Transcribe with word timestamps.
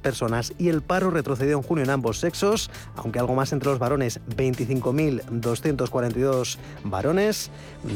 personas 0.00 0.52
y 0.58 0.68
el 0.68 0.82
paro 0.82 1.10
retrocedió 1.10 1.56
en 1.56 1.62
junio 1.62 1.84
en 1.84 1.90
ambos 1.90 2.20
sexos, 2.20 2.70
aunque 2.96 3.18
algo 3.18 3.34
más 3.34 3.52
entre 3.52 3.70
los 3.70 3.78
varones, 3.78 4.20
25.242 4.36 6.58
varones 6.84 7.00
varones, 7.00 7.50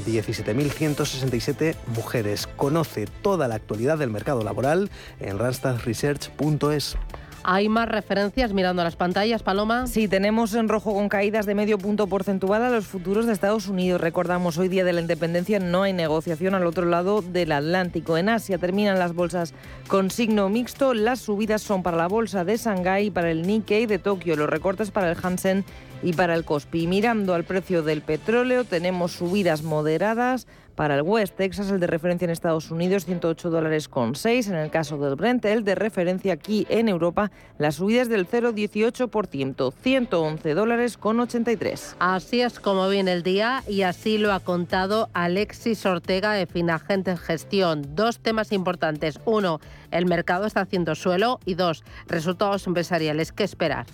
17.167 0.07 1.77
mujeres. 1.95 2.47
Conoce 2.47 3.07
toda 3.07 3.49
la 3.49 3.57
actualidad 3.57 3.99
del 3.99 4.09
mercado 4.09 4.43
laboral 4.43 4.91
en 5.21 5.39
randstadresearch.es. 5.39 6.97
Hay 7.47 7.69
más 7.69 7.91
referencias 7.91 8.55
mirando 8.55 8.81
a 8.81 8.87
las 8.87 8.97
pantallas, 8.97 9.43
Paloma. 9.43 9.87
Sí, 9.87 10.09
tenemos 10.09 10.55
en 10.55 10.67
rojo 10.67 10.95
con 10.95 11.11
caídas 11.11 11.45
de 11.45 11.55
medio 11.55 11.77
punto 11.77 12.07
porcentual 12.07 12.63
a 12.63 12.71
los 12.71 12.87
futuros 12.87 13.27
de 13.27 13.35
Estados 13.35 13.69
Unidos. 13.69 14.01
Recordamos, 14.01 14.57
hoy 14.57 14.69
día 14.69 14.83
de 14.83 14.95
la 14.95 15.03
independencia 15.03 15.59
no 15.59 15.83
hay 15.83 15.93
negociación 15.93 16.55
al 16.55 16.67
otro 16.67 16.87
lado 16.87 17.21
del 17.21 17.53
Atlántico. 17.53 18.17
En 18.17 18.31
Asia 18.31 18.57
terminan 18.57 18.99
las 18.99 19.13
bolsas 19.13 19.53
con 19.89 20.11
signo 20.11 20.49
mixto. 20.49 20.95
Las 20.95 21.21
subidas 21.21 21.61
son 21.61 21.83
para 21.83 21.99
la 21.99 22.09
bolsa 22.09 22.47
de 22.47 22.57
Shanghái, 22.57 23.11
para 23.11 23.31
el 23.31 23.47
Nikkei 23.47 23.85
de 23.85 23.99
Tokio, 23.99 24.37
los 24.37 24.49
recortes 24.49 24.91
para 24.91 25.11
el 25.11 25.19
Hansen 25.23 25.67
y 26.03 26.13
para 26.13 26.35
el 26.35 26.45
Kospi. 26.45 26.87
Mirando 26.87 27.35
al 27.35 27.45
precio 27.45 27.83
del 27.83 28.03
petróleo, 28.03 28.65
tenemos 28.65 29.13
subidas 29.13 29.63
moderadas 29.63 30.47
para 30.75 30.97
el 30.97 31.03
West 31.03 31.37
Texas, 31.37 31.71
el 31.71 31.81
de 31.81 31.87
referencia 31.87 32.25
en 32.25 32.31
Estados 32.31 32.71
Unidos, 32.71 33.05
108 33.05 33.51
dólares 33.51 33.89
con 33.89 34.15
6. 34.15 34.49
En 34.49 34.57
el 34.57 34.71
caso 34.71 34.99
del 34.99 35.15
Brent, 35.15 35.45
el 35.45 35.65
de 35.65 35.75
referencia 35.75 36.33
aquí 36.33 36.67
en 36.69 36.89
Europa, 36.89 37.31
las 37.59 37.77
subidas 37.77 38.09
del 38.09 38.29
0,18%, 38.29 39.73
111 39.73 40.55
dólares 40.55 40.97
con 40.97 41.21
83. 41.21 41.97
Así 41.99 42.41
es 42.41 42.61
como 42.61 42.89
viene 42.89 43.13
el 43.13 43.23
día 43.23 43.63
y 43.69 43.83
así 43.83 44.19
lo 44.19 44.33
ha 44.33 44.41
contado 44.41 45.09
Alexis 45.13 45.87
Ortega 45.87 46.33
de 46.33 46.47
Finagente 46.47 47.17
Gestión. 47.17 47.95
Dos 47.95 48.19
temas 48.19 48.53
importantes. 48.53 49.21
Uno, 49.25 49.61
el 49.91 50.07
mercado 50.07 50.47
está 50.47 50.63
haciendo 50.63 50.95
suelo 50.95 51.41
y 51.45 51.55
dos, 51.55 51.85
resultados 52.07 52.67
empresariales. 52.67 53.33
¿Qué 53.33 53.45
esperar? 53.45 53.87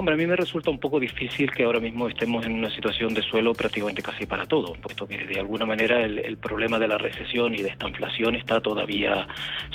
Hombre, 0.00 0.14
a 0.14 0.16
mí 0.16 0.28
me 0.28 0.36
resulta 0.36 0.70
un 0.70 0.78
poco 0.78 1.00
difícil 1.00 1.50
que 1.50 1.64
ahora 1.64 1.80
mismo 1.80 2.08
estemos 2.08 2.46
en 2.46 2.52
una 2.52 2.70
situación 2.70 3.12
de 3.14 3.20
suelo 3.20 3.52
prácticamente 3.52 4.00
casi 4.00 4.26
para 4.26 4.46
todo, 4.46 4.74
puesto 4.74 5.08
que 5.08 5.18
de 5.24 5.40
alguna 5.40 5.66
manera 5.66 6.00
el, 6.04 6.36
problema 6.36 6.78
de 6.78 6.86
la 6.86 6.98
recesión 6.98 7.52
y 7.52 7.62
de 7.62 7.70
esta 7.70 7.88
inflación 7.88 8.36
está 8.36 8.60
todavía 8.60 9.26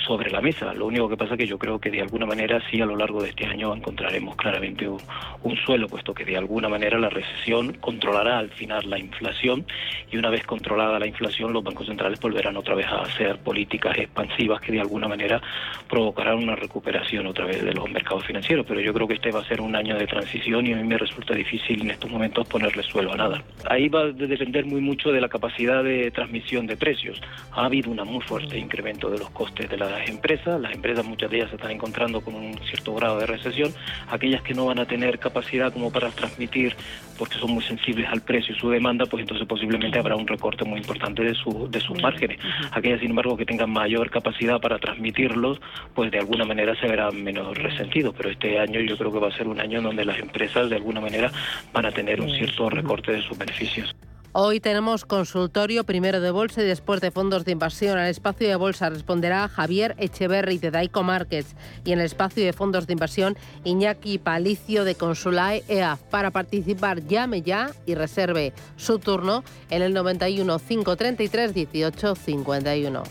sobre 0.08 0.32
la 0.32 0.40
mesa. 0.40 0.74
Lo 0.74 0.86
único 0.86 1.10
que 1.10 1.18
pasa 1.18 1.34
es 1.34 1.40
que 1.40 1.46
yo 1.46 1.60
creo 1.60 1.78
que 1.78 1.92
de 1.92 2.00
alguna 2.00 2.26
manera 2.26 2.62
sí 2.72 2.80
a 2.80 2.86
lo 2.86 2.96
largo 2.96 3.22
de 3.22 3.32
este 3.32 3.46
año 3.46 3.76
encontraremos 3.76 4.38
claramente 4.38 4.88
un, 4.88 5.58
suelo, 5.66 5.90
puesto 5.90 6.14
que 6.14 6.24
de 6.24 6.38
alguna 6.38 6.70
manera 6.70 6.98
la 6.98 7.10
recesión 7.10 7.74
controlará 7.74 8.38
al 8.38 8.50
final 8.50 8.90
la 8.90 8.98
inflación 8.98 9.66
y 10.10 10.16
una 10.16 10.30
vez 10.30 10.46
controlada 10.46 11.00
la 11.00 11.08
inflación 11.08 11.52
los 11.52 11.66
bancos 11.66 11.88
centrales 11.88 12.22
volverán 12.22 12.56
otra 12.56 12.76
vez 12.76 12.88
a 12.88 13.02
hacer 13.02 13.40
políticas 13.40 13.98
expansivas 13.98 14.62
que 14.62 14.72
de 14.72 14.80
alguna 14.80 15.10
manera 15.10 15.42
provocarán 15.90 16.38
una 16.38 16.56
recuperación 16.56 17.28
otra 17.28 17.46
vez 17.46 17.62
de 17.62 17.74
los 17.74 17.92
mercados 17.92 18.26
financieros. 18.26 18.66
Pero 18.66 18.80
yo 18.80 18.94
creo 18.94 19.06
que 19.06 19.16
este 19.16 19.30
va 19.30 19.42
a 19.42 19.48
ser 19.48 19.60
un 19.60 19.76
año 19.76 19.98
de 19.98 20.13
transición 20.14 20.68
y 20.68 20.74
a 20.74 20.76
mí 20.76 20.84
me 20.84 20.98
resulta 20.98 21.34
difícil 21.34 21.82
en 21.82 21.92
estos 21.92 22.10
momentos 22.10 22.48
ponerle 22.48 22.84
suelo 22.84 23.14
a 23.14 23.18
nada. 23.18 23.44
Ahí 23.70 23.90
va 23.90 24.02
a 24.02 24.12
depender 24.12 24.66
muy 24.66 24.82
mucho 24.82 25.12
de 25.12 25.20
la 25.20 25.30
capacidad 25.30 25.84
de 25.84 26.12
transmisión 26.12 26.68
de 26.68 26.78
precios. 26.78 27.20
Ha 27.52 27.66
habido 27.66 27.90
un 27.90 28.04
muy 28.04 28.22
fuerte 28.22 28.58
incremento 28.58 29.10
de 29.10 29.18
los 29.18 29.30
costes 29.30 29.70
de 29.70 29.78
las 29.78 30.08
empresas, 30.10 30.60
las 30.60 30.74
empresas 30.74 31.06
muchas 31.06 31.32
de 31.32 31.38
ellas 31.38 31.50
se 31.50 31.56
están 31.56 31.72
encontrando 31.72 32.22
con 32.22 32.36
un 32.36 32.54
cierto 32.66 32.94
grado 32.94 33.18
de 33.18 33.26
recesión, 33.26 33.74
aquellas 34.10 34.42
que 34.42 34.54
no 34.54 34.66
van 34.66 34.80
a 34.80 34.86
tener 34.86 35.20
capacidad 35.20 35.72
como 35.72 35.92
para 35.92 36.10
transmitir 36.10 36.76
porque 37.18 37.38
son 37.38 37.52
muy 37.52 37.64
sensibles 37.64 38.08
al 38.10 38.22
precio 38.22 38.56
y 38.56 38.60
su 38.60 38.70
demanda, 38.70 39.06
pues 39.06 39.22
entonces 39.22 39.48
posiblemente 39.48 40.00
habrá 40.00 40.16
un 40.16 40.28
recorte 40.28 40.66
muy 40.66 40.80
importante 40.80 41.24
de, 41.24 41.34
su, 41.34 41.70
de 41.70 41.80
sus 41.80 42.02
márgenes. 42.02 42.40
Aquellas, 42.72 43.00
sin 43.00 43.12
embargo, 43.12 43.38
que 43.38 43.46
tengan 43.46 43.70
mayor 43.70 44.10
capacidad 44.10 44.60
para 44.60 44.80
transmitirlos, 44.80 45.62
pues 45.94 46.12
de 46.12 46.20
alguna 46.20 46.46
manera 46.46 46.76
se 46.80 46.88
verán 46.88 47.24
menos 47.24 47.58
resentidos. 47.58 48.14
Pero 48.16 48.30
este 48.30 48.60
año 48.60 48.80
yo 48.82 48.98
creo 48.98 49.12
que 49.12 49.20
va 49.20 49.28
a 49.30 49.38
ser 49.38 49.48
un 49.48 49.60
año 49.60 49.82
donde 49.82 50.06
las 50.06 50.20
empresas 50.20 50.70
de 50.70 50.76
alguna 50.76 51.02
manera 51.02 51.32
van 51.72 51.86
a 51.86 51.92
tener 51.92 52.22
un 52.22 52.30
cierto 52.30 52.70
recorte 52.70 53.12
de 53.12 53.22
sus 53.22 53.38
beneficios. 53.38 53.94
Hoy 54.36 54.60
tenemos 54.60 55.06
consultorio 55.06 55.84
primero 55.84 56.20
de 56.20 56.32
bolsa 56.32 56.64
y 56.64 56.66
después 56.66 57.02
de 57.02 57.12
fondos 57.12 57.46
de 57.46 57.52
inversión. 57.52 58.00
Al 58.00 58.10
espacio 58.10 58.48
de 58.48 58.56
bolsa 58.56 58.90
responderá 58.90 59.48
Javier 59.48 59.94
Echeverri 60.00 60.58
de 60.58 60.72
Daico 60.72 61.04
Markets 61.04 61.56
y 61.86 61.92
en 61.92 62.00
el 62.00 62.06
espacio 62.08 62.44
de 62.44 62.52
fondos 62.52 62.88
de 62.88 62.94
inversión 62.94 63.38
Iñaki 63.64 64.18
Palicio 64.18 64.86
de 64.86 64.96
Consulae 64.96 65.64
EAF. 65.68 66.02
Para 66.10 66.32
participar 66.32 67.06
llame 67.06 67.44
ya 67.44 67.70
y 67.86 67.94
reserve 67.94 68.54
su 68.76 68.98
turno 68.98 69.44
en 69.70 69.84
el 69.84 69.94
91 69.94 70.58
533 70.58 71.54
18 71.54 72.16
51. 72.16 73.04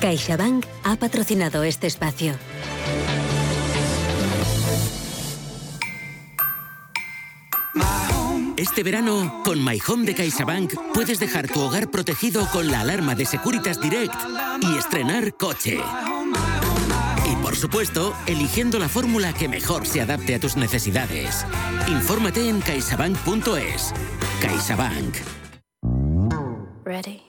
CaixaBank 0.00 0.64
ha 0.84 0.96
patrocinado 0.96 1.64
este 1.64 1.86
espacio. 1.86 2.32
Este 8.58 8.82
verano, 8.82 9.40
con 9.44 9.64
My 9.64 9.80
Home 9.86 10.04
de 10.04 10.16
CaixaBank, 10.16 10.74
puedes 10.92 11.20
dejar 11.20 11.46
tu 11.46 11.60
hogar 11.60 11.92
protegido 11.92 12.44
con 12.50 12.66
la 12.66 12.80
alarma 12.80 13.14
de 13.14 13.24
Securitas 13.24 13.80
Direct 13.80 14.12
y 14.60 14.76
estrenar 14.76 15.32
coche. 15.34 15.78
Y 17.30 17.36
por 17.36 17.54
supuesto, 17.54 18.16
eligiendo 18.26 18.80
la 18.80 18.88
fórmula 18.88 19.32
que 19.32 19.48
mejor 19.48 19.86
se 19.86 20.00
adapte 20.00 20.34
a 20.34 20.40
tus 20.40 20.56
necesidades. 20.56 21.46
Infórmate 21.86 22.48
en 22.48 22.60
caixabank.es. 22.60 23.94
CaixaBank. 24.40 25.14
Ready. 26.84 27.22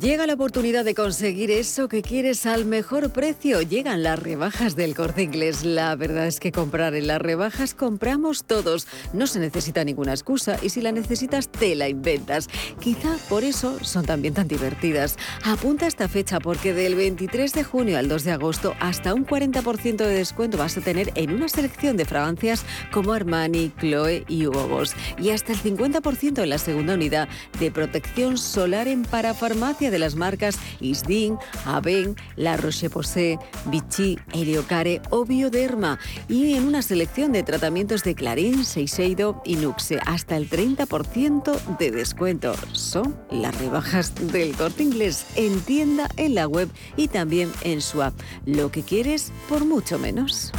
Llega 0.00 0.26
la 0.26 0.32
oportunidad 0.32 0.82
de 0.86 0.94
conseguir 0.94 1.50
eso 1.50 1.86
que 1.86 2.00
quieres 2.00 2.46
al 2.46 2.64
mejor 2.64 3.10
precio. 3.10 3.60
Llegan 3.60 4.02
las 4.02 4.18
rebajas 4.18 4.74
del 4.74 4.94
corte 4.94 5.24
inglés. 5.24 5.62
La 5.62 5.94
verdad 5.94 6.26
es 6.26 6.40
que 6.40 6.52
comprar 6.52 6.94
en 6.94 7.06
las 7.06 7.20
rebajas 7.20 7.74
compramos 7.74 8.44
todos. 8.44 8.86
No 9.12 9.26
se 9.26 9.40
necesita 9.40 9.84
ninguna 9.84 10.12
excusa 10.12 10.56
y 10.62 10.70
si 10.70 10.80
la 10.80 10.90
necesitas 10.90 11.50
te 11.50 11.74
la 11.74 11.90
inventas. 11.90 12.48
Quizá 12.80 13.14
por 13.28 13.44
eso 13.44 13.76
son 13.84 14.06
también 14.06 14.32
tan 14.32 14.48
divertidas. 14.48 15.18
Apunta 15.44 15.86
esta 15.86 16.08
fecha 16.08 16.40
porque 16.40 16.72
del 16.72 16.94
23 16.94 17.52
de 17.52 17.62
junio 17.62 17.98
al 17.98 18.08
2 18.08 18.24
de 18.24 18.32
agosto 18.32 18.72
hasta 18.80 19.12
un 19.12 19.26
40% 19.26 19.96
de 19.96 20.14
descuento 20.14 20.56
vas 20.56 20.78
a 20.78 20.80
tener 20.80 21.12
en 21.14 21.30
una 21.30 21.50
selección 21.50 21.98
de 21.98 22.06
fragancias 22.06 22.64
como 22.90 23.12
Armani, 23.12 23.70
Chloe 23.78 24.24
y 24.28 24.46
Hugo 24.46 24.66
Boss. 24.66 24.94
Y 25.18 25.28
hasta 25.28 25.52
el 25.52 25.58
50% 25.58 26.42
en 26.42 26.48
la 26.48 26.56
segunda 26.56 26.94
unidad 26.94 27.28
de 27.58 27.70
protección 27.70 28.38
solar 28.38 28.88
en 28.88 29.02
parafarmacia 29.02 29.89
de 29.90 29.98
las 29.98 30.14
marcas 30.14 30.58
Isdin, 30.80 31.38
Aven, 31.64 32.16
La 32.36 32.56
Roche-Posay, 32.56 33.38
Vichy, 33.66 34.18
Heliocare 34.32 35.00
o 35.10 35.24
Bioderma 35.24 35.98
y 36.28 36.54
en 36.54 36.66
una 36.66 36.82
selección 36.82 37.32
de 37.32 37.42
tratamientos 37.42 38.02
de 38.04 38.14
Clarín, 38.14 38.64
Seisedo 38.64 39.42
y 39.44 39.56
Nuxe 39.56 39.98
hasta 40.06 40.36
el 40.36 40.48
30% 40.48 41.78
de 41.78 41.90
descuento. 41.90 42.54
Son 42.72 43.16
las 43.30 43.56
rebajas 43.58 44.14
del 44.32 44.56
corte 44.56 44.82
inglés 44.82 45.26
en 45.36 45.60
tienda, 45.60 46.08
en 46.16 46.34
la 46.34 46.46
web 46.46 46.68
y 46.96 47.08
también 47.08 47.50
en 47.62 47.80
su 47.80 48.02
app. 48.02 48.14
Lo 48.46 48.70
que 48.70 48.82
quieres 48.82 49.32
por 49.48 49.64
mucho 49.64 49.98
menos. 49.98 50.52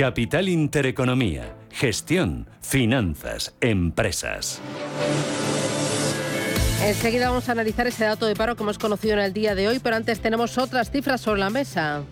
Capital 0.00 0.48
Intereconomía, 0.48 1.54
gestión, 1.70 2.48
finanzas, 2.62 3.54
empresas. 3.60 4.58
Enseguida 6.82 7.28
vamos 7.28 7.50
a 7.50 7.52
analizar 7.52 7.86
ese 7.86 8.04
dato 8.04 8.24
de 8.24 8.34
paro 8.34 8.56
que 8.56 8.62
hemos 8.62 8.78
conocido 8.78 9.12
en 9.12 9.18
el 9.18 9.34
día 9.34 9.54
de 9.54 9.68
hoy, 9.68 9.78
pero 9.78 9.96
antes 9.96 10.20
tenemos 10.20 10.56
otras 10.56 10.90
cifras 10.90 11.20
sobre 11.20 11.40
la 11.40 11.50
mesa. 11.50 12.02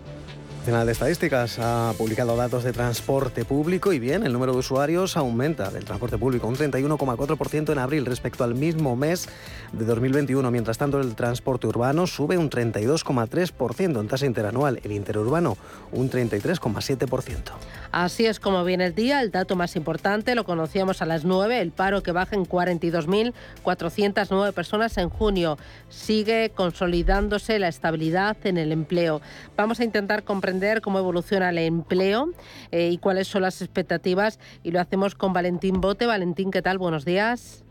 Nacional 0.59 0.87
de 0.87 0.91
Estadísticas 0.91 1.57
ha 1.57 1.93
publicado 1.97 2.35
datos 2.35 2.65
de 2.65 2.73
transporte 2.73 3.45
público 3.45 3.93
y 3.93 3.99
bien, 3.99 4.25
el 4.25 4.33
número 4.33 4.51
de 4.51 4.57
usuarios 4.59 5.15
aumenta 5.15 5.71
del 5.71 5.85
transporte 5.85 6.17
público 6.17 6.47
un 6.47 6.57
31,4% 6.57 7.71
en 7.71 7.79
abril 7.79 8.05
respecto 8.05 8.43
al 8.43 8.55
mismo 8.55 8.97
mes 8.97 9.29
de 9.71 9.85
2021. 9.85 10.51
Mientras 10.51 10.77
tanto, 10.77 10.99
el 10.99 11.15
transporte 11.15 11.65
urbano 11.65 12.07
sube 12.07 12.37
un 12.37 12.49
32,3% 12.49 14.01
en 14.01 14.07
tasa 14.09 14.25
interanual, 14.25 14.81
el 14.83 14.91
interurbano 14.91 15.57
un 15.93 16.11
33,7%. 16.11 17.53
Así 17.91 18.25
es 18.25 18.41
como 18.41 18.65
viene 18.65 18.85
el 18.85 18.93
día. 18.93 19.21
El 19.21 19.31
dato 19.31 19.55
más 19.55 19.77
importante 19.77 20.35
lo 20.35 20.43
conocíamos 20.43 21.01
a 21.01 21.05
las 21.05 21.23
9, 21.23 21.61
el 21.61 21.71
paro 21.71 22.03
que 22.03 22.11
baja 22.11 22.35
en 22.35 22.45
42.409 22.45 24.51
personas 24.51 24.97
en 24.97 25.07
junio. 25.09 25.57
Sigue 25.87 26.51
consolidándose 26.53 27.59
la 27.59 27.69
estabilidad 27.69 28.35
en 28.43 28.57
el 28.57 28.73
empleo. 28.73 29.21
Vamos 29.55 29.79
a 29.79 29.85
intentar 29.85 30.23
comprender 30.23 30.48
cómo 30.81 30.99
evoluciona 30.99 31.49
el 31.49 31.59
empleo 31.59 32.29
eh, 32.71 32.89
y 32.89 32.97
cuáles 32.97 33.27
son 33.27 33.43
las 33.43 33.61
expectativas 33.61 34.39
y 34.63 34.71
lo 34.71 34.79
hacemos 34.79 35.15
con 35.15 35.33
Valentín 35.33 35.81
Bote. 35.81 36.05
Valentín, 36.05 36.51
¿qué 36.51 36.61
tal? 36.61 36.77
Buenos 36.77 37.05
días. 37.05 37.63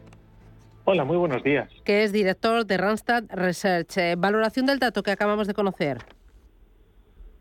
Hola, 0.85 1.05
muy 1.05 1.17
buenos 1.17 1.43
días. 1.43 1.69
Que 1.85 2.05
es 2.05 2.13
director 2.13 2.65
de 2.65 2.77
Randstad 2.77 3.25
Research. 3.31 3.99
Eh, 3.99 4.15
valoración 4.17 4.67
del 4.67 4.79
dato 4.79 5.03
que 5.03 5.11
acabamos 5.11 5.47
de 5.47 5.55
conocer. 5.55 5.99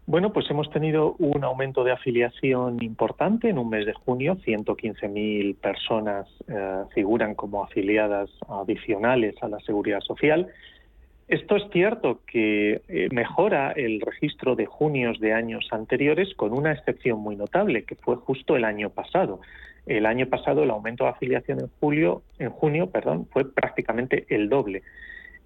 Bueno, 0.05 0.31
pues 0.31 0.49
hemos 0.49 0.69
tenido 0.69 1.15
un 1.19 1.43
aumento 1.43 1.83
de 1.83 1.91
afiliación 1.91 2.81
importante 2.81 3.49
en 3.49 3.57
un 3.57 3.69
mes 3.69 3.85
de 3.85 3.93
junio. 3.93 4.37
115.000 4.37 5.55
personas 5.57 6.27
eh, 6.47 6.83
figuran 6.95 7.35
como 7.35 7.63
afiliadas 7.63 8.29
adicionales 8.47 9.35
a 9.41 9.49
la 9.49 9.59
seguridad 9.59 9.99
social. 10.01 10.47
Esto 11.27 11.57
es 11.57 11.63
cierto 11.71 12.21
que 12.25 12.81
eh, 12.87 13.09
mejora 13.11 13.73
el 13.73 13.99
registro 13.99 14.55
de 14.55 14.65
junios 14.65 15.19
de 15.19 15.33
años 15.33 15.67
anteriores 15.71 16.33
con 16.35 16.53
una 16.53 16.71
excepción 16.71 17.19
muy 17.19 17.35
notable, 17.35 17.83
que 17.83 17.95
fue 17.95 18.15
justo 18.15 18.55
el 18.55 18.63
año 18.63 18.89
pasado. 18.89 19.41
El 19.85 20.05
año 20.05 20.27
pasado 20.27 20.63
el 20.63 20.69
aumento 20.69 21.03
de 21.03 21.09
afiliación 21.09 21.59
en 21.59 21.69
julio, 21.81 22.21
en 22.39 22.49
junio, 22.49 22.89
perdón, 22.89 23.27
fue 23.31 23.51
prácticamente 23.51 24.25
el 24.29 24.47
doble. 24.47 24.83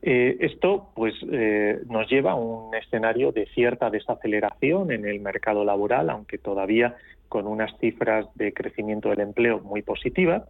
Eh, 0.04 0.38
esto 0.42 0.90
pues 0.96 1.16
eh, 1.32 1.80
nos 1.88 2.10
lleva 2.10 2.32
a 2.32 2.36
un 2.36 2.74
escenario 2.76 3.32
de 3.32 3.48
cierta 3.48 3.90
desaceleración 3.90 4.92
en 4.92 5.06
el 5.06 5.20
mercado 5.20 5.64
laboral, 5.64 6.10
aunque 6.12 6.38
todavía 6.38 6.96
con 7.28 7.48
unas 7.48 7.76
cifras 7.80 8.28
de 8.36 8.54
crecimiento 8.54 9.10
del 9.10 9.22
empleo 9.22 9.60
muy 9.60 9.82
positivas. 9.82 10.44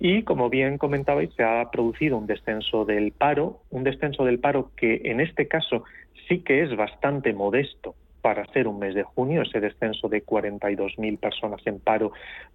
Y 0.00 0.22
como 0.22 0.48
bien 0.48 0.78
comentabais, 0.78 1.32
se 1.34 1.42
ha 1.42 1.70
producido 1.70 2.18
un 2.18 2.26
descenso 2.26 2.84
del 2.84 3.12
paro, 3.12 3.62
un 3.70 3.82
descenso 3.82 4.24
del 4.24 4.38
paro 4.38 4.70
que 4.76 5.02
en 5.04 5.20
este 5.20 5.48
caso 5.48 5.84
sí 6.28 6.40
que 6.40 6.62
es 6.62 6.76
bastante 6.76 7.32
modesto 7.32 7.94
para 8.20 8.44
ser 8.52 8.68
un 8.68 8.78
mes 8.78 8.94
de 8.94 9.02
junio, 9.02 9.42
ese 9.42 9.60
descenso 9.60 10.08
de 10.08 10.24
42.000 10.24 11.18
personas 11.18 11.66
en 11.66 11.80
paro, 11.80 12.12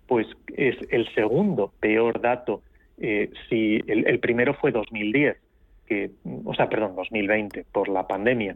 pues 0.07 0.27
es 0.55 0.75
el 0.89 1.11
segundo 1.13 1.73
peor 1.79 2.21
dato. 2.21 2.61
Eh, 2.99 3.31
si 3.49 3.81
el, 3.87 4.19
primero 4.19 4.53
fue 4.53 4.71
2010, 4.71 5.37
que, 5.85 6.11
o 6.45 6.53
sea, 6.53 6.69
perdón, 6.69 6.95
2020 6.95 7.65
por 7.71 7.89
la 7.89 8.07
pandemia, 8.07 8.55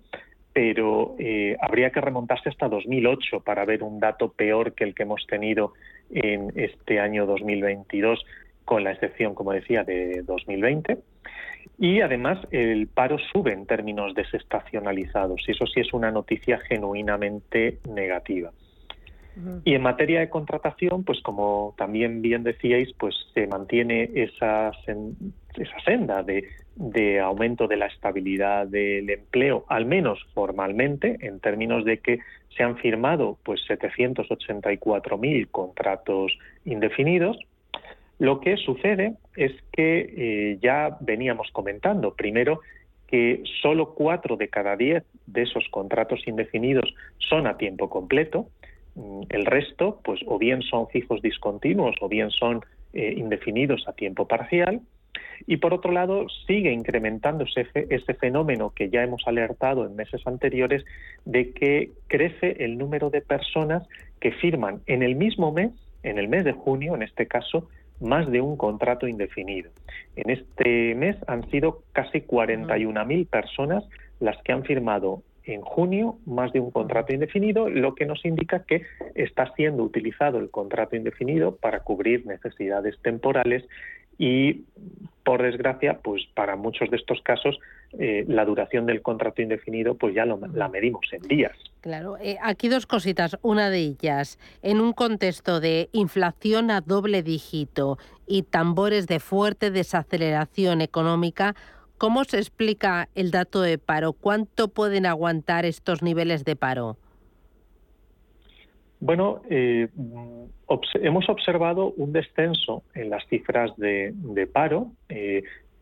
pero 0.53 1.15
eh, 1.19 1.55
habría 1.61 1.91
que 1.91 2.01
remontarse 2.01 2.49
hasta 2.49 2.67
2008 2.67 3.41
para 3.41 3.65
ver 3.65 3.83
un 3.83 3.99
dato 3.99 4.31
peor 4.31 4.73
que 4.73 4.83
el 4.83 4.95
que 4.95 5.03
hemos 5.03 5.25
tenido 5.27 5.73
en 6.09 6.51
este 6.55 6.99
año 6.99 7.25
2022 7.25 8.23
con 8.67 8.83
la 8.83 8.91
excepción, 8.91 9.33
como 9.33 9.53
decía, 9.53 9.85
de 9.85 10.23
2020. 10.23 10.97
Y 11.79 12.01
además 12.01 12.37
el 12.51 12.87
paro 12.87 13.17
sube 13.31 13.53
en 13.53 13.65
términos 13.65 14.13
desestacionalizados 14.13 15.41
y 15.47 15.51
eso 15.51 15.65
sí 15.67 15.79
es 15.79 15.93
una 15.93 16.11
noticia 16.11 16.59
genuinamente 16.59 17.77
negativa. 17.89 18.51
Y 19.63 19.73
en 19.73 19.81
materia 19.83 20.19
de 20.19 20.29
contratación, 20.29 21.05
pues 21.05 21.21
como 21.21 21.75
también 21.77 22.21
bien 22.21 22.43
decíais, 22.43 22.91
pues 22.97 23.15
se 23.33 23.47
mantiene 23.47 24.09
esa, 24.15 24.71
esa 24.71 25.79
senda 25.85 26.23
de, 26.23 26.49
de, 26.75 27.19
aumento 27.21 27.67
de 27.67 27.77
la 27.77 27.85
estabilidad 27.85 28.67
del 28.67 29.09
empleo, 29.09 29.63
al 29.69 29.85
menos 29.85 30.19
formalmente, 30.33 31.17
en 31.21 31.39
términos 31.39 31.85
de 31.85 31.99
que 31.99 32.19
se 32.57 32.63
han 32.63 32.77
firmado 32.77 33.37
pues 33.43 33.61
784.000 33.69 35.47
contratos 35.51 36.37
indefinidos, 36.65 37.37
lo 38.19 38.39
que 38.39 38.57
sucede 38.57 39.13
es 39.35 39.51
que 39.71 39.99
eh, 40.17 40.59
ya 40.61 40.97
veníamos 41.01 41.51
comentando, 41.51 42.15
primero, 42.15 42.61
que 43.07 43.43
solo 43.61 43.93
cuatro 43.93 44.35
de 44.35 44.49
cada 44.49 44.75
diez 44.75 45.03
de 45.27 45.43
esos 45.43 45.67
contratos 45.69 46.27
indefinidos 46.27 46.93
son 47.19 47.47
a 47.47 47.57
tiempo 47.57 47.89
completo. 47.89 48.49
Mm, 48.95 49.21
el 49.29 49.45
resto, 49.45 50.01
pues, 50.03 50.19
o 50.25 50.37
bien 50.37 50.61
son 50.63 50.87
fijos 50.89 51.21
discontinuos 51.21 51.95
o 52.01 52.09
bien 52.09 52.31
son 52.31 52.61
eh, 52.93 53.13
indefinidos 53.15 53.87
a 53.87 53.93
tiempo 53.93 54.27
parcial. 54.27 54.81
Y 55.45 55.57
por 55.57 55.73
otro 55.73 55.91
lado, 55.91 56.27
sigue 56.47 56.71
incrementándose 56.71 57.67
ese 57.73 58.13
fenómeno 58.15 58.71
que 58.75 58.89
ya 58.89 59.03
hemos 59.03 59.27
alertado 59.27 59.85
en 59.85 59.95
meses 59.95 60.25
anteriores 60.25 60.83
de 61.25 61.51
que 61.53 61.91
crece 62.07 62.63
el 62.63 62.77
número 62.77 63.09
de 63.09 63.21
personas 63.21 63.87
que 64.19 64.31
firman 64.31 64.81
en 64.87 65.03
el 65.03 65.15
mismo 65.15 65.51
mes, 65.51 65.71
en 66.03 66.17
el 66.17 66.27
mes 66.27 66.43
de 66.43 66.53
junio, 66.53 66.95
en 66.95 67.03
este 67.03 67.27
caso, 67.27 67.69
más 67.99 68.29
de 68.29 68.41
un 68.41 68.57
contrato 68.57 69.07
indefinido. 69.07 69.71
En 70.15 70.29
este 70.29 70.95
mes 70.95 71.15
han 71.27 71.49
sido 71.49 71.83
casi 71.93 72.21
41.000 72.21 73.27
personas 73.27 73.83
las 74.19 74.37
que 74.43 74.51
han 74.51 74.63
firmado 74.63 75.23
en 75.43 75.61
junio 75.61 76.17
más 76.25 76.51
de 76.51 76.59
un 76.59 76.71
contrato 76.71 77.13
indefinido, 77.13 77.69
lo 77.69 77.95
que 77.95 78.05
nos 78.05 78.23
indica 78.25 78.63
que 78.63 78.83
está 79.15 79.53
siendo 79.55 79.83
utilizado 79.83 80.39
el 80.39 80.49
contrato 80.49 80.95
indefinido 80.95 81.55
para 81.55 81.79
cubrir 81.79 82.25
necesidades 82.25 82.99
temporales 83.01 83.63
y, 84.17 84.65
por 85.23 85.41
desgracia, 85.43 85.99
pues 86.03 86.27
para 86.33 86.55
muchos 86.55 86.89
de 86.89 86.97
estos 86.97 87.21
casos 87.21 87.59
eh, 87.93 88.25
la 88.27 88.43
duración 88.43 88.85
del 88.85 89.01
contrato 89.01 89.41
indefinido 89.41 89.95
pues 89.95 90.13
ya 90.13 90.25
la 90.25 90.67
medimos 90.67 91.05
en 91.13 91.21
días. 91.21 91.53
Claro, 91.81 92.17
eh, 92.17 92.37
aquí 92.41 92.67
dos 92.67 92.85
cositas. 92.85 93.37
Una 93.41 93.69
de 93.69 93.79
ellas, 93.79 94.37
en 94.61 94.81
un 94.81 94.91
contexto 94.91 95.61
de 95.61 95.89
inflación 95.93 96.69
a 96.69 96.81
doble 96.81 97.23
dígito 97.23 97.97
y 98.25 98.43
tambores 98.43 99.07
de 99.07 99.19
fuerte 99.19 99.71
desaceleración 99.71 100.81
económica, 100.81 101.55
¿cómo 101.97 102.25
se 102.25 102.39
explica 102.39 103.07
el 103.15 103.31
dato 103.31 103.61
de 103.61 103.77
paro? 103.77 104.11
¿Cuánto 104.11 104.67
pueden 104.67 105.05
aguantar 105.05 105.65
estos 105.65 106.03
niveles 106.03 106.43
de 106.43 106.57
paro? 106.57 106.97
Bueno, 108.99 109.41
eh, 109.49 109.87
hemos 110.95 111.29
observado 111.29 111.93
un 111.95 112.11
descenso 112.11 112.83
en 112.95 113.11
las 113.11 113.25
cifras 113.27 113.71
de, 113.77 114.13
paro, 114.51 114.91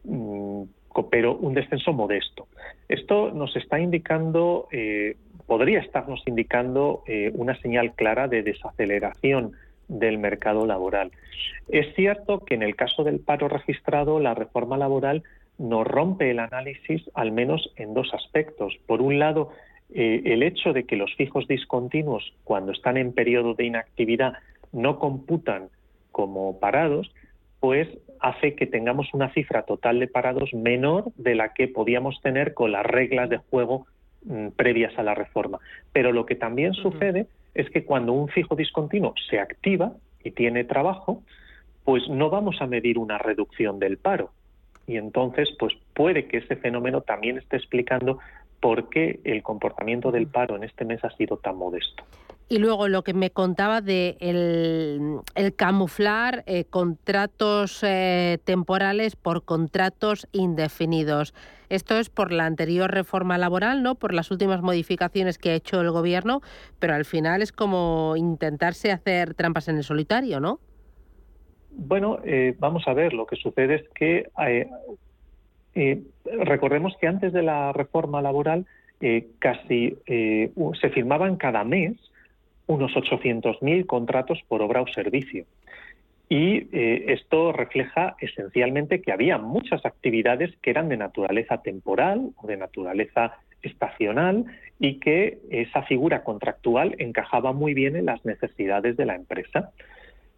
mm, 0.04 0.64
pero 1.04 1.36
un 1.36 1.54
descenso 1.54 1.94
modesto. 1.94 2.48
Esto 2.88 3.32
nos 3.32 3.56
está 3.56 3.80
indicando, 3.80 4.68
eh, 4.72 5.18
podría 5.48 5.80
estarnos 5.80 6.24
indicando 6.26 7.04
una 7.34 7.56
señal 7.62 7.94
clara 7.94 8.28
de 8.28 8.42
desaceleración 8.42 9.54
del 9.88 10.18
mercado 10.18 10.66
laboral. 10.66 11.12
Es 11.70 11.94
cierto 11.96 12.40
que 12.40 12.56
en 12.56 12.64
el 12.64 12.76
caso 12.76 13.04
del 13.04 13.20
paro 13.20 13.48
registrado, 13.48 14.20
la 14.20 14.34
reforma 14.34 14.78
laboral 14.78 15.24
nos 15.58 15.88
rompe 15.88 16.32
el 16.32 16.40
análisis 16.40 17.04
al 17.14 17.32
menos 17.32 17.72
en 17.76 17.94
dos 17.94 18.14
aspectos. 18.14 18.78
Por 18.88 19.02
un 19.02 19.20
lado, 19.20 19.52
eh, 19.94 20.22
el 20.26 20.44
hecho 20.44 20.74
de 20.74 20.84
que 20.84 20.96
los 20.96 21.14
fijos 21.16 21.48
discontinuos, 21.48 22.34
cuando 22.44 22.72
están 22.72 22.98
en 22.98 23.14
periodo 23.14 23.54
de 23.54 23.66
inactividad, 23.66 24.34
no 24.72 25.00
computan 25.00 25.70
como 26.12 26.60
parados, 26.60 27.12
pues 27.66 27.88
hace 28.20 28.54
que 28.54 28.68
tengamos 28.68 29.12
una 29.16 29.34
cifra 29.34 29.64
total 29.64 30.00
de 30.00 30.08
parados 30.08 30.54
menor 30.54 31.06
de 31.16 31.34
la 31.34 31.52
que 31.52 31.68
podíamos 31.68 32.22
tener 32.22 32.54
con 32.54 32.72
las 32.72 32.86
reglas 32.86 33.28
de 33.28 33.38
juego 33.38 33.88
mm, 34.24 34.50
previas 34.50 34.96
a 35.00 35.02
la 35.02 35.16
reforma. 35.16 35.58
Pero 35.92 36.12
lo 36.12 36.28
que 36.28 36.36
también 36.36 36.76
sucede 36.76 37.26
es 37.56 37.68
que 37.72 37.84
cuando 37.84 38.14
un 38.14 38.28
fijo 38.28 38.56
discontinuo 38.56 39.16
se 39.32 39.40
activa 39.40 39.94
y 40.24 40.30
tiene 40.30 40.64
trabajo, 40.64 41.24
pues 41.84 42.08
no 42.08 42.30
vamos 42.30 42.58
a 42.62 42.68
medir 42.68 43.00
una 43.00 43.18
reducción 43.18 43.80
del 43.80 43.98
paro. 43.98 44.30
Y 44.86 44.98
entonces, 44.98 45.50
pues 45.58 45.74
puede 45.96 46.28
que 46.28 46.38
ese 46.38 46.58
fenómeno 46.58 47.02
también 47.02 47.40
esté 47.40 47.58
explicando 47.58 48.20
por 48.60 48.90
qué 48.90 49.22
el 49.24 49.42
comportamiento 49.42 50.12
del 50.12 50.28
paro 50.28 50.56
en 50.56 50.66
este 50.66 50.86
mes 50.86 51.04
ha 51.04 51.10
sido 51.10 51.38
tan 51.38 51.58
modesto. 51.58 52.04
Y 52.48 52.60
luego 52.60 52.88
lo 52.88 53.04
que 53.04 53.16
me 53.16 53.32
contaba 53.32 53.82
de 53.82 54.18
el, 54.20 55.56
camuflar 55.56 56.44
eh, 56.46 56.66
contratos 56.66 57.82
eh, 57.84 58.38
temporales 58.44 59.16
por 59.16 59.46
contratos 59.46 60.28
indefinidos. 60.32 61.34
Esto 61.70 61.98
es 61.98 62.10
por 62.10 62.32
la 62.32 62.46
anterior 62.46 62.92
reforma 62.92 63.40
laboral, 63.40 63.82
¿no? 63.82 63.96
Por 63.96 64.14
las 64.14 64.30
últimas 64.30 64.62
modificaciones 64.62 65.40
que 65.40 65.50
ha 65.50 65.56
hecho 65.56 65.82
el 65.82 65.90
gobierno, 65.90 66.42
pero 66.78 66.94
al 66.94 67.06
final 67.06 67.42
es 67.42 67.52
como 67.52 68.14
intentarse 68.16 68.92
hacer 68.92 69.34
trampas 69.34 69.68
en 69.68 69.78
el 69.78 69.84
solitario, 69.84 70.40
¿no? 70.40 70.60
Bueno, 71.72 72.20
eh, 72.24 72.56
vamos 72.60 72.84
a 72.88 72.94
ver, 72.94 73.14
lo 73.14 73.26
que 73.26 73.38
sucede 73.38 73.76
es 73.76 73.90
que 73.96 74.30
eh, 75.74 76.04
recordemos 76.46 76.94
que 77.02 77.08
antes 77.08 77.34
de 77.34 77.42
la 77.42 77.74
reforma 77.74 78.22
laboral 78.22 78.68
casi 79.40 79.98
se 80.06 80.90
firmaban 80.92 81.36
cada 81.36 81.64
mes 81.64 81.96
unos 82.68 82.94
800.000 82.94 83.86
contratos 83.86 84.42
por 84.48 84.62
obra 84.62 84.82
o 84.82 84.88
servicio. 84.88 85.46
Y 86.28 86.68
esto 86.72 87.52
refleja 87.52 88.16
esencialmente 88.20 89.02
que 89.02 89.12
había 89.12 89.38
muchas 89.38 89.86
actividades 89.86 90.56
que 90.64 90.72
eran 90.72 90.90
de 90.90 90.98
naturaleza 90.98 91.62
temporal 91.62 92.32
o 92.38 92.48
de 92.48 92.58
naturaleza 92.58 93.38
estacional 93.62 94.46
y 94.80 95.00
que 95.00 95.40
esa 95.50 95.84
figura 95.84 96.24
contractual 96.24 96.96
encajaba 97.00 97.54
muy 97.54 97.74
bien 97.74 97.96
en 97.96 98.06
las 98.06 98.24
necesidades 98.26 98.98
de 98.98 99.06
la 99.06 99.16
empresa. 99.16 99.72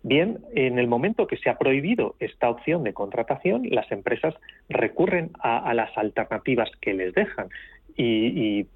Bien, 0.03 0.39
en 0.53 0.79
el 0.79 0.87
momento 0.87 1.27
que 1.27 1.37
se 1.37 1.49
ha 1.49 1.57
prohibido 1.57 2.15
esta 2.19 2.49
opción 2.49 2.83
de 2.83 2.93
contratación, 2.93 3.63
las 3.69 3.91
empresas 3.91 4.35
recurren 4.69 5.31
a, 5.39 5.73
las 5.73 5.97
alternativas 5.97 6.69
que 6.79 6.93
les 6.93 7.13
dejan 7.13 7.49
y, 7.95 8.67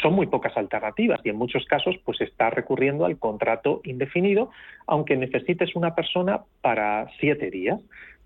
son 0.00 0.14
muy 0.14 0.26
pocas 0.26 0.56
alternativas 0.56 1.20
y 1.24 1.30
en 1.30 1.36
muchos 1.36 1.64
casos 1.66 1.96
pues 2.04 2.20
está 2.20 2.50
recurriendo 2.50 3.04
al 3.04 3.18
contrato 3.18 3.80
indefinido, 3.84 4.50
aunque 4.86 5.16
necesites 5.16 5.74
una 5.76 5.94
persona 5.94 6.42
para 6.60 7.08
siete 7.20 7.50
días. 7.50 7.80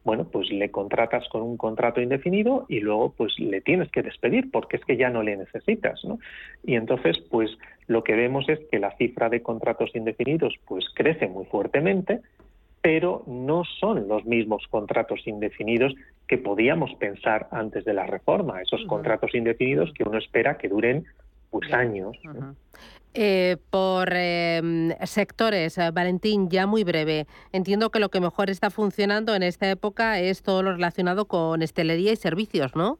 Bueno, 0.04 0.24
pues 0.24 0.50
le 0.50 0.72
contratas 0.72 1.28
con 1.28 1.42
un 1.42 1.56
contrato 1.56 2.00
indefinido 2.00 2.66
y 2.68 2.80
luego 2.80 3.14
pues 3.16 3.38
le 3.38 3.60
tienes 3.60 3.88
que 3.90 4.02
despedir 4.02 4.50
porque 4.50 4.76
es 4.76 4.84
que 4.84 4.96
ya 4.96 5.10
no 5.10 5.22
le 5.22 5.36
necesitas, 5.36 6.04
¿no? 6.04 6.18
Y 6.64 6.74
entonces 6.74 7.18
pues 7.30 7.56
lo 7.86 8.02
que 8.02 8.16
vemos 8.16 8.48
es 8.48 8.58
que 8.70 8.80
la 8.80 8.96
cifra 8.96 9.28
de 9.28 9.42
contratos 9.42 9.94
indefinidos 9.94 10.54
pues 10.66 10.86
crece 10.94 11.28
muy 11.28 11.44
fuertemente 11.44 12.20
pero 12.82 13.22
no 13.28 13.62
son 13.78 14.08
los 14.08 14.24
mismos 14.26 14.66
contratos 14.68 15.20
indefinidos 15.26 15.94
que 16.26 16.36
podíamos 16.36 16.92
pensar 16.96 17.46
antes 17.52 17.84
de 17.84 17.94
la 17.94 18.06
reforma, 18.06 18.60
esos 18.60 18.84
contratos 18.86 19.34
indefinidos 19.34 19.92
que 19.94 20.02
uno 20.02 20.18
espera 20.18 20.58
que 20.58 20.68
duren 20.68 21.06
pues 21.52 21.72
años. 21.72 22.16
Eh, 23.14 23.58
por 23.70 24.08
em, 24.14 24.90
sectores, 25.04 25.76
eh, 25.76 25.90
Valentín, 25.92 26.48
ya 26.48 26.66
muy 26.66 26.82
breve. 26.82 27.26
Entiendo 27.52 27.90
que 27.90 28.00
lo 28.00 28.08
que 28.08 28.20
mejor 28.20 28.48
está 28.48 28.70
funcionando 28.70 29.34
en 29.34 29.42
esta 29.42 29.70
época 29.70 30.18
es 30.18 30.42
todo 30.42 30.62
lo 30.62 30.72
relacionado 30.72 31.26
con 31.26 31.60
estelería 31.60 32.12
y 32.12 32.16
servicios, 32.16 32.74
¿no? 32.74 32.98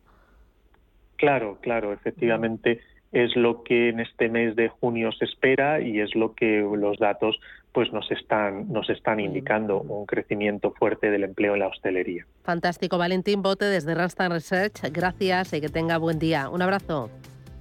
Claro, 1.16 1.59
claro, 1.62 1.94
efectivamente 1.94 2.80
es 3.12 3.35
lo 3.37 3.62
que 3.62 3.88
en 3.88 4.00
este 4.00 4.28
mes 4.28 4.54
de 4.54 4.68
junio 4.68 5.12
se 5.12 5.25
espera 5.25 5.80
y 5.80 6.00
es 6.00 6.14
lo 6.14 6.35
que 6.35 6.61
los 6.61 6.99
datos 6.99 7.38
pues 7.73 7.90
nos 7.92 8.11
están 8.11 8.71
nos 8.71 8.90
están 8.90 9.21
indicando 9.21 9.80
un 9.80 10.04
crecimiento 10.04 10.73
fuerte 10.73 11.11
del 11.11 11.25
empleo 11.25 11.54
en 11.54 11.61
la 11.61 11.68
hostelería. 11.68 12.26
Fantástico, 12.42 12.99
Valentín 12.99 13.42
Bote 13.42 13.64
desde 13.64 13.94
Randstad 13.94 14.30
Research. 14.30 14.92
Gracias 14.92 15.54
y 15.54 15.61
que 15.61 15.68
tenga 15.68 15.97
buen 15.97 16.18
día. 16.18 16.50
Un 16.50 16.61
abrazo. 16.61 17.11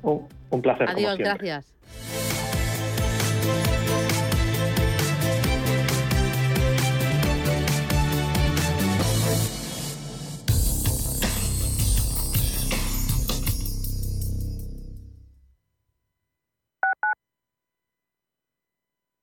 Un 0.04 0.62
placer. 0.62 0.90
Adiós, 0.90 1.18
gracias. 1.18 1.72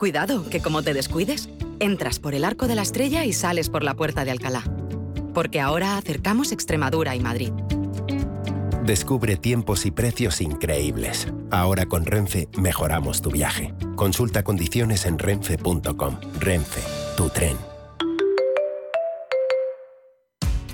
Cuidado, 0.00 0.48
que 0.48 0.62
como 0.62 0.82
te 0.82 0.94
descuides, 0.94 1.50
entras 1.78 2.20
por 2.20 2.34
el 2.34 2.46
arco 2.46 2.66
de 2.66 2.74
la 2.74 2.80
estrella 2.80 3.26
y 3.26 3.34
sales 3.34 3.68
por 3.68 3.82
la 3.82 3.92
puerta 3.92 4.24
de 4.24 4.30
Alcalá. 4.30 4.64
Porque 5.34 5.60
ahora 5.60 5.98
acercamos 5.98 6.52
Extremadura 6.52 7.14
y 7.14 7.20
Madrid. 7.20 7.52
Descubre 8.82 9.36
tiempos 9.36 9.84
y 9.84 9.90
precios 9.90 10.40
increíbles. 10.40 11.28
Ahora 11.50 11.84
con 11.84 12.06
Renfe 12.06 12.48
mejoramos 12.56 13.20
tu 13.20 13.30
viaje. 13.30 13.74
Consulta 13.94 14.42
condiciones 14.42 15.04
en 15.04 15.18
renfe.com. 15.18 16.16
Renfe, 16.40 16.80
tu 17.18 17.28
tren. 17.28 17.58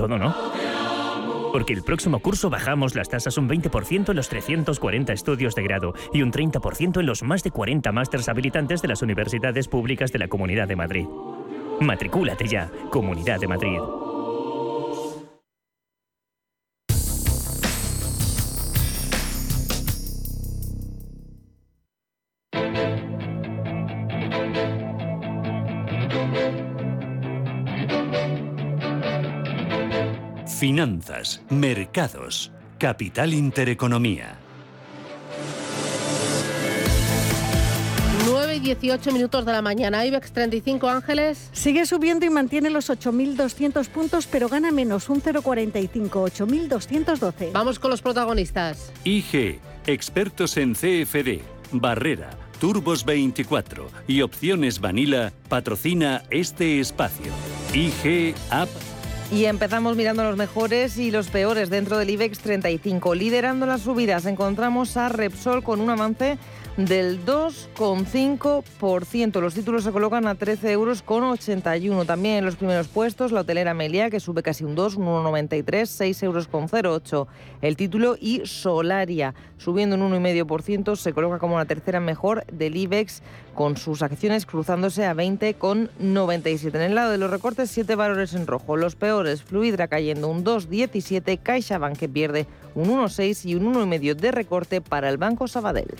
todo 0.00 0.16
no. 0.16 0.34
Porque 1.52 1.74
el 1.74 1.82
próximo 1.82 2.20
curso 2.20 2.48
bajamos 2.48 2.94
las 2.94 3.10
tasas 3.10 3.36
un 3.36 3.48
20% 3.48 4.08
en 4.08 4.16
los 4.16 4.30
340 4.30 5.12
estudios 5.12 5.54
de 5.54 5.62
grado 5.62 5.92
y 6.14 6.22
un 6.22 6.32
30% 6.32 7.00
en 7.00 7.06
los 7.06 7.22
más 7.22 7.42
de 7.42 7.50
40 7.50 7.92
másters 7.92 8.28
habilitantes 8.30 8.80
de 8.80 8.88
las 8.88 9.02
universidades 9.02 9.68
públicas 9.68 10.10
de 10.10 10.20
la 10.20 10.28
Comunidad 10.28 10.68
de 10.68 10.76
Madrid. 10.76 11.06
Matricúlate 11.80 12.48
ya, 12.48 12.70
Comunidad 12.90 13.40
de 13.40 13.48
Madrid. 13.48 13.78
Finanzas, 30.60 31.40
mercados, 31.48 32.52
capital 32.76 33.32
intereconomía. 33.32 34.36
9 38.26 38.56
y 38.56 38.60
18 38.60 39.10
minutos 39.10 39.46
de 39.46 39.52
la 39.52 39.62
mañana. 39.62 40.04
IBEX 40.04 40.32
35 40.32 40.86
Ángeles. 40.86 41.48
Sigue 41.52 41.86
subiendo 41.86 42.26
y 42.26 42.28
mantiene 42.28 42.68
los 42.68 42.90
8.200 42.90 43.88
puntos, 43.88 44.26
pero 44.26 44.50
gana 44.50 44.70
menos, 44.70 45.08
un 45.08 45.22
0,45, 45.22 46.10
8.212. 46.10 47.52
Vamos 47.52 47.78
con 47.78 47.90
los 47.90 48.02
protagonistas. 48.02 48.92
IG, 49.04 49.60
expertos 49.86 50.58
en 50.58 50.74
CFD, 50.74 51.40
Barrera, 51.72 52.28
Turbos 52.60 53.06
24 53.06 53.88
y 54.06 54.20
Opciones 54.20 54.78
Vanilla 54.78 55.32
patrocina 55.48 56.22
este 56.28 56.80
espacio. 56.80 57.32
IG 57.72 58.34
App 58.50 58.68
y 59.32 59.44
empezamos 59.44 59.96
mirando 59.96 60.24
los 60.24 60.36
mejores 60.36 60.98
y 60.98 61.12
los 61.12 61.28
peores 61.28 61.70
dentro 61.70 61.96
del 61.98 62.10
IBEX 62.10 62.40
35. 62.40 63.14
Liderando 63.14 63.64
las 63.64 63.82
subidas 63.82 64.26
encontramos 64.26 64.96
a 64.96 65.08
Repsol 65.08 65.62
con 65.62 65.80
un 65.80 65.90
avance 65.90 66.36
del 66.76 67.24
2,5%. 67.24 69.40
Los 69.40 69.54
títulos 69.54 69.84
se 69.84 69.92
colocan 69.92 70.26
a 70.26 70.34
13 70.34 70.72
euros 70.72 71.02
con 71.02 71.22
81. 71.22 72.06
También 72.06 72.38
en 72.38 72.44
los 72.44 72.56
primeros 72.56 72.88
puestos 72.88 73.30
la 73.30 73.42
hotelera 73.42 73.72
Melia, 73.74 74.10
que 74.10 74.18
sube 74.18 74.42
casi 74.42 74.64
un 74.64 74.74
2, 74.74 74.96
un 74.96 75.06
1,93, 75.06 75.86
6 75.86 76.24
euros 76.24 76.48
con 76.48 76.66
08 76.70 77.28
el 77.62 77.76
título. 77.76 78.16
Y 78.20 78.42
Solaria, 78.46 79.36
subiendo 79.58 79.94
un 79.96 80.12
1,5%, 80.12 80.96
se 80.96 81.12
coloca 81.12 81.38
como 81.38 81.56
la 81.58 81.66
tercera 81.66 82.00
mejor 82.00 82.44
del 82.46 82.76
IBEX 82.76 83.22
con 83.54 83.76
sus 83.76 84.02
acciones 84.02 84.46
cruzándose 84.46 85.06
a 85.06 85.14
20,97. 85.14 86.74
En 86.74 86.82
el 86.82 86.94
lado 86.94 87.10
de 87.10 87.18
los 87.18 87.30
recortes, 87.30 87.70
siete 87.70 87.94
valores 87.94 88.34
en 88.34 88.46
rojo. 88.46 88.76
Los 88.76 88.96
peores, 88.96 89.42
Fluidra 89.42 89.88
cayendo 89.88 90.28
un 90.28 90.44
2,17, 90.44 91.38
CaixaBank 91.42 91.96
que 91.96 92.08
pierde 92.08 92.46
un 92.74 92.88
1,6 92.88 93.44
y 93.46 93.54
un 93.54 93.74
1,5 93.74 94.14
de 94.14 94.30
recorte 94.30 94.80
para 94.80 95.08
el 95.08 95.18
Banco 95.18 95.48
Sabadell. 95.48 95.94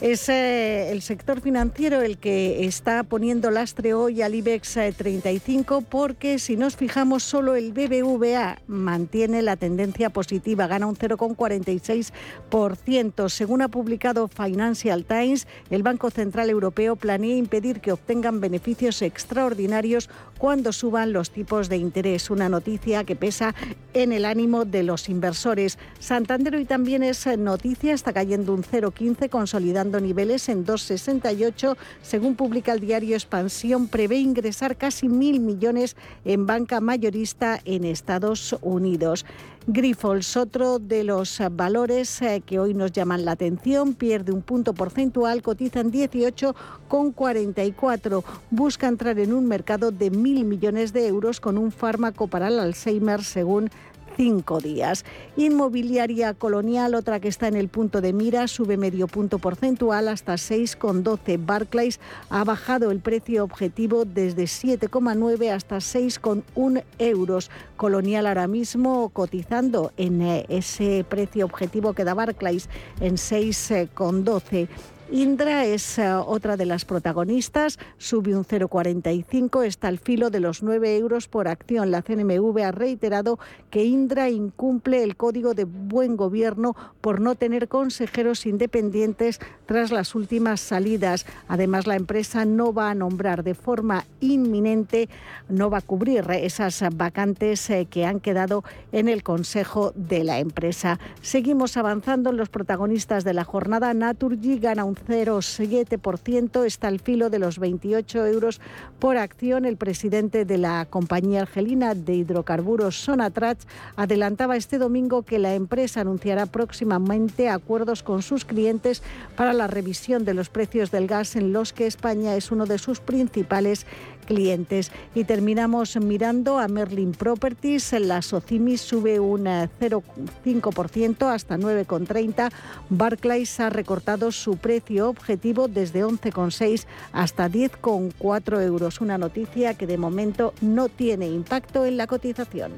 Es 0.00 0.28
eh, 0.28 0.92
el 0.92 1.00
sector 1.00 1.40
financiero 1.40 2.02
el 2.02 2.18
que 2.18 2.66
está 2.66 3.02
poniendo 3.02 3.50
lastre 3.50 3.94
hoy 3.94 4.20
al 4.20 4.34
IBEX 4.34 4.76
35 4.94 5.78
eh, 5.78 5.86
porque 5.88 6.38
si 6.38 6.54
nos 6.54 6.76
fijamos 6.76 7.22
solo 7.22 7.56
el 7.56 7.72
BBVA 7.72 8.58
mantiene 8.66 9.40
la 9.40 9.56
tendencia 9.56 10.10
positiva, 10.10 10.66
gana 10.66 10.86
un 10.86 10.96
0,46%. 10.96 13.30
Según 13.30 13.62
ha 13.62 13.68
publicado 13.68 14.28
Financial 14.28 15.02
Times, 15.06 15.46
el 15.70 15.82
Banco 15.82 16.10
Central 16.10 16.50
Europeo 16.50 16.96
planea 16.96 17.34
impedir 17.34 17.80
que 17.80 17.92
obtengan 17.92 18.38
beneficios 18.38 19.00
extraordinarios 19.00 20.10
cuando 20.36 20.74
suban 20.74 21.14
los 21.14 21.30
tipos 21.30 21.70
de 21.70 21.78
interés, 21.78 22.28
una 22.28 22.50
noticia 22.50 23.04
que 23.04 23.16
pesa 23.16 23.54
en 23.94 24.12
el 24.12 24.26
ánimo 24.26 24.66
de 24.66 24.82
los 24.82 25.08
inversores. 25.08 25.78
Santander 25.98 26.56
hoy 26.56 26.66
también 26.66 27.02
es 27.02 27.26
noticia, 27.38 27.94
está 27.94 28.12
cayendo 28.12 28.52
un 28.52 28.62
0,15 28.62 29.30
consolidando 29.30 29.85
niveles 29.90 30.48
en 30.48 30.64
2,68. 30.64 31.76
Según 32.02 32.36
publica 32.36 32.72
el 32.72 32.80
diario 32.80 33.16
Expansión, 33.16 33.88
prevé 33.88 34.18
ingresar 34.18 34.76
casi 34.76 35.08
mil 35.08 35.40
millones 35.40 35.96
en 36.24 36.46
banca 36.46 36.80
mayorista 36.80 37.60
en 37.64 37.84
Estados 37.84 38.56
Unidos. 38.62 39.24
Grifols, 39.68 40.36
otro 40.36 40.78
de 40.78 41.02
los 41.02 41.42
valores 41.50 42.22
eh, 42.22 42.40
que 42.46 42.60
hoy 42.60 42.72
nos 42.72 42.92
llaman 42.92 43.24
la 43.24 43.32
atención, 43.32 43.94
pierde 43.94 44.30
un 44.30 44.42
punto 44.42 44.74
porcentual, 44.74 45.42
cotiza 45.42 45.80
en 45.80 45.90
18,44. 45.90 48.22
Busca 48.50 48.86
entrar 48.86 49.18
en 49.18 49.32
un 49.32 49.46
mercado 49.46 49.90
de 49.90 50.10
mil 50.10 50.44
millones 50.44 50.92
de 50.92 51.08
euros 51.08 51.40
con 51.40 51.58
un 51.58 51.72
fármaco 51.72 52.28
para 52.28 52.46
el 52.46 52.60
Alzheimer, 52.60 53.24
según 53.24 53.68
cinco 54.16 54.60
días. 54.60 55.04
Inmobiliaria 55.36 56.34
Colonial, 56.34 56.94
otra 56.94 57.20
que 57.20 57.28
está 57.28 57.48
en 57.48 57.56
el 57.56 57.68
punto 57.68 58.00
de 58.00 58.12
mira, 58.12 58.48
sube 58.48 58.76
medio 58.76 59.06
punto 59.06 59.38
porcentual 59.38 60.08
hasta 60.08 60.34
6,12. 60.34 61.38
Barclays 61.44 62.00
ha 62.30 62.42
bajado 62.44 62.90
el 62.90 63.00
precio 63.00 63.44
objetivo 63.44 64.04
desde 64.04 64.44
7,9 64.44 65.50
hasta 65.50 65.76
6,1 65.76 66.84
euros. 66.98 67.50
Colonial 67.76 68.26
ahora 68.26 68.48
mismo 68.48 69.10
cotizando 69.10 69.92
en 69.96 70.22
eh, 70.22 70.46
ese 70.48 71.04
precio 71.08 71.44
objetivo 71.44 71.92
que 71.92 72.04
da 72.04 72.14
Barclays 72.14 72.68
en 73.00 73.16
6,12. 73.16 74.68
Indra 75.12 75.64
es 75.64 75.98
eh, 75.98 76.12
otra 76.12 76.56
de 76.56 76.66
las 76.66 76.84
protagonistas, 76.84 77.78
sube 77.96 78.34
un 78.34 78.44
0,45, 78.44 79.64
está 79.64 79.86
al 79.86 79.98
filo 79.98 80.30
de 80.30 80.40
los 80.40 80.64
9 80.64 80.96
euros 80.96 81.28
por 81.28 81.46
acción. 81.46 81.92
La 81.92 82.02
CNMV 82.02 82.58
ha 82.64 82.72
reiterado 82.72 83.38
que 83.70 83.84
Indra 83.84 84.30
incumple 84.30 85.04
el 85.04 85.16
código 85.16 85.54
de 85.54 85.62
buen 85.62 86.16
gobierno 86.16 86.74
por 87.00 87.20
no 87.20 87.36
tener 87.36 87.68
consejeros 87.68 88.46
independientes 88.46 89.38
tras 89.66 89.92
las 89.92 90.16
últimas 90.16 90.60
salidas. 90.60 91.24
Además, 91.46 91.86
la 91.86 91.94
empresa 91.94 92.44
no 92.44 92.72
va 92.72 92.90
a 92.90 92.94
nombrar 92.94 93.44
de 93.44 93.54
forma 93.54 94.04
inminente, 94.18 95.08
no 95.48 95.70
va 95.70 95.78
a 95.78 95.82
cubrir 95.82 96.24
esas 96.32 96.82
vacantes 96.96 97.70
eh, 97.70 97.86
que 97.88 98.06
han 98.06 98.18
quedado 98.18 98.64
en 98.90 99.08
el 99.08 99.22
Consejo 99.22 99.92
de 99.94 100.24
la 100.24 100.40
empresa. 100.40 100.98
Seguimos 101.22 101.76
avanzando 101.76 102.30
en 102.30 102.36
los 102.36 102.48
protagonistas 102.48 103.22
de 103.22 103.34
la 103.34 103.44
jornada. 103.44 103.94
Naturgy 103.94 104.58
gana 104.58 104.84
un 104.84 104.95
0,7%, 105.06 106.64
está 106.64 106.88
al 106.88 107.00
filo 107.00 107.30
de 107.30 107.38
los 107.38 107.58
28 107.58 108.26
euros 108.26 108.60
por 108.98 109.16
acción. 109.16 109.64
El 109.64 109.76
presidente 109.76 110.44
de 110.44 110.58
la 110.58 110.86
compañía 110.86 111.42
argelina 111.42 111.94
de 111.94 112.14
hidrocarburos 112.14 113.00
Sonatrach 113.00 113.58
adelantaba 113.96 114.56
este 114.56 114.78
domingo 114.78 115.22
que 115.22 115.38
la 115.38 115.54
empresa 115.54 116.00
anunciará 116.00 116.46
próximamente 116.46 117.48
acuerdos 117.48 118.02
con 118.02 118.22
sus 118.22 118.44
clientes 118.44 119.02
para 119.36 119.52
la 119.52 119.66
revisión 119.66 120.24
de 120.24 120.34
los 120.34 120.48
precios 120.48 120.90
del 120.90 121.06
gas 121.06 121.36
en 121.36 121.52
los 121.52 121.72
que 121.72 121.86
España 121.86 122.36
es 122.36 122.50
uno 122.50 122.66
de 122.66 122.78
sus 122.78 123.00
principales 123.00 123.86
clientes. 124.26 124.92
Y 125.14 125.24
terminamos 125.24 125.96
mirando 125.96 126.58
a 126.58 126.68
Merlin 126.68 127.12
Properties. 127.12 127.92
La 127.92 128.20
Socimis 128.20 128.82
sube 128.82 129.18
un 129.20 129.44
0,5% 129.44 131.26
eh, 131.26 131.34
hasta 131.34 131.56
9,30. 131.56 132.50
Barclays 132.90 133.60
ha 133.60 133.70
recortado 133.70 134.32
su 134.32 134.58
precio 134.58 135.08
objetivo 135.08 135.68
desde 135.68 136.04
11,6 136.04 136.86
hasta 137.12 137.48
10,4 137.48 138.62
euros. 138.62 139.00
Una 139.00 139.16
noticia 139.16 139.74
que 139.74 139.86
de 139.86 139.96
momento 139.96 140.52
no 140.60 140.88
tiene 140.88 141.28
impacto 141.28 141.86
en 141.86 141.96
la 141.96 142.06
cotización. 142.06 142.72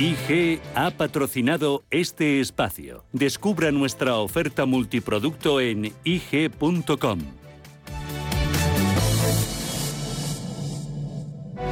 IG 0.00 0.60
ha 0.76 0.92
patrocinado 0.92 1.82
este 1.90 2.38
espacio. 2.38 3.04
Descubra 3.12 3.72
nuestra 3.72 4.14
oferta 4.18 4.64
multiproducto 4.64 5.60
en 5.60 5.92
IG.com. 6.04 7.37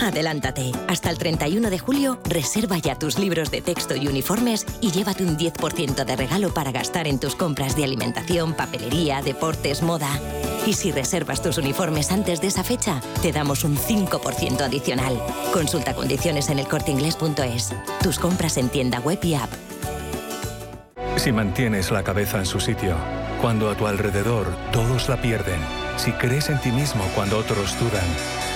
Adelántate. 0.00 0.72
Hasta 0.88 1.10
el 1.10 1.18
31 1.18 1.70
de 1.70 1.78
julio, 1.78 2.18
reserva 2.24 2.78
ya 2.78 2.98
tus 2.98 3.18
libros 3.18 3.50
de 3.50 3.62
texto 3.62 3.96
y 3.96 4.08
uniformes 4.08 4.66
y 4.80 4.90
llévate 4.90 5.24
un 5.24 5.36
10% 5.36 6.04
de 6.04 6.16
regalo 6.16 6.52
para 6.52 6.72
gastar 6.72 7.08
en 7.08 7.18
tus 7.18 7.34
compras 7.34 7.76
de 7.76 7.84
alimentación, 7.84 8.54
papelería, 8.54 9.22
deportes, 9.22 9.82
moda. 9.82 10.10
Y 10.66 10.74
si 10.74 10.92
reservas 10.92 11.42
tus 11.42 11.58
uniformes 11.58 12.10
antes 12.10 12.40
de 12.40 12.48
esa 12.48 12.64
fecha, 12.64 13.00
te 13.22 13.32
damos 13.32 13.64
un 13.64 13.76
5% 13.76 14.60
adicional. 14.60 15.20
Consulta 15.52 15.94
condiciones 15.94 16.50
en 16.50 16.58
elcorteingles.es. 16.58 17.72
Tus 18.02 18.18
compras 18.18 18.56
en 18.56 18.68
tienda 18.68 19.00
web 19.00 19.18
y 19.22 19.34
app. 19.34 19.50
Si 21.16 21.32
mantienes 21.32 21.90
la 21.90 22.04
cabeza 22.04 22.38
en 22.38 22.46
su 22.46 22.60
sitio, 22.60 22.96
cuando 23.40 23.70
a 23.70 23.76
tu 23.76 23.86
alrededor 23.86 24.46
todos 24.72 25.08
la 25.08 25.20
pierden, 25.20 25.60
si 25.96 26.12
crees 26.12 26.50
en 26.50 26.60
ti 26.60 26.70
mismo 26.70 27.04
cuando 27.14 27.38
otros 27.38 27.78
dudan, 27.78 28.04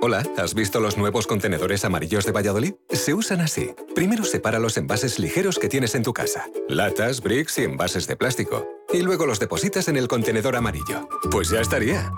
Hola, 0.00 0.22
¿has 0.36 0.54
visto 0.54 0.78
los 0.78 0.96
nuevos 0.96 1.26
contenedores 1.26 1.84
amarillos 1.84 2.24
de 2.24 2.30
Valladolid? 2.30 2.74
Se 2.88 3.14
usan 3.14 3.40
así. 3.40 3.74
Primero 3.96 4.22
separa 4.22 4.60
los 4.60 4.76
envases 4.76 5.18
ligeros 5.18 5.58
que 5.58 5.68
tienes 5.68 5.96
en 5.96 6.04
tu 6.04 6.12
casa. 6.12 6.46
Latas, 6.68 7.20
bricks 7.20 7.58
y 7.58 7.64
envases 7.64 8.06
de 8.06 8.14
plástico. 8.14 8.64
Y 8.92 9.02
luego 9.02 9.26
los 9.26 9.40
depositas 9.40 9.88
en 9.88 9.96
el 9.96 10.06
contenedor 10.06 10.54
amarillo. 10.54 11.08
Pues 11.32 11.48
ya 11.48 11.60
estaría. 11.60 12.12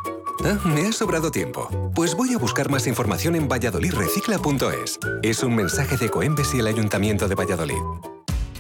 Ah, 0.45 0.59
me 0.66 0.88
ha 0.88 0.93
sobrado 0.93 1.31
tiempo. 1.31 1.71
Pues 1.95 2.14
voy 2.14 2.35
a 2.35 2.38
buscar 2.38 2.71
más 2.71 2.87
información 2.87 3.35
en 3.35 3.49
valladolidrecicla.es. 3.49 4.99
Es 5.23 5.43
un 5.43 5.55
mensaje 5.55 5.97
de 5.97 6.11
Coembes 6.11 6.55
y 6.55 6.59
el 6.59 6.66
Ayuntamiento 6.66 7.29
de 7.29 7.35
Valladolid. 7.35 7.81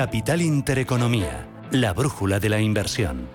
Capital 0.00 0.40
Intereconomía, 0.40 1.46
la 1.72 1.92
brújula 1.92 2.40
de 2.40 2.48
la 2.48 2.58
inversión. 2.58 3.28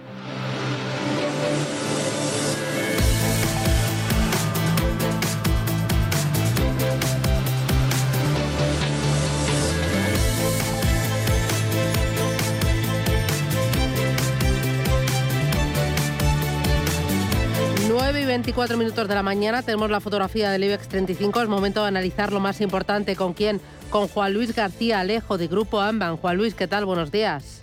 Y 18.19 18.23
24 18.23 18.77
minutos 18.77 19.07
de 19.07 19.13
la 19.13 19.23
mañana 19.23 19.61
tenemos 19.61 19.89
la 19.89 19.99
fotografía 19.99 20.49
del 20.49 20.63
IBEX 20.63 20.87
35. 20.87 21.41
Es 21.41 21.49
momento 21.49 21.81
de 21.81 21.89
analizar 21.89 22.31
lo 22.31 22.39
más 22.39 22.61
importante 22.61 23.15
con 23.15 23.33
quién 23.33 23.59
con 23.89 24.07
Juan 24.07 24.33
Luis 24.33 24.55
García 24.55 24.99
Alejo 24.99 25.37
de 25.37 25.47
Grupo 25.47 25.79
Amban. 25.79 26.17
Juan 26.17 26.37
Luis, 26.37 26.55
¿qué 26.55 26.67
tal? 26.67 26.85
Buenos 26.85 27.11
días. 27.11 27.61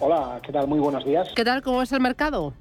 Hola, 0.00 0.40
¿qué 0.44 0.52
tal? 0.52 0.68
Muy 0.68 0.78
buenos 0.78 1.04
días. 1.04 1.28
¿Qué 1.34 1.44
tal? 1.44 1.62
¿Cómo 1.62 1.82
es 1.82 1.92
el 1.92 2.00
mercado? 2.00 2.52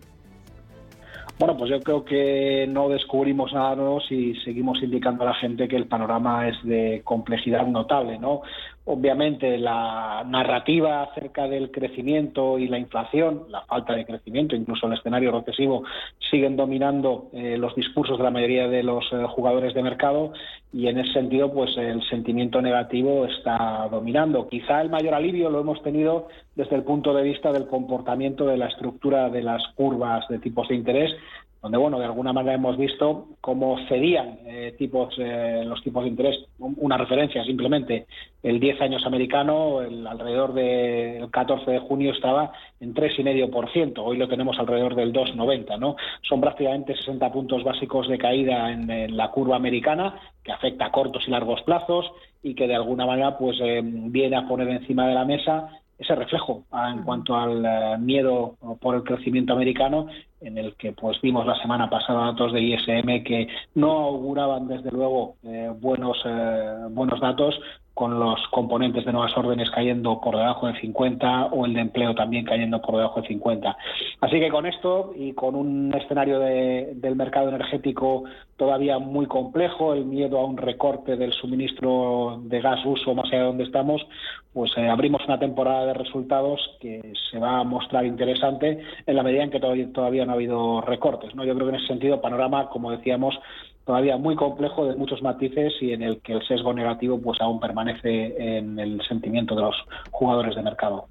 Bueno, 1.39 1.55
pues 1.55 1.69
yo 1.69 1.79
creo 1.81 2.03
que 2.03 2.65
no 2.67 2.89
descubrimos 2.89 3.53
nada 3.53 3.75
nuevo 3.75 4.01
si 4.01 4.33
seguimos 4.43 4.81
indicando 4.81 5.23
a 5.23 5.27
la 5.27 5.35
gente 5.35 5.67
que 5.67 5.75
el 5.75 5.85
panorama 5.85 6.47
es 6.47 6.55
de 6.63 7.01
complejidad 7.03 7.67
notable, 7.67 8.17
¿no? 8.17 8.41
Obviamente 8.89 9.57
la 9.57 10.23
narrativa 10.25 11.03
acerca 11.03 11.45
del 11.49 11.71
crecimiento 11.71 12.57
y 12.57 12.69
la 12.69 12.79
inflación, 12.79 13.43
la 13.49 13.65
falta 13.65 13.93
de 13.93 14.05
crecimiento, 14.05 14.55
incluso 14.55 14.87
el 14.87 14.93
escenario 14.93 15.29
recesivo, 15.29 15.83
siguen 16.31 16.55
dominando 16.55 17.27
eh, 17.33 17.57
los 17.57 17.75
discursos 17.75 18.17
de 18.17 18.23
la 18.23 18.31
mayoría 18.31 18.69
de 18.69 18.83
los 18.83 19.03
eh, 19.11 19.25
jugadores 19.27 19.73
de 19.73 19.83
mercado 19.83 20.31
y 20.71 20.87
en 20.87 20.99
ese 20.99 21.11
sentido 21.11 21.51
pues 21.51 21.75
el 21.75 22.01
sentimiento 22.07 22.61
negativo 22.61 23.25
está 23.25 23.89
dominando. 23.91 24.47
Quizá 24.47 24.79
el 24.79 24.89
mayor 24.89 25.15
alivio 25.15 25.49
lo 25.49 25.59
hemos 25.59 25.83
tenido 25.83 26.29
desde 26.55 26.77
el 26.77 26.83
punto 26.83 27.13
de 27.13 27.23
vista 27.23 27.51
del 27.51 27.67
comportamiento 27.67 28.45
de 28.45 28.55
la 28.55 28.67
estructura 28.67 29.29
de 29.29 29.43
las 29.43 29.67
curvas 29.75 30.25
de 30.29 30.39
tipos 30.39 30.69
de 30.69 30.75
interés 30.75 31.13
donde 31.61 31.77
bueno 31.77 31.99
de 31.99 32.05
alguna 32.05 32.33
manera 32.33 32.55
hemos 32.55 32.77
visto 32.77 33.29
cómo 33.41 33.77
cedían 33.87 34.39
eh, 34.45 34.75
tipos 34.77 35.13
eh, 35.17 35.63
los 35.65 35.81
tipos 35.81 36.03
de 36.03 36.09
interés 36.09 36.37
una 36.59 36.97
referencia 36.97 37.43
simplemente 37.43 38.07
el 38.43 38.59
10 38.59 38.81
años 38.81 39.05
americano 39.05 39.81
el, 39.81 40.05
alrededor 40.05 40.53
del 40.53 41.29
14 41.29 41.71
de 41.71 41.79
junio 41.79 42.11
estaba 42.11 42.51
en 42.79 42.93
3,5%, 42.93 43.93
hoy 43.97 44.17
lo 44.17 44.27
tenemos 44.27 44.57
alrededor 44.59 44.95
del 44.95 45.11
2,90 45.11 45.79
no 45.79 45.95
son 46.21 46.41
prácticamente 46.41 46.95
60 46.95 47.31
puntos 47.31 47.63
básicos 47.63 48.07
de 48.07 48.17
caída 48.17 48.71
en, 48.71 49.15
la 49.15 49.31
curva 49.31 49.55
americana 49.55 50.15
que 50.43 50.51
afecta 50.51 50.85
a 50.85 50.91
cortos 50.91 51.23
y 51.27 51.31
largos 51.31 51.61
plazos 51.63 52.05
y 52.43 52.55
que 52.55 52.67
de 52.67 52.75
alguna 52.75 53.05
manera 53.05 53.37
pues 53.37 53.57
eh, 53.61 53.81
viene 53.83 54.35
a 54.35 54.47
poner 54.47 54.69
encima 54.69 55.07
de 55.07 55.13
la 55.15 55.25
mesa 55.25 55.69
ese 55.97 56.15
reflejo 56.15 56.63
ah, 56.71 56.91
en 56.91 57.03
cuanto 57.03 57.35
al 57.35 57.65
eh, 57.65 57.97
miedo 57.99 58.55
por 58.79 58.95
el 58.95 59.03
crecimiento 59.03 59.53
americano, 59.53 60.07
en 60.41 60.57
el 60.57 60.75
que 60.75 60.91
pues 60.91 61.19
vimos 61.21 61.45
la 61.45 61.59
semana 61.59 61.89
pasada 61.89 62.27
datos 62.27 62.53
de 62.53 62.61
ISM 62.61 63.23
que 63.23 63.47
no 63.75 63.91
auguraban 63.91 64.67
desde 64.67 64.91
luego 64.91 65.35
eh, 65.43 65.71
buenos 65.79 66.17
eh, 66.25 66.85
buenos 66.91 67.19
datos 67.19 67.59
con 67.97 68.19
los 68.19 68.39
componentes 68.51 69.03
de 69.05 69.11
nuevas 69.11 69.35
órdenes 69.35 69.71
cayendo 69.71 70.21
por 70.21 70.37
debajo 70.37 70.67
de 70.67 70.79
50 70.79 71.47
o 71.47 71.65
el 71.65 71.73
de 71.73 71.81
empleo 71.81 72.13
también 72.13 72.45
cayendo 72.45 72.79
por 72.79 72.95
debajo 72.95 73.21
de 73.21 73.27
50. 73.27 73.75
Así 74.21 74.39
que 74.39 74.49
con 74.49 74.67
esto 74.67 75.13
y 75.15 75.33
con 75.33 75.55
un 75.55 75.91
escenario 75.95 76.39
del 76.39 77.15
mercado 77.15 77.49
energético 77.49 78.23
todavía 78.55 78.99
muy 78.99 79.25
complejo, 79.25 79.93
el 79.93 80.05
miedo 80.05 80.39
a 80.39 80.45
un 80.45 80.57
recorte 80.57 81.17
del 81.17 81.33
suministro 81.33 82.39
de 82.43 82.61
gas 82.61 82.85
uso 82.85 83.15
más 83.15 83.25
allá 83.25 83.39
de 83.39 83.47
donde 83.47 83.63
estamos, 83.63 84.05
pues 84.53 84.71
eh, 84.77 84.87
abrimos 84.87 85.23
una 85.25 85.39
temporada 85.39 85.87
de 85.87 85.93
resultados 85.95 86.59
que 86.79 87.13
se 87.31 87.39
va 87.39 87.59
a 87.59 87.63
mostrar 87.63 88.05
interesante 88.05 88.79
en 89.07 89.15
la 89.15 89.23
medida 89.23 89.43
en 89.43 89.49
que 89.49 89.59
todavía, 89.59 89.91
todavía 89.91 90.25
no 90.25 90.33
ha 90.33 90.35
habido 90.35 90.81
recortes. 90.81 91.33
¿no? 91.33 91.43
Yo 91.45 91.55
creo 91.55 91.67
que 91.67 91.73
en 91.75 91.79
ese 91.79 91.87
sentido, 91.87 92.21
panorama, 92.21 92.69
como 92.69 92.91
decíamos, 92.91 93.39
todavía 93.87 94.17
muy 94.17 94.35
complejo 94.35 94.85
de 94.85 94.95
muchos 94.95 95.21
matices 95.23 95.73
y 95.81 95.93
en 95.93 96.03
el 96.03 96.19
que 96.19 96.33
el 96.33 96.45
sesgo 96.45 96.73
negativo 96.73 97.19
pues 97.19 97.39
aún 97.39 97.59
permanece 97.61 98.35
en 98.37 98.77
el 98.77 99.01
sentimiento 99.07 99.55
de 99.55 99.61
los 99.61 99.75
jugadores 100.11 100.55
de 100.55 100.61
mercado. 100.61 101.05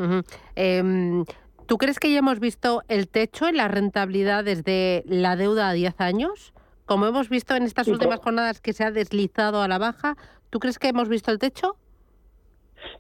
Em, 0.54 1.24
¿Tú 1.66 1.78
crees 1.78 1.98
que 1.98 2.12
ya 2.12 2.18
hemos 2.18 2.38
visto 2.38 2.82
el 2.88 3.08
techo 3.08 3.48
en 3.48 3.56
las 3.56 3.70
rentabilidades 3.70 4.62
de 4.62 5.02
la 5.06 5.36
deuda 5.36 5.70
a 5.70 5.72
10 5.72 6.00
años? 6.00 6.52
Como 6.84 7.06
hemos 7.06 7.30
visto 7.30 7.56
en 7.56 7.64
estas 7.64 7.88
últimas 7.88 8.20
jornadas 8.20 8.60
que 8.60 8.74
se 8.74 8.84
ha 8.84 8.90
deslizado 8.92 9.62
a 9.62 9.68
la 9.68 9.78
baja, 9.78 10.16
¿tú 10.50 10.60
crees 10.60 10.78
que 10.78 10.88
hemos 10.88 11.08
visto 11.08 11.32
el 11.32 11.38
techo? 11.38 11.76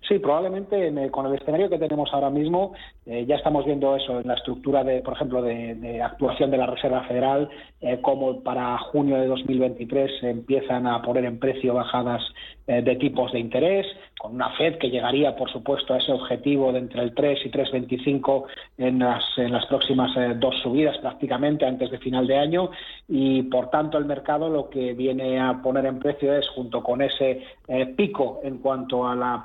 Sí, 0.08 0.20
probablemente 0.20 1.10
con 1.10 1.26
el 1.26 1.34
escenario 1.34 1.68
que 1.68 1.78
tenemos 1.78 2.10
ahora 2.12 2.30
mismo 2.30 2.74
eh, 3.08 3.24
ya 3.24 3.36
estamos 3.36 3.64
viendo 3.64 3.94
eso 3.94 4.18
en 4.18 4.26
la 4.26 4.34
estructura, 4.34 4.82
de, 4.82 5.00
por 5.00 5.14
ejemplo, 5.14 5.40
de, 5.40 6.02
actuación 6.02 6.50
de 6.50 6.58
la 6.58 6.66
Reserva 6.66 7.04
Federal, 7.04 7.48
eh, 7.80 8.00
como 8.00 8.42
para 8.42 8.76
junio 8.78 9.16
de 9.16 9.28
2023 9.28 10.10
se 10.20 10.30
empiezan 10.30 10.88
a 10.88 11.00
poner 11.02 11.24
en 11.24 11.38
precio 11.38 11.74
bajadas 11.74 12.20
eh, 12.66 12.82
de 12.82 12.96
tipos 12.96 13.30
de 13.30 13.38
interés, 13.38 13.86
con 14.18 14.34
una 14.34 14.50
Fed 14.56 14.78
que 14.78 14.90
llegaría, 14.90 15.36
por 15.36 15.52
supuesto, 15.52 15.94
a 15.94 15.98
ese 15.98 16.10
objetivo 16.10 16.72
de 16.72 16.80
entre 16.80 17.02
el 17.02 17.14
3 17.14 17.38
y 17.44 17.50
3,25 17.50 18.44
en 18.78 18.98
las, 18.98 19.22
en 19.36 19.52
las 19.52 19.66
próximas 19.66 20.10
dos 20.40 20.56
subidas 20.62 20.98
prácticamente 20.98 21.64
antes 21.64 21.90
de 21.90 21.98
final 21.98 22.26
de 22.26 22.36
año. 22.36 22.70
Y, 23.08 23.42
por 23.42 23.70
tanto, 23.70 23.98
el 23.98 24.06
mercado 24.06 24.48
lo 24.48 24.68
que 24.68 24.94
viene 24.94 25.38
a 25.38 25.60
poner 25.62 25.86
en 25.86 26.00
precio 26.00 26.34
es, 26.34 26.48
junto 26.48 26.82
con 26.82 27.02
ese 27.02 27.42
pico 27.94 28.40
en 28.42 28.58
cuanto 28.58 29.06
a 29.06 29.14
la 29.14 29.44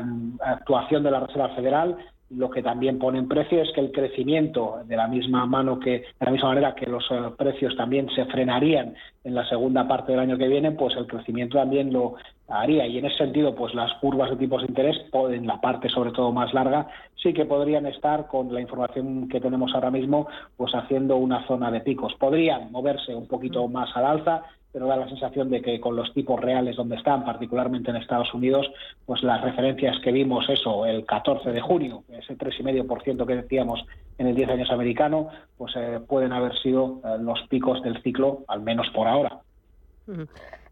mm, 0.00 0.38
actuación 0.40 1.02
de 1.02 1.10
la 1.10 1.20
Reserva 1.20 1.50
Federal, 1.50 1.96
lo 2.36 2.50
que 2.50 2.62
también 2.62 2.98
pone 2.98 3.18
en 3.18 3.28
precio 3.28 3.62
es 3.62 3.70
que 3.72 3.80
el 3.80 3.92
crecimiento, 3.92 4.80
de 4.86 4.96
la 4.96 5.06
misma 5.06 5.44
mano 5.46 5.78
que, 5.78 5.90
de 5.90 6.26
la 6.26 6.30
misma 6.30 6.48
manera 6.48 6.74
que 6.74 6.86
los 6.86 7.04
eh, 7.10 7.20
precios 7.36 7.76
también 7.76 8.08
se 8.14 8.24
frenarían 8.26 8.94
en 9.24 9.34
la 9.34 9.46
segunda 9.48 9.86
parte 9.86 10.12
del 10.12 10.20
año 10.20 10.38
que 10.38 10.48
viene, 10.48 10.72
pues 10.72 10.96
el 10.96 11.06
crecimiento 11.06 11.58
también 11.58 11.92
lo 11.92 12.14
haría. 12.48 12.86
Y 12.86 12.98
en 12.98 13.04
ese 13.04 13.18
sentido, 13.18 13.54
pues 13.54 13.74
las 13.74 13.92
curvas 13.94 14.30
de 14.30 14.36
tipos 14.36 14.62
de 14.62 14.68
interés, 14.68 14.96
en 15.12 15.46
la 15.46 15.60
parte 15.60 15.88
sobre 15.88 16.12
todo 16.12 16.32
más 16.32 16.52
larga, 16.54 16.88
sí 17.22 17.32
que 17.32 17.44
podrían 17.44 17.86
estar 17.86 18.26
con 18.28 18.52
la 18.52 18.60
información 18.60 19.28
que 19.28 19.40
tenemos 19.40 19.72
ahora 19.74 19.90
mismo, 19.90 20.26
pues 20.56 20.74
haciendo 20.74 21.16
una 21.16 21.46
zona 21.46 21.70
de 21.70 21.80
picos. 21.80 22.14
Podrían 22.14 22.72
moverse 22.72 23.14
un 23.14 23.26
poquito 23.26 23.68
más 23.68 23.94
al 23.94 24.06
alza, 24.06 24.42
pero 24.72 24.86
da 24.86 24.96
la 24.96 25.08
sensación 25.08 25.50
de 25.50 25.60
que 25.60 25.78
con 25.80 25.94
los 25.94 26.12
tipos 26.14 26.40
reales 26.40 26.76
donde 26.76 26.96
están, 26.96 27.24
particularmente 27.24 27.90
en 27.90 27.96
Estados 27.96 28.32
Unidos, 28.32 28.66
pues 29.04 29.22
las 29.22 29.42
referencias 29.42 29.96
que 30.02 30.12
vimos 30.12 30.48
eso 30.48 30.86
el 30.86 31.04
14 31.04 31.50
de 31.50 31.60
junio, 31.60 32.04
ese 32.08 32.36
3,5% 32.36 33.26
que 33.26 33.36
decíamos 33.36 33.84
en 34.18 34.28
el 34.28 34.34
10 34.34 34.50
años 34.50 34.70
americano, 34.70 35.28
pues 35.58 35.74
eh, 35.76 36.00
pueden 36.06 36.32
haber 36.32 36.58
sido 36.60 37.00
eh, 37.04 37.18
los 37.20 37.40
picos 37.48 37.82
del 37.82 38.02
ciclo, 38.02 38.44
al 38.48 38.62
menos 38.62 38.88
por 38.94 39.06
ahora. 39.06 39.40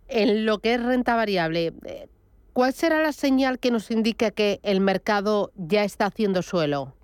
En 0.09 0.47
lo 0.47 0.59
que 0.59 0.75
es 0.75 0.83
renta 0.83 1.15
variable, 1.15 1.73
eh, 1.85 2.09
¿cuál 2.55 2.73
será 2.73 3.03
la 3.03 3.13
señal 3.13 3.59
que 3.59 3.71
nos 3.71 3.91
indique 3.91 4.33
que 4.33 4.61
el 4.63 4.81
mercado 4.81 5.53
ya 5.57 5.85
está 5.85 6.07
haciendo 6.07 6.43
suelo? 6.43 6.95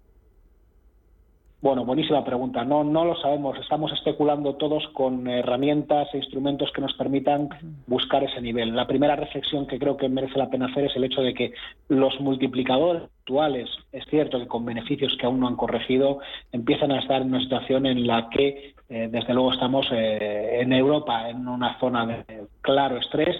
Bueno, 1.66 1.84
buenísima 1.84 2.24
pregunta. 2.24 2.64
No, 2.64 2.84
no 2.84 3.04
lo 3.04 3.16
sabemos. 3.16 3.58
Estamos 3.58 3.90
especulando 3.90 4.54
todos 4.54 4.86
con 4.92 5.26
herramientas 5.26 6.06
e 6.14 6.18
instrumentos 6.18 6.70
que 6.70 6.80
nos 6.80 6.94
permitan 6.94 7.48
buscar 7.88 8.22
ese 8.22 8.40
nivel. 8.40 8.76
La 8.76 8.86
primera 8.86 9.16
reflexión 9.16 9.66
que 9.66 9.80
creo 9.80 9.96
que 9.96 10.08
merece 10.08 10.38
la 10.38 10.48
pena 10.48 10.66
hacer 10.66 10.84
es 10.84 10.94
el 10.94 11.02
hecho 11.02 11.22
de 11.22 11.34
que 11.34 11.54
los 11.88 12.20
multiplicadores 12.20 13.02
actuales, 13.22 13.68
es 13.90 14.04
cierto 14.06 14.38
que 14.38 14.46
con 14.46 14.64
beneficios 14.64 15.16
que 15.18 15.26
aún 15.26 15.40
no 15.40 15.48
han 15.48 15.56
corregido, 15.56 16.20
empiezan 16.52 16.92
a 16.92 17.00
estar 17.00 17.20
en 17.20 17.30
una 17.34 17.40
situación 17.40 17.84
en 17.86 18.06
la 18.06 18.30
que, 18.30 18.76
eh, 18.88 19.08
desde 19.10 19.34
luego, 19.34 19.52
estamos 19.52 19.88
eh, 19.90 20.60
en 20.60 20.72
Europa 20.72 21.28
en 21.28 21.48
una 21.48 21.80
zona 21.80 22.06
de 22.06 22.44
claro 22.60 22.98
estrés 22.98 23.36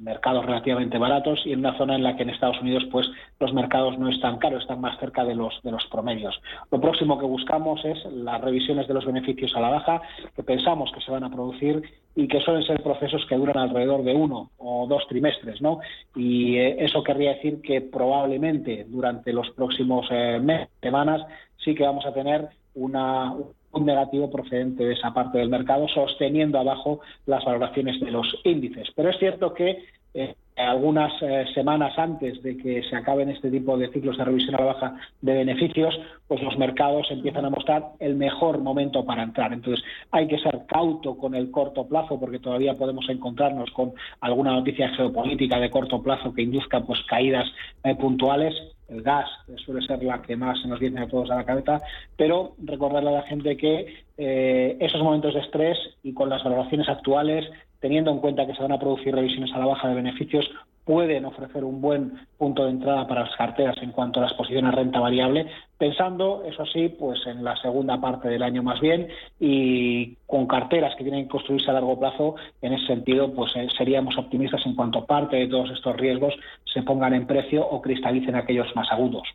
mercados 0.00 0.44
relativamente 0.44 0.98
baratos 0.98 1.40
y 1.44 1.52
en 1.52 1.60
una 1.60 1.76
zona 1.76 1.94
en 1.94 2.02
la 2.02 2.16
que 2.16 2.22
en 2.22 2.30
Estados 2.30 2.60
Unidos 2.60 2.84
pues 2.90 3.06
los 3.38 3.52
mercados 3.52 3.98
no 3.98 4.08
están 4.08 4.38
caros, 4.38 4.62
están 4.62 4.80
más 4.80 4.98
cerca 4.98 5.24
de 5.24 5.34
los 5.34 5.60
de 5.62 5.70
los 5.70 5.84
promedios. 5.86 6.40
Lo 6.70 6.80
próximo 6.80 7.18
que 7.18 7.26
buscamos 7.26 7.84
es 7.84 8.04
las 8.12 8.40
revisiones 8.40 8.88
de 8.88 8.94
los 8.94 9.04
beneficios 9.04 9.54
a 9.54 9.60
la 9.60 9.68
baja 9.68 10.00
que 10.34 10.42
pensamos 10.42 10.90
que 10.92 11.00
se 11.00 11.10
van 11.10 11.24
a 11.24 11.30
producir 11.30 11.82
y 12.16 12.26
que 12.26 12.40
suelen 12.40 12.64
ser 12.64 12.82
procesos 12.82 13.24
que 13.28 13.36
duran 13.36 13.58
alrededor 13.58 14.02
de 14.02 14.14
uno 14.14 14.50
o 14.58 14.86
dos 14.88 15.06
trimestres, 15.08 15.60
¿no? 15.60 15.80
Y 16.16 16.56
eh, 16.56 16.76
eso 16.84 17.02
querría 17.02 17.34
decir 17.34 17.60
que 17.62 17.80
probablemente 17.80 18.84
durante 18.88 19.32
los 19.32 19.50
próximos 19.50 20.06
eh, 20.10 20.40
meses, 20.40 20.68
semanas, 20.80 21.22
sí 21.64 21.74
que 21.74 21.84
vamos 21.84 22.04
a 22.06 22.12
tener 22.12 22.48
una, 22.74 23.34
un 23.72 23.86
negativo 23.86 24.30
procedente 24.30 24.84
de 24.84 24.94
esa 24.94 25.12
parte 25.12 25.38
del 25.38 25.48
mercado, 25.48 25.86
sosteniendo 25.88 26.58
abajo 26.58 27.00
las 27.26 27.44
valoraciones 27.44 28.00
de 28.00 28.10
los 28.10 28.26
índices. 28.44 28.88
Pero 28.94 29.10
es 29.10 29.18
cierto 29.18 29.54
que 29.54 29.84
eh, 30.14 30.34
algunas 30.56 31.12
eh, 31.22 31.46
semanas 31.54 31.98
antes 31.98 32.42
de 32.42 32.56
que 32.56 32.82
se 32.82 32.96
acaben 32.96 33.30
este 33.30 33.50
tipo 33.50 33.76
de 33.78 33.88
ciclos 33.88 34.18
de 34.18 34.24
revisión 34.24 34.54
a 34.56 34.58
la 34.58 34.72
baja 34.72 34.94
de 35.20 35.32
beneficios, 35.32 35.98
pues 36.28 36.42
los 36.42 36.58
mercados 36.58 37.06
empiezan 37.10 37.44
a 37.44 37.50
mostrar 37.50 37.92
el 37.98 38.14
mejor 38.16 38.58
momento 38.58 39.04
para 39.04 39.22
entrar. 39.22 39.52
Entonces, 39.52 39.84
hay 40.10 40.26
que 40.26 40.38
ser 40.38 40.66
cauto 40.66 41.16
con 41.16 41.34
el 41.34 41.50
corto 41.50 41.86
plazo 41.86 42.18
porque 42.20 42.38
todavía 42.38 42.76
podemos 42.76 43.08
encontrarnos 43.08 43.70
con 43.70 43.92
alguna 44.20 44.52
noticia 44.52 44.90
geopolítica 44.90 45.58
de 45.58 45.70
corto 45.70 46.02
plazo 46.02 46.34
que 46.34 46.42
induzca 46.42 46.80
pues 46.80 47.00
caídas 47.08 47.48
eh, 47.84 47.94
puntuales. 47.94 48.54
El 48.88 49.02
gas 49.02 49.30
suele 49.64 49.86
ser 49.86 50.02
la 50.02 50.20
que 50.20 50.34
más 50.34 50.60
se 50.60 50.66
nos 50.66 50.80
viene 50.80 51.00
a 51.00 51.06
todos 51.06 51.30
a 51.30 51.36
la 51.36 51.44
cabeza, 51.44 51.80
pero 52.16 52.54
recordarle 52.58 53.10
a 53.10 53.20
la 53.20 53.22
gente 53.22 53.56
que 53.56 54.04
eh, 54.18 54.76
esos 54.80 55.00
momentos 55.00 55.34
de 55.34 55.40
estrés 55.40 55.78
y 56.02 56.12
con 56.12 56.28
las 56.28 56.42
valoraciones 56.42 56.88
actuales, 56.88 57.48
teniendo 57.80 58.10
en 58.10 58.18
cuenta 58.18 58.46
que 58.46 58.54
se 58.54 58.62
van 58.62 58.72
a 58.72 58.78
producir 58.78 59.14
revisiones 59.14 59.52
a 59.52 59.58
la 59.58 59.66
baja 59.66 59.88
de 59.88 59.94
beneficios, 59.94 60.48
pueden 60.84 61.24
ofrecer 61.24 61.62
un 61.64 61.80
buen 61.80 62.26
punto 62.36 62.64
de 62.64 62.70
entrada 62.70 63.06
para 63.06 63.22
las 63.22 63.36
carteras 63.36 63.76
en 63.80 63.92
cuanto 63.92 64.18
a 64.18 64.24
las 64.24 64.34
posiciones 64.34 64.74
renta 64.74 64.98
variable, 64.98 65.46
pensando, 65.78 66.42
eso 66.44 66.66
sí, 66.66 66.88
pues 66.88 67.20
en 67.26 67.44
la 67.44 67.56
segunda 67.56 68.00
parte 68.00 68.28
del 68.28 68.42
año 68.42 68.62
más 68.62 68.80
bien 68.80 69.08
y 69.38 70.16
con 70.26 70.46
carteras 70.46 70.94
que 70.96 71.04
tienen 71.04 71.24
que 71.24 71.30
construirse 71.30 71.70
a 71.70 71.74
largo 71.74 71.98
plazo, 71.98 72.34
en 72.60 72.72
ese 72.72 72.86
sentido, 72.86 73.32
pues 73.32 73.54
eh, 73.56 73.68
seríamos 73.76 74.18
optimistas 74.18 74.64
en 74.66 74.74
cuanto 74.74 75.04
parte 75.04 75.36
de 75.36 75.48
todos 75.48 75.70
estos 75.70 75.96
riesgos 75.96 76.34
se 76.64 76.82
pongan 76.82 77.14
en 77.14 77.26
precio 77.26 77.64
o 77.66 77.80
cristalicen 77.80 78.34
aquellos 78.34 78.74
más 78.74 78.90
agudos. 78.90 79.28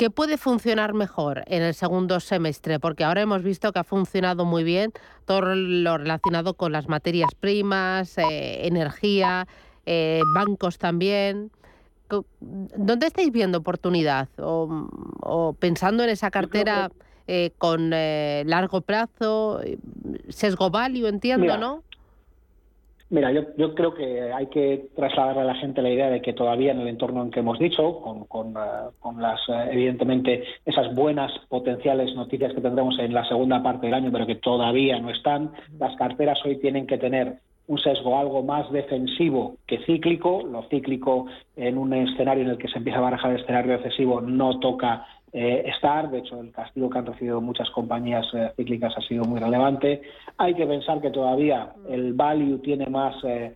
¿Qué 0.00 0.08
puede 0.08 0.38
funcionar 0.38 0.94
mejor 0.94 1.42
en 1.46 1.60
el 1.62 1.74
segundo 1.74 2.20
semestre? 2.20 2.80
Porque 2.80 3.04
ahora 3.04 3.20
hemos 3.20 3.42
visto 3.42 3.70
que 3.70 3.80
ha 3.80 3.84
funcionado 3.84 4.46
muy 4.46 4.64
bien 4.64 4.94
todo 5.26 5.54
lo 5.54 5.98
relacionado 5.98 6.54
con 6.54 6.72
las 6.72 6.88
materias 6.88 7.34
primas, 7.38 8.16
eh, 8.16 8.66
energía, 8.66 9.46
eh, 9.84 10.22
bancos 10.34 10.78
también. 10.78 11.50
¿Dónde 12.40 13.08
estáis 13.08 13.30
viendo 13.30 13.58
oportunidad? 13.58 14.30
O, 14.38 15.54
pensando 15.58 16.02
en 16.02 16.08
esa 16.08 16.30
cartera 16.30 16.90
eh, 17.26 17.50
con 17.58 17.90
largo 17.90 18.80
plazo, 18.80 19.60
sesgo 20.30 20.70
value, 20.70 21.08
entiendo, 21.08 21.58
¿no? 21.58 21.82
Mira, 23.10 23.32
yo, 23.32 23.42
yo, 23.56 23.74
creo 23.74 23.92
que 23.92 24.32
hay 24.32 24.46
que 24.46 24.86
trasladar 24.94 25.38
a 25.38 25.44
la 25.44 25.56
gente 25.56 25.82
la 25.82 25.90
idea 25.90 26.08
de 26.10 26.22
que 26.22 26.32
todavía 26.32 26.70
en 26.70 26.80
el 26.80 26.86
entorno 26.86 27.22
en 27.22 27.32
que 27.32 27.40
hemos 27.40 27.58
dicho, 27.58 28.00
con, 28.28 28.50
eh, 28.50 29.20
las, 29.20 29.40
eh, 29.48 29.70
evidentemente, 29.72 30.44
esas 30.64 30.94
buenas 30.94 31.32
potenciales 31.48 32.14
noticias 32.14 32.54
que 32.54 32.60
tendremos 32.60 32.96
en 33.00 33.12
la 33.12 33.26
segunda 33.26 33.64
parte 33.64 33.86
del 33.86 33.94
año, 33.94 34.12
pero 34.12 34.28
que 34.28 34.36
todavía 34.36 35.00
no 35.00 35.10
están, 35.10 35.50
las 35.76 35.96
carteras 35.96 36.38
hoy 36.44 36.60
tienen 36.60 36.86
que 36.86 36.98
tener 36.98 37.38
un 37.70 37.78
sesgo 37.78 38.18
algo 38.18 38.42
más 38.42 38.70
defensivo 38.72 39.56
que 39.66 39.78
cíclico. 39.86 40.42
Lo 40.44 40.62
cíclico 40.68 41.26
en 41.56 41.78
un 41.78 41.92
escenario 41.94 42.42
en 42.42 42.50
el 42.50 42.58
que 42.58 42.68
se 42.68 42.78
empieza 42.78 42.98
a 42.98 43.02
barajar 43.02 43.30
el 43.30 43.40
escenario 43.40 43.76
recesivo 43.76 44.20
no 44.20 44.58
toca 44.58 45.06
eh, 45.32 45.62
estar. 45.66 46.10
De 46.10 46.18
hecho, 46.18 46.40
el 46.40 46.50
castigo 46.50 46.90
que 46.90 46.98
han 46.98 47.06
recibido 47.06 47.40
muchas 47.40 47.70
compañías 47.70 48.26
eh, 48.34 48.52
cíclicas 48.56 48.92
ha 48.96 49.00
sido 49.02 49.24
muy 49.24 49.38
relevante. 49.38 50.02
Hay 50.38 50.54
que 50.54 50.66
pensar 50.66 51.00
que 51.00 51.10
todavía 51.10 51.72
el 51.88 52.14
value 52.14 52.58
tiene 52.58 52.86
más 52.86 53.14
eh, 53.24 53.54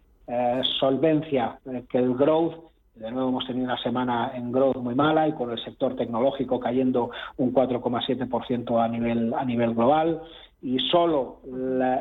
solvencia 0.79 1.59
que 1.89 1.99
el 1.99 2.15
growth. 2.15 2.55
De 2.95 3.11
nuevo 3.11 3.31
hemos 3.31 3.47
tenido 3.47 3.65
una 3.65 3.83
semana 3.83 4.31
en 4.37 4.53
growth 4.53 4.77
muy 4.77 4.95
mala 4.95 5.27
y 5.27 5.33
con 5.33 5.51
el 5.51 5.59
sector 5.65 5.97
tecnológico 5.97 6.61
cayendo 6.61 7.11
un 7.39 7.53
4,7% 7.53 8.81
a 8.81 8.87
nivel 8.87 9.35
a 9.35 9.45
nivel 9.45 9.75
global 9.75 10.23
y 10.65 10.79
solo 10.91 11.41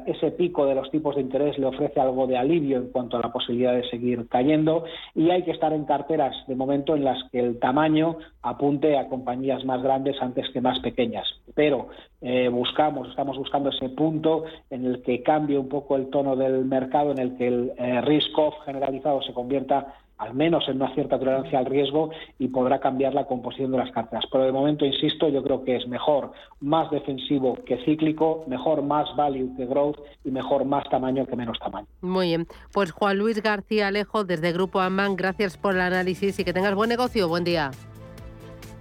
ese 0.05 0.31
pico 0.31 0.65
de 0.65 0.73
los 0.73 0.89
tipos 0.89 1.15
de 1.15 1.21
interés 1.21 1.57
le 1.57 1.65
ofrece 1.65 1.99
algo 1.99 2.27
de 2.27 2.37
alivio 2.37 2.77
en 2.77 2.91
cuanto 2.91 3.17
a 3.17 3.19
la 3.19 3.33
posibilidad 3.33 3.73
de 3.73 3.83
seguir 3.89 4.25
cayendo 4.29 4.85
y 5.13 5.31
hay 5.31 5.43
que 5.43 5.51
estar 5.51 5.73
en 5.73 5.83
carteras 5.83 6.33
de 6.47 6.55
momento 6.55 6.95
en 6.95 7.03
las 7.03 7.21
que 7.29 7.41
el 7.41 7.59
tamaño 7.59 8.19
apunte 8.41 8.97
a 8.97 9.09
compañías 9.09 9.65
más 9.65 9.83
grandes 9.83 10.15
antes 10.21 10.49
que 10.53 10.61
más 10.61 10.79
pequeñas. 10.79 11.27
Pero 11.53 11.89
eh, 12.21 12.47
buscamos, 12.47 13.09
estamos 13.09 13.37
buscando 13.37 13.69
ese 13.69 13.89
punto 13.89 14.45
en 14.69 14.85
el 14.85 15.01
que 15.01 15.21
cambie 15.23 15.57
un 15.57 15.67
poco 15.67 15.97
el 15.97 16.09
tono 16.09 16.37
del 16.37 16.63
mercado, 16.63 17.11
en 17.11 17.19
el 17.19 17.35
que 17.35 17.47
el 17.47 17.73
eh, 17.77 17.99
risk-off 17.99 18.55
generalizado 18.63 19.21
se 19.23 19.33
convierta 19.33 19.93
al 20.23 20.33
menos 20.33 20.67
en 20.67 20.77
una 20.77 20.93
cierta 20.93 21.19
tolerancia 21.19 21.59
al 21.59 21.65
riesgo 21.65 22.11
y 22.39 22.47
podrá 22.47 22.79
cambiar 22.79 23.13
la 23.13 23.25
composición 23.25 23.71
de 23.71 23.77
las 23.77 23.91
carteras. 23.91 24.25
Pero 24.31 24.45
de 24.45 24.51
momento, 24.51 24.85
insisto, 24.85 25.27
yo 25.29 25.43
creo 25.43 25.63
que 25.63 25.75
es 25.75 25.87
mejor 25.87 26.31
más 26.61 26.89
defensivo 26.91 27.57
que 27.65 27.77
cíclico, 27.83 28.45
mejor 28.47 28.81
más 28.81 29.13
value 29.15 29.55
que 29.57 29.65
growth 29.65 29.97
y 30.23 30.31
mejor 30.31 30.65
más 30.65 30.87
tamaño 30.89 31.25
que 31.25 31.35
menos 31.35 31.59
tamaño. 31.59 31.87
Muy 32.01 32.27
bien. 32.27 32.47
Pues 32.71 32.91
Juan 32.91 33.17
Luis 33.17 33.41
García 33.41 33.87
Alejo, 33.87 34.23
desde 34.23 34.53
Grupo 34.53 34.79
Amman, 34.79 35.15
gracias 35.15 35.57
por 35.57 35.75
el 35.75 35.81
análisis 35.81 36.39
y 36.39 36.43
que 36.43 36.53
tengas 36.53 36.75
buen 36.75 36.89
negocio. 36.89 37.27
Buen 37.27 37.43
día. 37.43 37.71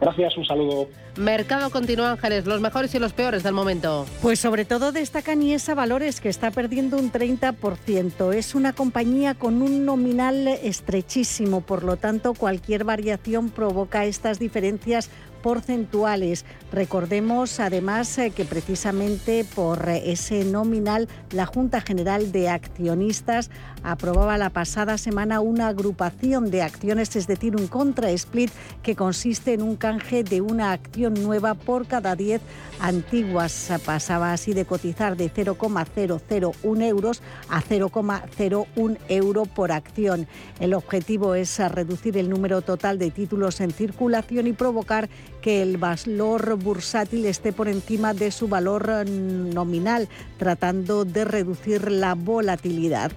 Gracias, 0.02 0.36
un 0.36 0.44
saludo. 0.44 0.88
Mercado 1.16 1.70
continúa, 1.70 2.10
Ángeles, 2.10 2.44
los 2.44 2.60
mejores 2.60 2.92
y 2.92 2.98
los 2.98 3.12
peores 3.12 3.44
del 3.44 3.54
momento. 3.54 4.04
Pues 4.20 4.40
sobre 4.40 4.64
todo 4.64 4.90
destacan 4.90 5.40
IESA 5.40 5.76
Valores, 5.76 6.20
que 6.20 6.28
está 6.28 6.50
perdiendo 6.50 6.96
un 6.96 7.12
30%. 7.12 8.34
Es 8.34 8.56
una 8.56 8.72
compañía 8.72 9.34
con 9.34 9.62
un 9.62 9.84
nominal 9.84 10.48
estrechísimo, 10.48 11.60
por 11.60 11.84
lo 11.84 11.98
tanto 11.98 12.34
cualquier 12.34 12.82
variación 12.82 13.50
provoca 13.50 14.04
estas 14.04 14.40
diferencias 14.40 15.08
porcentuales. 15.42 16.44
Recordemos 16.72 17.60
además 17.60 18.16
eh, 18.18 18.30
que 18.30 18.44
precisamente 18.44 19.44
por 19.54 19.88
ese 19.88 20.44
nominal 20.44 21.08
la 21.30 21.46
Junta 21.46 21.80
General 21.80 22.32
de 22.32 22.48
Accionistas 22.48 23.50
aprobaba 23.84 24.38
la 24.38 24.50
pasada 24.50 24.98
semana 24.98 25.40
una 25.40 25.68
agrupación 25.68 26.50
de 26.50 26.62
acciones, 26.62 27.14
es 27.16 27.26
decir, 27.26 27.56
un 27.56 27.66
contra-split 27.66 28.50
que 28.82 28.96
consiste 28.96 29.54
en 29.54 29.62
un 29.62 29.76
canje 29.76 30.24
de 30.24 30.40
una 30.40 30.72
acción 30.72 31.14
nueva 31.14 31.54
por 31.54 31.86
cada 31.86 32.16
10 32.16 32.40
antiguas. 32.80 33.72
Pasaba 33.84 34.32
así 34.32 34.52
de 34.52 34.64
cotizar 34.64 35.16
de 35.16 35.28
0,001 35.28 36.84
euros 36.84 37.22
a 37.48 37.62
0,01 37.62 38.98
euro 39.08 39.44
por 39.46 39.72
acción. 39.72 40.26
El 40.60 40.74
objetivo 40.74 41.34
es 41.34 41.58
reducir 41.58 42.16
el 42.16 42.28
número 42.28 42.62
total 42.62 42.98
de 42.98 43.10
títulos 43.10 43.60
en 43.60 43.70
circulación 43.70 44.46
y 44.46 44.52
provocar 44.52 45.08
que 45.40 45.62
el 45.62 45.76
valor 45.76 46.56
bursátil 46.56 47.26
esté 47.26 47.52
por 47.52 47.68
encima 47.68 48.14
de 48.14 48.30
su 48.30 48.48
valor 48.48 49.08
nominal, 49.08 50.08
tratando 50.38 51.04
de 51.04 51.24
reducir 51.24 51.90
la 51.90 52.14
volatilidad. 52.14 53.12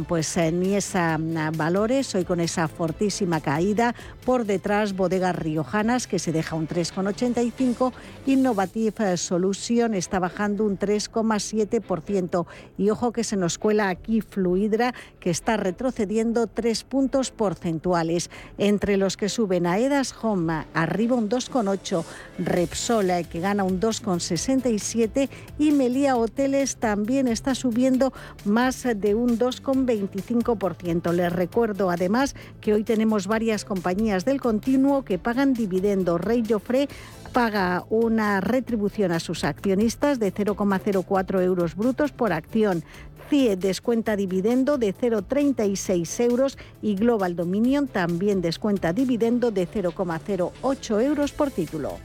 Pues 0.00 0.36
eh, 0.36 0.50
ni 0.50 0.74
esa 0.74 1.18
mm, 1.18 1.56
Valores, 1.56 2.14
hoy 2.14 2.24
con 2.24 2.40
esa 2.40 2.66
fortísima 2.68 3.40
caída, 3.40 3.94
por 4.24 4.46
detrás 4.46 4.94
Bodegas 4.94 5.36
Riojanas, 5.36 6.06
que 6.06 6.18
se 6.18 6.32
deja 6.32 6.56
un 6.56 6.66
3,85, 6.66 7.92
Innovative 8.26 9.16
Solution 9.16 9.94
está 9.94 10.18
bajando 10.18 10.64
un 10.64 10.78
3,7%. 10.78 12.46
Y 12.78 12.90
ojo 12.90 13.12
que 13.12 13.24
se 13.24 13.36
nos 13.36 13.58
cuela 13.58 13.88
aquí 13.88 14.20
Fluidra, 14.20 14.94
que 15.20 15.30
está 15.30 15.56
retrocediendo 15.56 16.46
3 16.46 16.84
puntos 16.84 17.30
porcentuales. 17.30 18.30
Entre 18.58 18.96
los 18.96 19.16
que 19.16 19.28
suben 19.28 19.66
a 19.66 19.78
Edas 19.78 20.14
Home, 20.22 20.64
arriba 20.72 21.16
un 21.16 21.28
2,8, 21.28 22.04
Repsola, 22.38 23.22
que 23.24 23.40
gana 23.40 23.64
un 23.64 23.80
2,67, 23.80 25.28
y 25.58 25.72
Melia 25.72 26.16
Hoteles 26.16 26.76
también 26.76 27.28
está 27.28 27.54
subiendo 27.54 28.12
más 28.44 28.82
de 28.82 29.14
un 29.14 29.38
2, 29.86 29.96
25%. 29.96 31.12
Les 31.12 31.32
recuerdo 31.32 31.90
además 31.90 32.34
que 32.60 32.74
hoy 32.74 32.84
tenemos 32.84 33.26
varias 33.26 33.64
compañías 33.64 34.24
del 34.24 34.40
continuo 34.40 35.04
que 35.04 35.18
pagan 35.18 35.54
dividendo. 35.54 36.18
Rey 36.18 36.42
Joffre 36.48 36.88
paga 37.32 37.84
una 37.88 38.40
retribución 38.40 39.12
a 39.12 39.20
sus 39.20 39.44
accionistas 39.44 40.18
de 40.18 40.32
0,04 40.32 41.42
euros 41.42 41.74
brutos 41.74 42.12
por 42.12 42.32
acción. 42.32 42.84
CIE 43.30 43.56
descuenta 43.56 44.16
dividendo 44.16 44.76
de 44.76 44.94
0,36 44.94 46.20
euros 46.24 46.58
y 46.82 46.94
Global 46.96 47.34
Dominion 47.34 47.88
también 47.88 48.42
descuenta 48.42 48.92
dividendo 48.92 49.50
de 49.50 49.66
0,08 49.66 51.02
euros 51.02 51.32
por 51.32 51.50
título. 51.50 51.98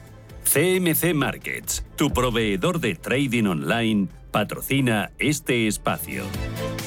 CMC 0.46 1.14
Markets, 1.14 1.84
tu 1.98 2.10
proveedor 2.12 2.80
de 2.80 2.96
trading 2.96 3.48
online, 3.48 4.08
patrocina 4.38 5.10
este 5.18 5.68
espacio. 5.68 6.22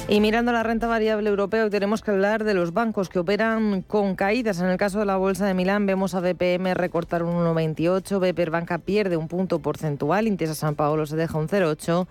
Y 0.07 0.21
mirando 0.21 0.53
la 0.53 0.63
renta 0.63 0.87
variable 0.87 1.29
europea, 1.29 1.65
hoy 1.65 1.69
tenemos 1.69 2.01
que 2.01 2.11
hablar 2.11 2.45
de 2.45 2.53
los 2.53 2.71
bancos 2.71 3.09
que 3.09 3.19
operan 3.19 3.81
con 3.81 4.15
caídas. 4.15 4.61
En 4.61 4.67
el 4.67 4.77
caso 4.77 4.99
de 4.99 5.05
la 5.05 5.17
Bolsa 5.17 5.45
de 5.45 5.53
Milán 5.53 5.85
vemos 5.85 6.15
a 6.15 6.21
BPM 6.21 6.73
recortar 6.75 7.23
un 7.23 7.33
1,28, 7.33 8.19
BP 8.21 8.49
Banca 8.49 8.77
pierde 8.77 9.17
un 9.17 9.27
punto 9.27 9.59
porcentual, 9.59 10.27
Intesa 10.27 10.55
San 10.55 10.75
Paolo 10.75 11.05
se 11.05 11.17
deja 11.17 11.37
un 11.37 11.49
0,8 11.49 12.07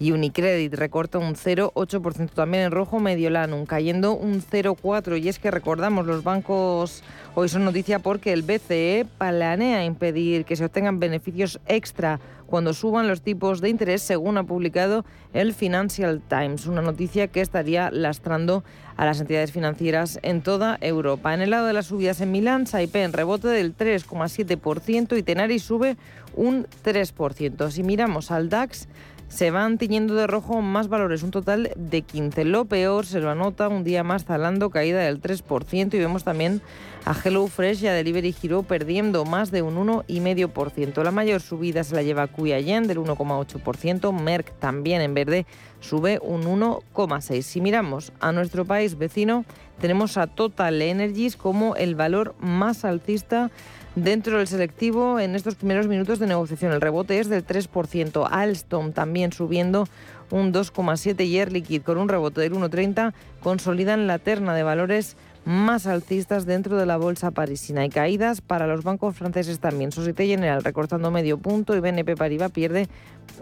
y 0.00 0.12
Unicredit 0.12 0.72
recorta 0.72 1.18
un 1.18 1.34
0,8% 1.34 2.30
también 2.30 2.64
en 2.64 2.70
rojo 2.70 2.98
Mediolanum, 3.00 3.66
cayendo 3.66 4.14
un 4.16 4.42
0,4%. 4.42 5.22
Y 5.22 5.28
es 5.28 5.38
que 5.38 5.50
recordamos, 5.50 6.06
los 6.06 6.24
bancos 6.24 7.04
hoy 7.34 7.50
son 7.50 7.66
noticia 7.66 7.98
porque 7.98 8.32
el 8.32 8.42
BCE 8.42 9.06
planea 9.18 9.84
impedir 9.84 10.46
que 10.46 10.56
se 10.56 10.64
obtengan 10.64 11.00
beneficios 11.00 11.60
extra 11.66 12.18
cuando 12.46 12.72
suban 12.72 13.08
los 13.08 13.20
tipos 13.20 13.60
de 13.60 13.68
interés, 13.68 14.02
según 14.02 14.38
ha 14.38 14.42
publicado 14.42 15.04
el 15.34 15.52
Financial 15.52 16.20
Times, 16.28 16.66
una 16.66 16.80
noticia 16.80 17.28
que 17.28 17.42
estaría 17.42 17.90
lastrando 17.90 18.64
a 18.96 19.04
las 19.04 19.20
entidades 19.20 19.52
financieras 19.52 20.18
en 20.22 20.42
toda 20.42 20.78
Europa. 20.80 21.32
En 21.32 21.42
el 21.42 21.50
lado 21.50 21.66
de 21.66 21.74
las 21.74 21.86
subidas 21.86 22.22
en 22.22 22.32
Milán, 22.32 22.66
Saipem 22.66 23.12
rebote 23.12 23.48
del 23.48 23.76
3,7% 23.76 25.16
y 25.16 25.22
Tenaris 25.22 25.62
sube 25.62 25.96
un 26.34 26.66
3%. 26.84 27.70
Si 27.70 27.82
miramos 27.82 28.30
al 28.30 28.48
DAX, 28.48 28.88
se 29.30 29.52
van 29.52 29.78
tiñendo 29.78 30.16
de 30.16 30.26
rojo 30.26 30.60
más 30.60 30.88
valores, 30.88 31.22
un 31.22 31.30
total 31.30 31.70
de 31.76 32.02
15. 32.02 32.44
Lo 32.44 32.64
peor 32.64 33.06
se 33.06 33.20
lo 33.20 33.30
anota 33.30 33.68
un 33.68 33.84
día 33.84 34.02
más 34.02 34.24
Zalando, 34.24 34.70
caída 34.70 35.00
del 35.00 35.22
3%, 35.22 35.94
y 35.94 35.98
vemos 35.98 36.24
también 36.24 36.60
a 37.04 37.14
HelloFresh 37.14 37.84
y 37.84 37.86
a 37.86 37.94
Delivery 37.94 38.34
Hero 38.42 38.64
perdiendo 38.64 39.24
más 39.24 39.52
de 39.52 39.62
un 39.62 39.76
1,5%. 39.76 41.02
La 41.04 41.12
mayor 41.12 41.40
subida 41.40 41.84
se 41.84 41.94
la 41.94 42.02
lleva 42.02 42.26
Cuyayen 42.26 42.88
del 42.88 42.98
1,8%, 42.98 44.12
Merck 44.12 44.52
también 44.58 45.00
en 45.00 45.14
verde 45.14 45.46
sube 45.78 46.18
un 46.20 46.42
1,6%. 46.42 47.42
Si 47.42 47.60
miramos 47.60 48.12
a 48.18 48.32
nuestro 48.32 48.64
país 48.64 48.98
vecino, 48.98 49.44
tenemos 49.80 50.16
a 50.16 50.26
Total 50.26 50.82
Energies 50.82 51.36
como 51.36 51.76
el 51.76 51.94
valor 51.94 52.34
más 52.40 52.84
alcista 52.84 53.52
dentro 53.94 54.38
del 54.38 54.46
selectivo 54.46 55.18
en 55.18 55.34
estos 55.34 55.54
primeros 55.54 55.86
minutos 55.86 56.18
de 56.18 56.26
negociación. 56.26 56.72
El 56.72 56.80
rebote 56.80 57.18
es 57.18 57.28
del 57.28 57.46
3%. 57.46 58.28
Alstom 58.30 58.92
también 58.92 59.32
subiendo 59.32 59.88
un 60.30 60.52
2,7% 60.52 61.24
y 61.26 61.38
Air 61.38 61.52
Liquid 61.52 61.82
con 61.82 61.98
un 61.98 62.08
rebote 62.08 62.40
del 62.40 62.52
1,30% 62.52 63.12
consolidan 63.42 64.06
la 64.06 64.18
terna 64.18 64.54
de 64.54 64.62
valores 64.62 65.16
más 65.44 65.86
alcistas 65.86 66.46
dentro 66.46 66.76
de 66.76 66.86
la 66.86 66.96
bolsa 66.96 67.30
parisina 67.30 67.84
y 67.84 67.88
caídas 67.88 68.40
para 68.40 68.66
los 68.66 68.84
bancos 68.84 69.16
franceses 69.16 69.60
también. 69.60 69.92
Societe 69.92 70.26
General 70.26 70.62
recortando 70.62 71.10
medio 71.10 71.38
punto 71.38 71.76
y 71.76 71.80
BNP 71.80 72.16
Paribas 72.16 72.50
pierde 72.50 72.88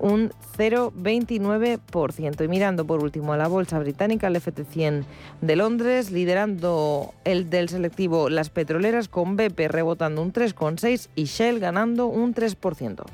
un 0.01 0.31
0,29%. 0.57 2.45
Y 2.45 2.49
mirando 2.49 2.87
por 2.87 3.03
último 3.03 3.33
a 3.33 3.37
la 3.37 3.49
bolsa 3.49 3.79
británica, 3.79 4.29
el 4.29 4.37
FT100 4.37 5.05
de 5.41 5.57
Londres, 5.57 6.11
liderando 6.11 7.15
el 7.25 7.51
del 7.51 7.69
selectivo 7.69 8.29
las 8.31 8.51
petroleras 8.51 9.09
con 9.09 9.37
BP 9.37 9.69
rebotando 9.69 10.23
un 10.23 10.33
3,6% 10.33 11.09
y 11.15 11.25
Shell 11.25 11.59
ganando 11.59 12.07
un 12.07 12.35
3%. 12.35 13.05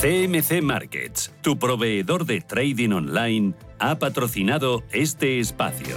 CMC 0.00 0.62
Markets, 0.62 1.32
tu 1.40 1.58
proveedor 1.58 2.24
de 2.24 2.40
trading 2.40 2.92
online, 2.92 3.54
ha 3.80 3.98
patrocinado 3.98 4.84
este 4.92 5.40
espacio. 5.40 5.96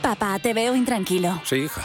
Papá, 0.00 0.38
te 0.38 0.54
veo 0.54 0.76
intranquilo. 0.76 1.40
Sí, 1.42 1.56
hija. 1.56 1.84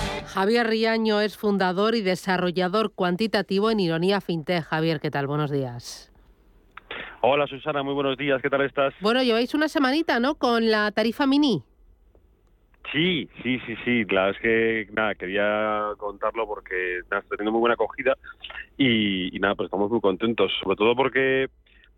Javier 0.33 0.65
Riaño 0.65 1.19
es 1.19 1.37
fundador 1.37 1.93
y 1.93 2.01
desarrollador 2.01 2.93
cuantitativo 2.93 3.69
en 3.69 3.81
Ironía 3.81 4.21
FinTech. 4.21 4.63
Javier, 4.63 5.01
¿qué 5.01 5.11
tal? 5.11 5.27
Buenos 5.27 5.51
días. 5.51 6.09
Hola 7.19 7.47
Susana, 7.47 7.83
muy 7.83 7.93
buenos 7.93 8.17
días, 8.17 8.41
¿qué 8.41 8.49
tal 8.49 8.61
estás? 8.61 8.93
Bueno, 9.01 9.21
lleváis 9.23 9.53
una 9.53 9.67
semanita, 9.67 10.21
¿no? 10.21 10.35
Con 10.35 10.71
la 10.71 10.89
tarifa 10.91 11.27
mini. 11.27 11.63
Sí, 12.93 13.27
sí, 13.43 13.59
sí, 13.67 13.75
sí. 13.83 14.05
La 14.05 14.27
verdad 14.27 14.29
es 14.29 14.41
que 14.41 14.93
nada, 14.93 15.15
quería 15.15 15.89
contarlo 15.97 16.47
porque 16.47 16.99
está 16.99 17.21
teniendo 17.29 17.51
muy 17.51 17.59
buena 17.59 17.73
acogida 17.73 18.17
y, 18.77 19.35
y 19.35 19.39
nada, 19.39 19.55
pues 19.55 19.67
estamos 19.67 19.91
muy 19.91 19.99
contentos, 19.99 20.49
sobre 20.63 20.77
todo 20.77 20.95
porque 20.95 21.49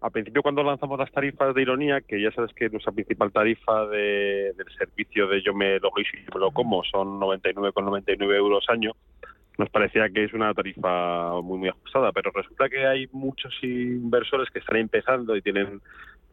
al 0.03 0.11
principio 0.11 0.43
cuando 0.43 0.63
lanzamos 0.63 0.99
las 0.99 1.11
tarifas 1.13 1.55
de 1.55 1.61
ironía, 1.61 2.01
que 2.01 2.21
ya 2.21 2.29
sabes 2.31 2.53
que 2.53 2.69
nuestra 2.69 2.91
principal 2.91 3.31
tarifa 3.31 3.87
de, 3.87 4.51
del 4.51 4.67
servicio 4.77 5.27
de 5.27 5.41
yo 5.41 5.53
me 5.53 5.79
lo 5.79 5.91
y 5.97 6.03
yo 6.03 6.31
me 6.33 6.41
lo 6.41 6.51
como 6.51 6.83
son 6.83 7.21
99,99 7.21 8.35
euros 8.35 8.65
año, 8.67 8.91
nos 9.57 9.69
parecía 9.69 10.09
que 10.09 10.25
es 10.25 10.33
una 10.33 10.53
tarifa 10.53 11.39
muy 11.41 11.57
muy 11.57 11.69
ajustada, 11.69 12.11
pero 12.11 12.31
resulta 12.31 12.67
que 12.67 12.85
hay 12.85 13.07
muchos 13.13 13.53
inversores 13.61 14.49
que 14.49 14.59
están 14.59 14.75
empezando 14.75 15.37
y 15.37 15.41
tienen 15.41 15.79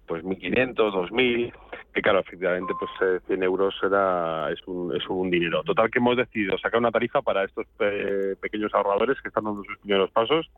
pues 0.05 0.25
1.500, 0.25 0.75
2.000, 0.75 1.53
que 1.95 2.03
claro, 2.03 2.18
efectivamente 2.18 2.75
pues 2.77 2.91
100 3.29 3.41
eh, 3.41 3.45
euros 3.45 3.73
era, 3.85 4.51
es, 4.51 4.59
un, 4.66 4.97
es 4.97 5.09
un 5.09 5.31
dinero. 5.31 5.62
Total 5.62 5.89
que 5.89 6.01
hemos 6.01 6.16
decidido 6.16 6.59
sacar 6.59 6.81
una 6.81 6.91
tarifa 6.91 7.23
para 7.23 7.45
estos 7.45 7.66
eh, 7.79 8.35
pequeños 8.41 8.75
ahorradores 8.75 9.21
que 9.21 9.29
están 9.29 9.45
dando 9.45 9.62
sus 9.62 9.79
primeros 9.79 10.11
pasos 10.11 10.51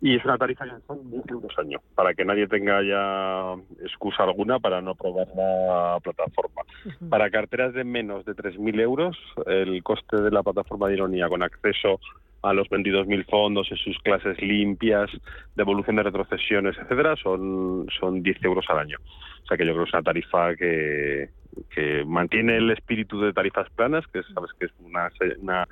y 0.00 0.16
es 0.16 0.24
una 0.24 0.36
tarifa 0.36 0.64
que 0.64 0.72
son 0.86 1.10
10 1.10 1.24
euros 1.28 1.58
año, 1.58 1.80
para 1.94 2.14
que 2.14 2.24
nadie 2.24 2.46
tenga 2.46 2.82
ya 2.82 3.54
excusa 3.82 4.24
alguna 4.24 4.58
para 4.58 4.80
no 4.80 4.94
probar 4.94 5.28
la 5.36 5.98
plataforma. 6.02 6.62
Para 7.08 7.30
carteras 7.30 7.72
de 7.72 7.84
menos 7.84 8.24
de 8.24 8.34
3.000 8.34 8.80
euros, 8.80 9.16
el 9.46 9.82
coste 9.82 10.20
de 10.20 10.30
la 10.30 10.42
plataforma 10.42 10.88
de 10.88 10.94
ironía 10.94 11.28
con 11.28 11.42
acceso 11.42 12.00
a 12.42 12.52
los 12.52 12.68
22.000 12.68 13.24
fondos 13.26 13.70
en 13.70 13.78
sus 13.78 13.98
clases 14.00 14.40
limpias, 14.42 15.10
devolución 15.56 15.96
de 15.96 16.02
retrocesiones, 16.02 16.76
etcétera, 16.76 17.16
son, 17.16 17.86
son 17.98 18.22
10 18.22 18.44
euros 18.44 18.66
al 18.68 18.80
año. 18.80 18.98
O 19.42 19.46
sea 19.46 19.56
que 19.56 19.64
yo 19.64 19.72
creo 19.72 19.84
que 19.84 19.88
es 19.88 19.94
una 19.94 20.02
tarifa 20.02 20.54
que, 20.54 21.30
que 21.70 22.04
mantiene 22.04 22.56
el 22.56 22.70
espíritu 22.70 23.20
de 23.20 23.32
tarifas 23.32 23.68
planas, 23.70 24.06
que 24.06 24.22
sabes 24.34 24.50
que 24.58 24.66
es 24.66 24.72
una, 24.80 25.10
una 25.38 25.68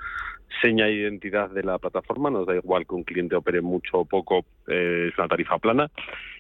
seña 0.61 0.87
de 0.87 0.95
identidad 0.95 1.51
de 1.51 1.63
la 1.63 1.79
plataforma, 1.79 2.31
nos 2.31 2.47
da 2.47 2.55
igual 2.55 2.87
que 2.87 2.95
un 2.95 3.05
cliente 3.05 3.37
opere 3.37 3.61
mucho 3.61 4.01
o 4.01 4.05
poco, 4.05 4.45
eh, 4.69 5.09
es 5.11 5.19
una 5.19 5.29
tarifa 5.29 5.59
plana. 5.59 5.91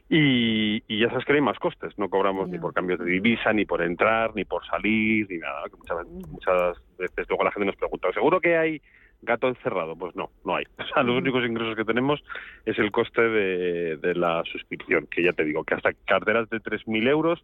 Y, 0.08 0.82
ya 0.88 1.08
sabes 1.08 1.24
que 1.24 1.32
no 1.32 1.36
hay 1.36 1.44
más 1.44 1.58
costes, 1.58 1.96
no 1.96 2.10
cobramos 2.10 2.48
ni 2.48 2.58
por 2.58 2.74
cambios 2.74 2.98
de 2.98 3.06
divisa, 3.06 3.52
ni 3.52 3.64
por 3.64 3.80
entrar, 3.80 4.34
ni 4.34 4.44
por 4.44 4.64
salir, 4.66 5.26
ni 5.30 5.38
nada. 5.38 5.62
muchas, 5.78 6.06
muchas 6.28 6.76
veces 6.98 7.26
luego 7.28 7.44
la 7.44 7.52
gente 7.52 7.66
nos 7.66 7.76
pregunta, 7.76 8.12
¿seguro 8.12 8.40
que 8.40 8.56
hay 8.56 8.82
gato 9.22 9.48
encerrado? 9.48 9.96
Pues 9.96 10.14
no, 10.14 10.30
no 10.44 10.56
hay. 10.56 10.64
O 10.78 10.94
sea, 10.94 11.02
los 11.02 11.16
únicos 11.16 11.44
ingresos 11.46 11.76
que 11.76 11.84
tenemos 11.84 12.22
es 12.66 12.78
el 12.78 12.90
coste 12.90 13.22
de, 13.22 14.14
la 14.14 14.42
suscripción, 14.44 15.06
que 15.06 15.22
ya 15.22 15.32
te 15.32 15.44
digo, 15.44 15.64
que 15.64 15.74
hasta 15.74 15.92
carteras 16.06 16.50
de 16.50 16.58
3.000 16.58 17.08
euros 17.08 17.42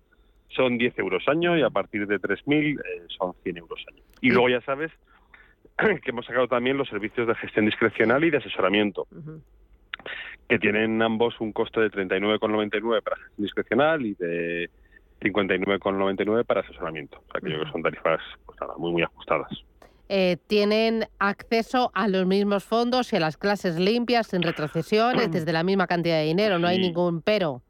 son 0.48 0.78
10 0.78 0.98
euros 0.98 1.22
año 1.28 1.56
y 1.56 1.62
a 1.62 1.70
partir 1.70 2.06
de 2.06 2.20
3.000 2.20 2.78
eh, 2.78 3.02
son 3.18 3.34
100 3.42 3.56
euros 3.58 3.84
año. 3.90 4.02
Y 4.20 4.30
luego 4.30 4.48
ya 4.48 4.60
sabes 4.62 4.90
que 6.02 6.10
hemos 6.10 6.26
sacado 6.26 6.48
también 6.48 6.76
los 6.76 6.88
servicios 6.88 7.26
de 7.26 7.34
gestión 7.36 7.66
discrecional 7.66 8.24
y 8.24 8.30
de 8.30 8.38
asesoramiento, 8.38 9.06
que 10.48 10.58
tienen 10.58 11.00
ambos 11.02 11.40
un 11.40 11.52
coste 11.52 11.80
de 11.80 11.90
39,99 11.90 13.02
para 13.02 13.16
gestión 13.16 13.44
discrecional 13.44 14.06
y 14.06 14.14
de 14.14 14.70
59,99 15.20 16.44
para 16.44 16.60
asesoramiento. 16.60 17.18
O 17.18 17.32
sea, 17.32 17.40
que 17.40 17.50
yo 17.50 17.56
creo 17.56 17.66
que 17.66 17.72
son 17.72 17.82
tarifas 17.82 18.20
pues, 18.46 18.58
muy, 18.78 18.92
muy 18.92 19.02
ajustadas. 19.02 19.50
Eh, 20.10 20.38
tienen 20.46 21.04
acceso 21.18 21.90
a 21.92 22.08
los 22.08 22.24
mismos 22.24 22.64
fondos 22.64 23.12
y 23.12 23.16
a 23.16 23.20
las 23.20 23.36
clases 23.36 23.78
limpias, 23.78 24.28
sin 24.28 24.42
retrocesiones, 24.42 25.30
desde 25.32 25.52
la 25.52 25.62
misma 25.62 25.86
cantidad 25.86 26.16
de 26.16 26.24
dinero, 26.24 26.58
no 26.58 26.66
hay 26.66 26.78
ningún 26.78 27.20
pero. 27.20 27.62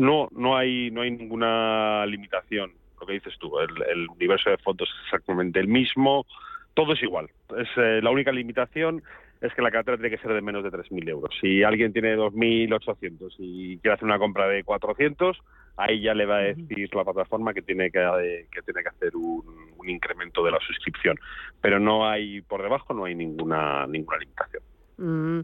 No, 0.00 0.28
no 0.32 0.56
hay, 0.56 0.90
no 0.90 1.02
hay 1.02 1.10
ninguna 1.10 2.04
limitación. 2.06 2.72
Lo 3.00 3.06
que 3.06 3.14
dices 3.14 3.34
tú, 3.38 3.58
el, 3.58 3.70
el 3.88 4.08
universo 4.08 4.50
de 4.50 4.58
fondos 4.58 4.88
es 4.88 5.04
exactamente 5.06 5.60
el 5.60 5.68
mismo 5.68 6.26
todo 6.74 6.92
es 6.92 7.02
igual. 7.02 7.30
Es 7.56 7.68
eh, 7.76 8.00
la 8.02 8.10
única 8.10 8.32
limitación 8.32 9.02
es 9.40 9.52
que 9.54 9.62
la 9.62 9.70
cartera 9.70 9.96
tiene 9.96 10.14
que 10.14 10.22
ser 10.22 10.34
de 10.34 10.42
menos 10.42 10.62
de 10.62 10.70
3.000 10.70 11.08
euros. 11.08 11.34
Si 11.40 11.62
alguien 11.62 11.92
tiene 11.92 12.16
2.800 12.16 13.34
y 13.38 13.78
quiere 13.78 13.94
hacer 13.94 14.04
una 14.04 14.18
compra 14.18 14.46
de 14.48 14.64
400, 14.64 15.38
ahí 15.76 16.02
ya 16.02 16.14
le 16.14 16.26
va 16.26 16.36
a 16.36 16.40
decir 16.40 16.94
la 16.94 17.04
plataforma 17.04 17.54
que 17.54 17.62
tiene 17.62 17.90
que, 17.90 18.00
eh, 18.00 18.46
que 18.52 18.62
tiene 18.62 18.82
que 18.82 18.88
hacer 18.88 19.16
un, 19.16 19.70
incremento 19.86 20.44
de 20.44 20.52
la 20.52 20.58
suscripción. 20.60 21.18
Pero 21.60 21.80
no 21.80 22.08
hay 22.08 22.42
por 22.42 22.62
debajo 22.62 22.92
no 22.94 23.06
hay 23.06 23.14
ninguna 23.14 23.86
ninguna 23.86 24.18
limitación. 24.18 24.62
Mm, 24.98 25.40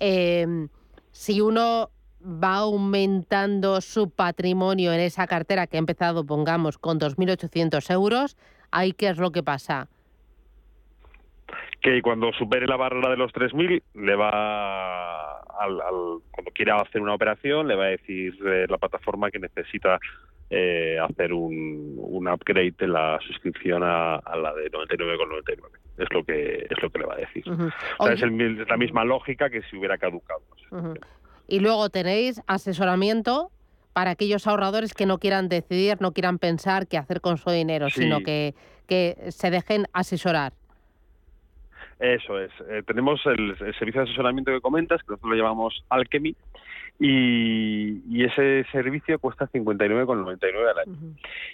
em, 0.00 0.68
si 1.12 1.40
uno 1.40 1.90
va 2.22 2.56
aumentando 2.56 3.80
su 3.80 4.10
patrimonio 4.10 4.92
en 4.92 5.00
esa 5.00 5.26
cartera 5.26 5.66
que 5.66 5.76
ha 5.76 5.80
empezado, 5.80 6.24
pongamos, 6.24 6.78
con 6.78 6.98
2.800 6.98 7.92
euros, 7.92 8.36
¿ahí 8.70 8.92
qué 8.92 9.08
es 9.08 9.18
lo 9.18 9.30
que 9.32 9.42
pasa? 9.42 9.88
que 11.80 12.02
cuando 12.02 12.32
supere 12.32 12.66
la 12.66 12.76
barrera 12.76 13.10
de 13.10 13.16
los 13.16 13.32
3.000 13.32 13.82
le 13.94 14.16
va 14.16 15.38
al, 15.38 15.78
cuando 16.32 16.50
quiera 16.52 16.76
hacer 16.76 17.00
una 17.00 17.14
operación 17.14 17.68
le 17.68 17.76
va 17.76 17.84
a 17.84 17.88
decir 17.88 18.34
eh, 18.44 18.66
la 18.68 18.76
plataforma 18.78 19.30
que 19.30 19.38
necesita 19.38 20.00
eh, 20.50 20.98
hacer 20.98 21.32
un, 21.32 21.94
un, 21.96 22.28
upgrade 22.28 22.74
de 22.78 22.88
la 22.88 23.18
suscripción 23.26 23.82
a, 23.84 24.20
la 24.36 24.54
de 24.54 24.70
99,99 24.70 25.58
es 25.98 26.12
lo 26.12 26.24
que 26.24 26.66
es 26.68 26.82
lo 26.82 26.90
que 26.90 26.98
le 26.98 27.06
va 27.06 27.14
a 27.14 27.18
decir. 27.18 27.44
O 27.98 28.06
sea, 28.06 28.14
es, 28.14 28.68
la 28.68 28.76
misma 28.76 29.04
lógica 29.04 29.50
que 29.50 29.62
si 29.62 29.76
hubiera 29.76 29.98
caducado 29.98 30.42
y 31.48 31.60
luego 31.60 31.88
tenéis 31.90 32.42
asesoramiento 32.46 33.50
para 33.92 34.10
aquellos 34.10 34.46
ahorradores 34.46 34.94
que 34.94 35.06
no 35.06 35.18
quieran 35.18 35.48
decidir 35.48 35.98
no 36.00 36.12
quieran 36.12 36.38
pensar 36.38 36.86
qué 36.86 36.98
hacer 36.98 37.20
con 37.20 37.38
su 37.38 37.50
dinero 37.50 37.88
sino 37.90 38.20
que 38.20 38.54
que 38.86 39.16
se 39.28 39.50
dejen 39.50 39.86
asesorar 39.92 40.52
eso 41.98 42.38
es. 42.38 42.50
Eh, 42.68 42.82
tenemos 42.86 43.24
el, 43.24 43.56
servicio 43.78 44.02
de 44.02 44.10
asesoramiento 44.10 44.52
que 44.52 44.60
comentas, 44.60 45.00
que 45.02 45.12
nosotros 45.12 45.30
lo 45.30 45.36
llamamos 45.36 45.82
Alchemy, 45.88 46.36
y, 46.98 48.24
ese 48.24 48.64
servicio 48.72 49.18
cuesta 49.18 49.48
59,99 49.48 50.70
al 50.70 50.78
año. 50.78 50.96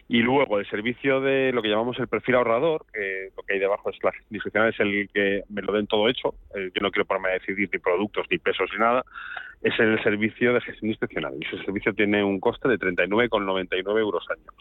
Y 0.08 0.20
luego 0.20 0.58
el 0.58 0.68
servicio 0.70 1.20
de 1.20 1.52
lo 1.52 1.60
que 1.60 1.68
llamamos 1.68 1.98
el 1.98 2.08
perfil 2.08 2.36
ahorrador, 2.36 2.86
que 2.92 3.30
lo 3.36 3.42
que 3.42 3.54
hay 3.54 3.58
debajo 3.58 3.90
es 3.90 3.96
la 4.02 4.12
discrecional, 4.30 4.70
es 4.70 4.80
el 4.80 5.08
que 5.12 5.42
me 5.50 5.60
lo 5.62 5.72
den 5.72 5.86
todo 5.86 6.08
hecho, 6.08 6.34
eh, 6.54 6.70
yo 6.74 6.80
no 6.80 6.90
quiero 6.90 7.04
ponerme 7.04 7.30
a 7.30 7.32
decidir 7.32 7.68
ni 7.72 7.78
productos, 7.78 8.26
ni 8.30 8.38
pesos, 8.38 8.70
ni 8.72 8.78
nada, 8.78 9.04
es 9.60 9.78
el 9.78 10.02
servicio 10.02 10.54
de 10.54 10.60
gestión 10.60 10.90
discrecional. 10.90 11.34
Y 11.38 11.44
ese 11.44 11.64
servicio 11.64 11.92
tiene 11.92 12.24
un 12.24 12.40
coste 12.40 12.68
de 12.68 12.78
39,99 12.78 13.98
euros 13.98 14.24
al 14.30 14.38
año, 14.38 14.52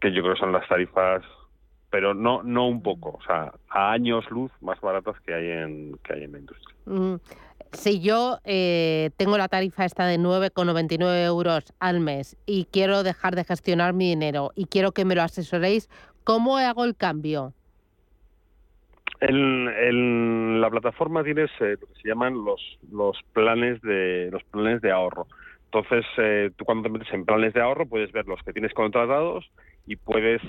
que 0.00 0.12
yo 0.12 0.22
creo 0.22 0.34
que 0.34 0.40
son 0.40 0.52
las 0.52 0.66
tarifas 0.68 1.22
pero 1.90 2.14
no 2.14 2.44
no 2.44 2.68
un 2.68 2.82
poco, 2.82 3.18
o 3.20 3.22
sea, 3.26 3.52
a 3.68 3.90
años 3.90 4.24
luz 4.30 4.52
más 4.60 4.80
baratas 4.80 5.18
que 5.22 5.34
hay 5.34 5.48
en 5.50 5.98
que 6.04 6.12
hay 6.14 6.22
en 6.22 6.32
la 6.32 6.38
industria. 6.38 6.76
Si 7.72 8.00
yo 8.00 8.38
eh, 8.44 9.10
tengo 9.16 9.38
la 9.38 9.48
tarifa 9.48 9.84
esta 9.84 10.06
de 10.06 10.18
9,99 10.18 11.24
euros 11.24 11.72
al 11.78 12.00
mes 12.00 12.36
y 12.44 12.64
quiero 12.64 13.02
dejar 13.02 13.36
de 13.36 13.44
gestionar 13.44 13.94
mi 13.94 14.08
dinero 14.08 14.50
y 14.56 14.66
quiero 14.66 14.92
que 14.92 15.04
me 15.04 15.14
lo 15.14 15.22
asesoréis, 15.22 15.88
¿cómo 16.24 16.58
hago 16.58 16.84
el 16.84 16.96
cambio? 16.96 17.52
En, 19.20 20.60
la 20.60 20.68
plataforma 20.70 21.22
tienes 21.22 21.50
eh, 21.60 21.76
lo 21.80 21.86
que 21.86 22.02
se 22.02 22.08
llaman 22.08 22.44
los, 22.44 22.60
los 22.90 23.16
planes 23.32 23.80
de 23.82 24.30
los 24.32 24.42
planes 24.44 24.80
de 24.80 24.90
ahorro. 24.90 25.26
Entonces, 25.66 26.04
eh, 26.18 26.50
tú 26.56 26.64
cuando 26.64 26.82
te 26.82 26.88
metes 26.90 27.14
en 27.14 27.24
planes 27.24 27.54
de 27.54 27.60
ahorro 27.60 27.86
puedes 27.86 28.10
ver 28.10 28.26
los 28.26 28.42
que 28.42 28.52
tienes 28.52 28.74
contratados 28.74 29.48
y 29.86 29.96
puedes 29.96 30.42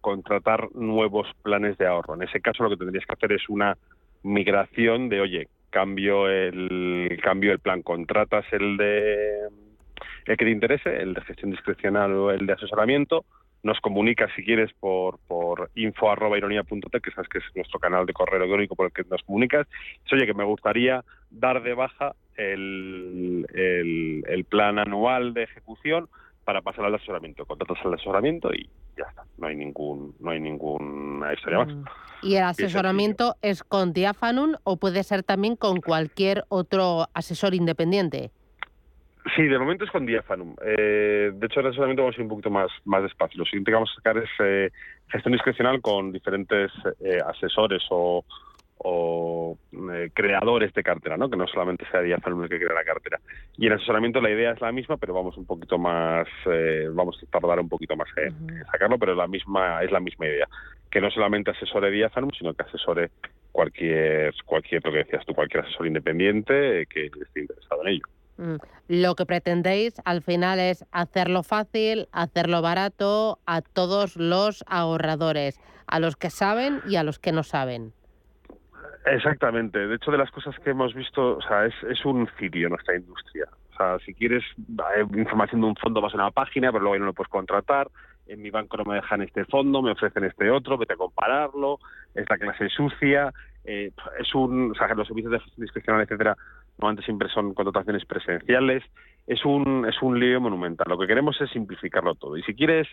contratar 0.00 0.68
nuevos 0.74 1.28
planes 1.42 1.78
de 1.78 1.86
ahorro. 1.86 2.14
En 2.14 2.22
ese 2.22 2.40
caso, 2.40 2.64
lo 2.64 2.70
que 2.70 2.76
tendrías 2.76 3.06
que 3.06 3.12
hacer 3.12 3.32
es 3.32 3.48
una 3.48 3.76
migración 4.22 5.08
de, 5.08 5.20
oye, 5.20 5.48
cambio 5.70 6.28
el 6.28 7.18
cambio 7.22 7.52
el 7.52 7.58
plan, 7.60 7.82
contratas 7.82 8.44
el 8.52 8.76
de 8.76 9.48
el 10.26 10.36
que 10.36 10.44
te 10.44 10.50
interese, 10.50 10.96
el 10.96 11.14
de 11.14 11.22
gestión 11.22 11.50
discrecional 11.50 12.12
o 12.12 12.30
el 12.30 12.46
de 12.46 12.52
asesoramiento, 12.52 13.24
nos 13.62 13.80
comunicas 13.80 14.30
si 14.34 14.44
quieres 14.44 14.72
por, 14.80 15.18
por 15.26 15.70
info 15.74 16.10
arroba 16.10 16.38
que 16.38 17.10
sabes 17.10 17.28
que 17.28 17.38
es 17.38 17.44
nuestro 17.54 17.78
canal 17.78 18.06
de 18.06 18.12
correo 18.12 18.36
electrónico 18.36 18.76
por 18.76 18.86
el 18.86 18.92
que 18.92 19.04
nos 19.10 19.22
comunicas. 19.22 19.66
oye, 20.12 20.26
que 20.26 20.34
me 20.34 20.44
gustaría 20.44 21.04
dar 21.30 21.62
de 21.62 21.74
baja 21.74 22.14
el, 22.36 23.46
el, 23.52 24.24
el 24.26 24.44
plan 24.44 24.78
anual 24.78 25.34
de 25.34 25.44
ejecución 25.44 26.08
para 26.50 26.62
pasar 26.62 26.84
al 26.84 26.94
asesoramiento. 26.96 27.46
Contratas 27.46 27.78
al 27.84 27.94
asesoramiento 27.94 28.52
y 28.52 28.68
ya 28.98 29.04
está. 29.08 29.22
No 29.38 29.46
hay 29.46 29.54
ningún, 29.54 30.16
no 30.18 30.32
hay 30.32 30.40
ninguna 30.40 31.32
historia 31.32 31.58
más. 31.60 31.68
Mm. 31.68 31.84
¿Y 32.22 32.34
el 32.34 32.42
asesoramiento 32.42 33.36
es 33.40 33.62
con 33.62 33.92
Diafanum 33.92 34.56
o 34.64 34.76
puede 34.76 35.04
ser 35.04 35.22
también 35.22 35.54
con 35.54 35.80
cualquier 35.80 36.42
otro 36.48 37.06
asesor 37.14 37.54
independiente? 37.54 38.32
Sí, 39.36 39.42
de 39.42 39.60
momento 39.60 39.84
es 39.84 39.92
con 39.92 40.06
Diafanum. 40.06 40.56
Eh, 40.60 41.30
de 41.32 41.46
hecho, 41.46 41.60
el 41.60 41.66
asesoramiento 41.66 42.02
vamos 42.02 42.16
a 42.16 42.20
ir 42.20 42.24
un 42.24 42.30
poquito 42.30 42.50
más, 42.50 42.68
más 42.84 43.04
despacio. 43.04 43.38
Lo 43.38 43.44
siguiente 43.44 43.70
que 43.70 43.74
vamos 43.76 43.92
a 43.92 44.02
sacar 44.02 44.18
es 44.18 44.30
eh, 44.40 44.70
gestión 45.06 45.34
discrecional 45.34 45.80
con 45.80 46.10
diferentes 46.10 46.72
eh, 46.98 47.18
asesores 47.24 47.84
o, 47.90 48.24
o 48.82 49.58
eh, 49.92 50.10
creadores 50.14 50.72
de 50.72 50.82
cartera, 50.82 51.18
¿no? 51.18 51.28
que 51.28 51.36
no 51.36 51.46
solamente 51.46 51.84
sea 51.90 52.00
Diafanum 52.00 52.44
el 52.44 52.48
que 52.48 52.58
crea 52.58 52.72
la 52.72 52.84
cartera. 52.84 53.20
Y 53.58 53.66
en 53.66 53.74
asesoramiento 53.74 54.20
la 54.22 54.30
idea 54.30 54.52
es 54.52 54.60
la 54.60 54.72
misma, 54.72 54.96
pero 54.96 55.12
vamos 55.12 55.36
un 55.36 55.44
poquito 55.44 55.78
más, 55.78 56.26
eh, 56.46 56.88
vamos 56.90 57.18
a 57.22 57.26
tardar 57.26 57.60
un 57.60 57.68
poquito 57.68 57.94
más 57.94 58.08
en, 58.16 58.64
sacarlo, 58.72 58.98
pero 58.98 59.14
la 59.14 59.26
misma 59.26 59.82
es 59.82 59.90
la 59.90 60.00
misma 60.00 60.26
idea, 60.26 60.48
que 60.90 61.00
no 61.00 61.10
solamente 61.10 61.50
asesore 61.50 61.90
Diafanum, 61.90 62.30
sino 62.30 62.54
que 62.54 62.62
asesore 62.62 63.10
cualquier, 63.52 64.32
cualquier, 64.46 64.82
lo 64.82 64.92
que 64.92 64.98
decías 64.98 65.26
tú, 65.26 65.34
cualquier 65.34 65.64
asesor 65.64 65.86
independiente 65.86 66.86
que 66.86 67.06
esté 67.06 67.40
interesado 67.40 67.82
en 67.82 67.88
ello. 67.88 68.04
Mm. 68.38 68.56
Lo 68.88 69.14
que 69.14 69.26
pretendéis 69.26 70.00
al 70.06 70.22
final 70.22 70.58
es 70.58 70.86
hacerlo 70.90 71.42
fácil, 71.42 72.08
hacerlo 72.12 72.62
barato 72.62 73.38
a 73.44 73.60
todos 73.60 74.16
los 74.16 74.64
ahorradores, 74.66 75.60
a 75.86 76.00
los 76.00 76.16
que 76.16 76.30
saben 76.30 76.80
y 76.88 76.96
a 76.96 77.02
los 77.02 77.18
que 77.18 77.32
no 77.32 77.42
saben. 77.42 77.92
Exactamente. 79.06 79.86
De 79.86 79.94
hecho, 79.94 80.10
de 80.10 80.18
las 80.18 80.30
cosas 80.30 80.58
que 80.60 80.70
hemos 80.70 80.94
visto, 80.94 81.36
o 81.36 81.42
sea, 81.42 81.66
es, 81.66 81.74
es 81.88 82.04
un 82.04 82.28
sitio 82.38 82.68
nuestra 82.68 82.96
industria. 82.96 83.46
O 83.72 83.76
sea, 83.76 83.98
si 84.04 84.12
quieres 84.12 84.44
información 85.16 85.62
de 85.62 85.68
un 85.68 85.76
fondo 85.76 86.00
vas 86.00 86.12
a 86.12 86.16
una 86.16 86.30
página, 86.30 86.70
pero 86.70 86.84
luego 86.84 86.98
no 86.98 87.06
lo 87.06 87.14
puedes 87.14 87.30
contratar. 87.30 87.88
En 88.26 88.42
mi 88.42 88.50
banco 88.50 88.76
no 88.76 88.84
me 88.84 88.96
dejan 88.96 89.22
este 89.22 89.44
fondo, 89.46 89.82
me 89.82 89.92
ofrecen 89.92 90.24
este 90.24 90.50
otro, 90.50 90.76
vete 90.76 90.92
a 90.92 90.96
compararlo. 90.96 91.78
Es 92.14 92.28
la 92.28 92.38
clase 92.38 92.68
sucia. 92.68 93.32
Eh, 93.64 93.90
es 94.18 94.34
un, 94.34 94.72
o 94.72 94.74
sea, 94.74 94.92
los 94.94 95.08
servicios 95.08 95.32
de 95.32 95.40
gestión 95.40 95.64
discrecional, 95.64 96.02
etcétera, 96.02 96.36
normalmente 96.78 97.04
siempre 97.04 97.28
son 97.28 97.54
contrataciones 97.54 98.04
presenciales. 98.04 98.84
Es 99.26 99.44
un, 99.44 99.86
es 99.88 100.00
un 100.02 100.20
lío 100.20 100.40
monumental. 100.40 100.86
Lo 100.88 100.98
que 100.98 101.06
queremos 101.06 101.40
es 101.40 101.50
simplificarlo 101.50 102.14
todo. 102.14 102.36
Y 102.36 102.42
si 102.42 102.54
quieres 102.54 102.86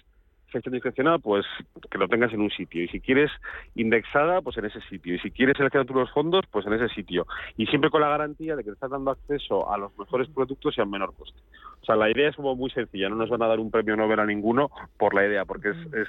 gestión 0.51 0.73
discrecional, 0.73 1.19
pues 1.19 1.45
que 1.89 1.97
lo 1.97 2.07
tengas 2.07 2.33
en 2.33 2.41
un 2.41 2.49
sitio. 2.51 2.83
Y 2.83 2.87
si 2.87 2.99
quieres 2.99 3.31
indexada, 3.75 4.41
pues 4.41 4.57
en 4.57 4.65
ese 4.65 4.81
sitio. 4.89 5.15
Y 5.15 5.19
si 5.19 5.31
quieres 5.31 5.57
seleccionar 5.57 5.87
tú 5.87 5.93
los 5.93 6.11
fondos, 6.11 6.45
pues 6.51 6.65
en 6.65 6.73
ese 6.73 6.93
sitio. 6.93 7.27
Y 7.57 7.65
siempre 7.67 7.89
con 7.89 8.01
la 8.01 8.09
garantía 8.09 8.55
de 8.55 8.63
que 8.63 8.69
te 8.69 8.73
estás 8.73 8.91
dando 8.91 9.11
acceso 9.11 9.71
a 9.71 9.77
los 9.77 9.97
mejores 9.97 10.27
productos 10.29 10.77
y 10.77 10.81
a 10.81 10.85
menor 10.85 11.13
coste. 11.15 11.39
O 11.81 11.85
sea, 11.85 11.95
la 11.95 12.11
idea 12.11 12.29
es 12.29 12.35
como 12.35 12.55
muy 12.55 12.69
sencilla. 12.71 13.07
No 13.07 13.15
nos 13.15 13.29
van 13.29 13.41
a 13.43 13.47
dar 13.47 13.59
un 13.59 13.71
premio 13.71 13.95
Nobel 13.95 14.19
a 14.19 14.25
ninguno 14.25 14.69
por 14.97 15.13
la 15.13 15.25
idea, 15.25 15.45
porque 15.45 15.69
es, 15.69 15.77
es, 15.93 16.07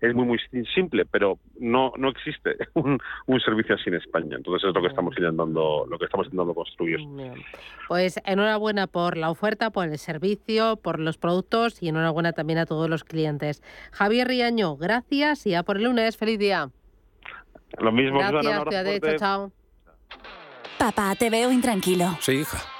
es 0.00 0.14
muy, 0.14 0.24
muy 0.26 0.40
simple, 0.74 1.04
pero 1.04 1.38
no, 1.58 1.92
no 1.98 2.08
existe 2.08 2.56
un, 2.74 2.98
un, 3.26 3.40
servicio 3.40 3.74
así 3.74 3.88
en 3.88 3.96
España. 3.96 4.36
Entonces 4.36 4.68
es 4.68 4.74
lo 4.74 4.80
que 4.80 4.88
estamos 4.88 5.14
intentando, 5.18 5.86
lo 5.88 5.98
que 5.98 6.06
estamos 6.06 6.26
intentando 6.26 6.54
construir. 6.54 7.00
Pues 7.88 8.20
enhorabuena 8.24 8.86
por 8.86 9.16
la 9.16 9.30
oferta, 9.30 9.70
por 9.70 9.88
el 9.88 9.98
servicio, 9.98 10.76
por 10.76 10.98
los 10.98 11.18
productos 11.18 11.82
y 11.82 11.88
enhorabuena 11.88 12.32
también 12.32 12.58
a 12.58 12.66
todos 12.66 12.88
los 12.88 13.04
clientes. 13.04 13.62
Javier 13.92 14.28
Riaño, 14.28 14.76
gracias 14.76 15.46
y 15.46 15.54
a 15.54 15.62
por 15.62 15.76
el 15.78 15.84
lunes. 15.84 16.16
Feliz 16.16 16.38
día. 16.38 16.70
Lo 17.78 17.92
mismo, 17.92 18.18
Gracias, 18.18 18.64
chao, 18.70 19.16
chao. 19.18 19.52
Papá, 20.78 21.14
te 21.16 21.28
veo 21.28 21.50
intranquilo. 21.52 22.16
Sí, 22.20 22.32
hija. 22.32 22.58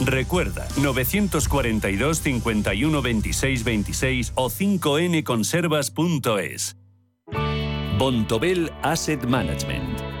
Recuerda, 0.00 0.66
942 0.76 2.20
51 2.20 3.02
26 3.02 3.64
26 3.64 4.32
o 4.34 4.50
5nconservas.es. 4.50 6.76
Bontobel 7.98 8.70
Asset 8.82 9.24
Management. 9.24 9.93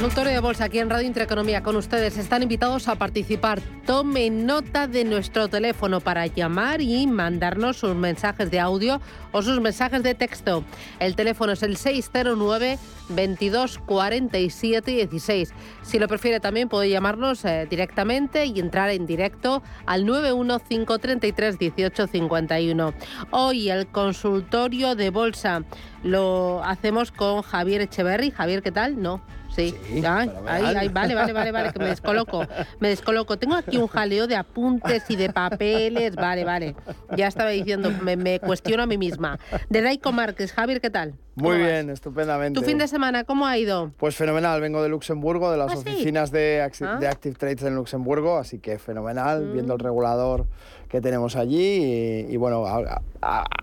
Consultorio 0.00 0.32
de 0.32 0.40
Bolsa 0.40 0.64
aquí 0.64 0.78
en 0.78 0.88
Radio 0.88 1.06
Intereconomía 1.06 1.62
con 1.62 1.76
ustedes. 1.76 2.16
Están 2.16 2.42
invitados 2.42 2.88
a 2.88 2.94
participar. 2.94 3.60
Tomen 3.84 4.46
nota 4.46 4.86
de 4.86 5.04
nuestro 5.04 5.48
teléfono 5.48 6.00
para 6.00 6.26
llamar 6.26 6.80
y 6.80 7.06
mandarnos 7.06 7.76
sus 7.76 7.94
mensajes 7.94 8.50
de 8.50 8.60
audio 8.60 8.98
o 9.30 9.42
sus 9.42 9.60
mensajes 9.60 10.02
de 10.02 10.14
texto. 10.14 10.64
El 11.00 11.16
teléfono 11.16 11.52
es 11.52 11.62
el 11.62 11.76
609 11.76 12.78
22 13.10 13.78
47 13.80 14.90
16. 15.06 15.52
Si 15.82 15.98
lo 15.98 16.08
prefiere 16.08 16.40
también 16.40 16.70
puede 16.70 16.88
llamarnos 16.88 17.44
eh, 17.44 17.66
directamente 17.68 18.46
y 18.46 18.58
entrar 18.58 18.88
en 18.88 19.04
directo 19.04 19.62
al 19.84 20.06
91533 20.06 21.58
18 21.58 22.06
51. 22.06 22.94
Hoy 23.32 23.68
el 23.68 23.86
consultorio 23.86 24.94
de 24.94 25.10
bolsa 25.10 25.62
lo 26.02 26.64
hacemos 26.64 27.12
con 27.12 27.42
Javier 27.42 27.82
Echeverry. 27.82 28.30
Javier, 28.30 28.62
¿qué 28.62 28.72
tal? 28.72 29.02
No. 29.02 29.20
Sí, 29.54 29.74
ahí, 30.06 30.30
ahí, 30.46 30.88
vale, 30.88 31.14
vale, 31.14 31.32
vale, 31.32 31.50
vale, 31.50 31.72
que 31.72 31.78
me 31.80 31.86
descoloco, 31.86 32.46
me 32.78 32.88
descoloco. 32.88 33.36
Tengo 33.36 33.56
aquí 33.56 33.78
un 33.78 33.88
jaleo 33.88 34.26
de 34.26 34.36
apuntes 34.36 35.04
y 35.08 35.16
de 35.16 35.32
papeles, 35.32 36.14
vale, 36.14 36.44
vale. 36.44 36.76
Ya 37.16 37.26
estaba 37.26 37.50
diciendo, 37.50 37.90
me, 38.02 38.16
me 38.16 38.38
cuestiono 38.38 38.84
a 38.84 38.86
mí 38.86 38.96
misma. 38.96 39.38
De 39.68 39.82
Daico 39.82 40.12
Márquez, 40.12 40.52
Javier, 40.52 40.80
¿qué 40.80 40.90
tal? 40.90 41.14
Muy 41.40 41.56
bien, 41.58 41.90
estupendamente. 41.90 42.58
¿Tu 42.60 42.64
fin 42.66 42.78
de 42.78 42.88
semana 42.88 43.24
cómo 43.24 43.46
ha 43.46 43.56
ido? 43.58 43.92
Pues 43.98 44.16
fenomenal, 44.16 44.60
vengo 44.60 44.82
de 44.82 44.88
Luxemburgo, 44.88 45.50
de 45.50 45.58
las 45.58 45.72
¿Ah, 45.72 45.76
sí? 45.76 45.82
oficinas 45.88 46.30
de, 46.30 46.62
Axi- 46.64 46.86
Ah. 46.86 46.96
de 46.98 47.08
Active 47.08 47.34
Trades 47.34 47.62
en 47.62 47.74
Luxemburgo, 47.74 48.36
así 48.38 48.58
que 48.58 48.78
fenomenal, 48.78 49.46
Mm. 49.46 49.52
viendo 49.52 49.74
el 49.74 49.80
regulador 49.80 50.46
que 50.88 51.00
tenemos 51.00 51.36
allí 51.36 51.56
y, 52.28 52.32
y 52.32 52.36
bueno, 52.36 52.64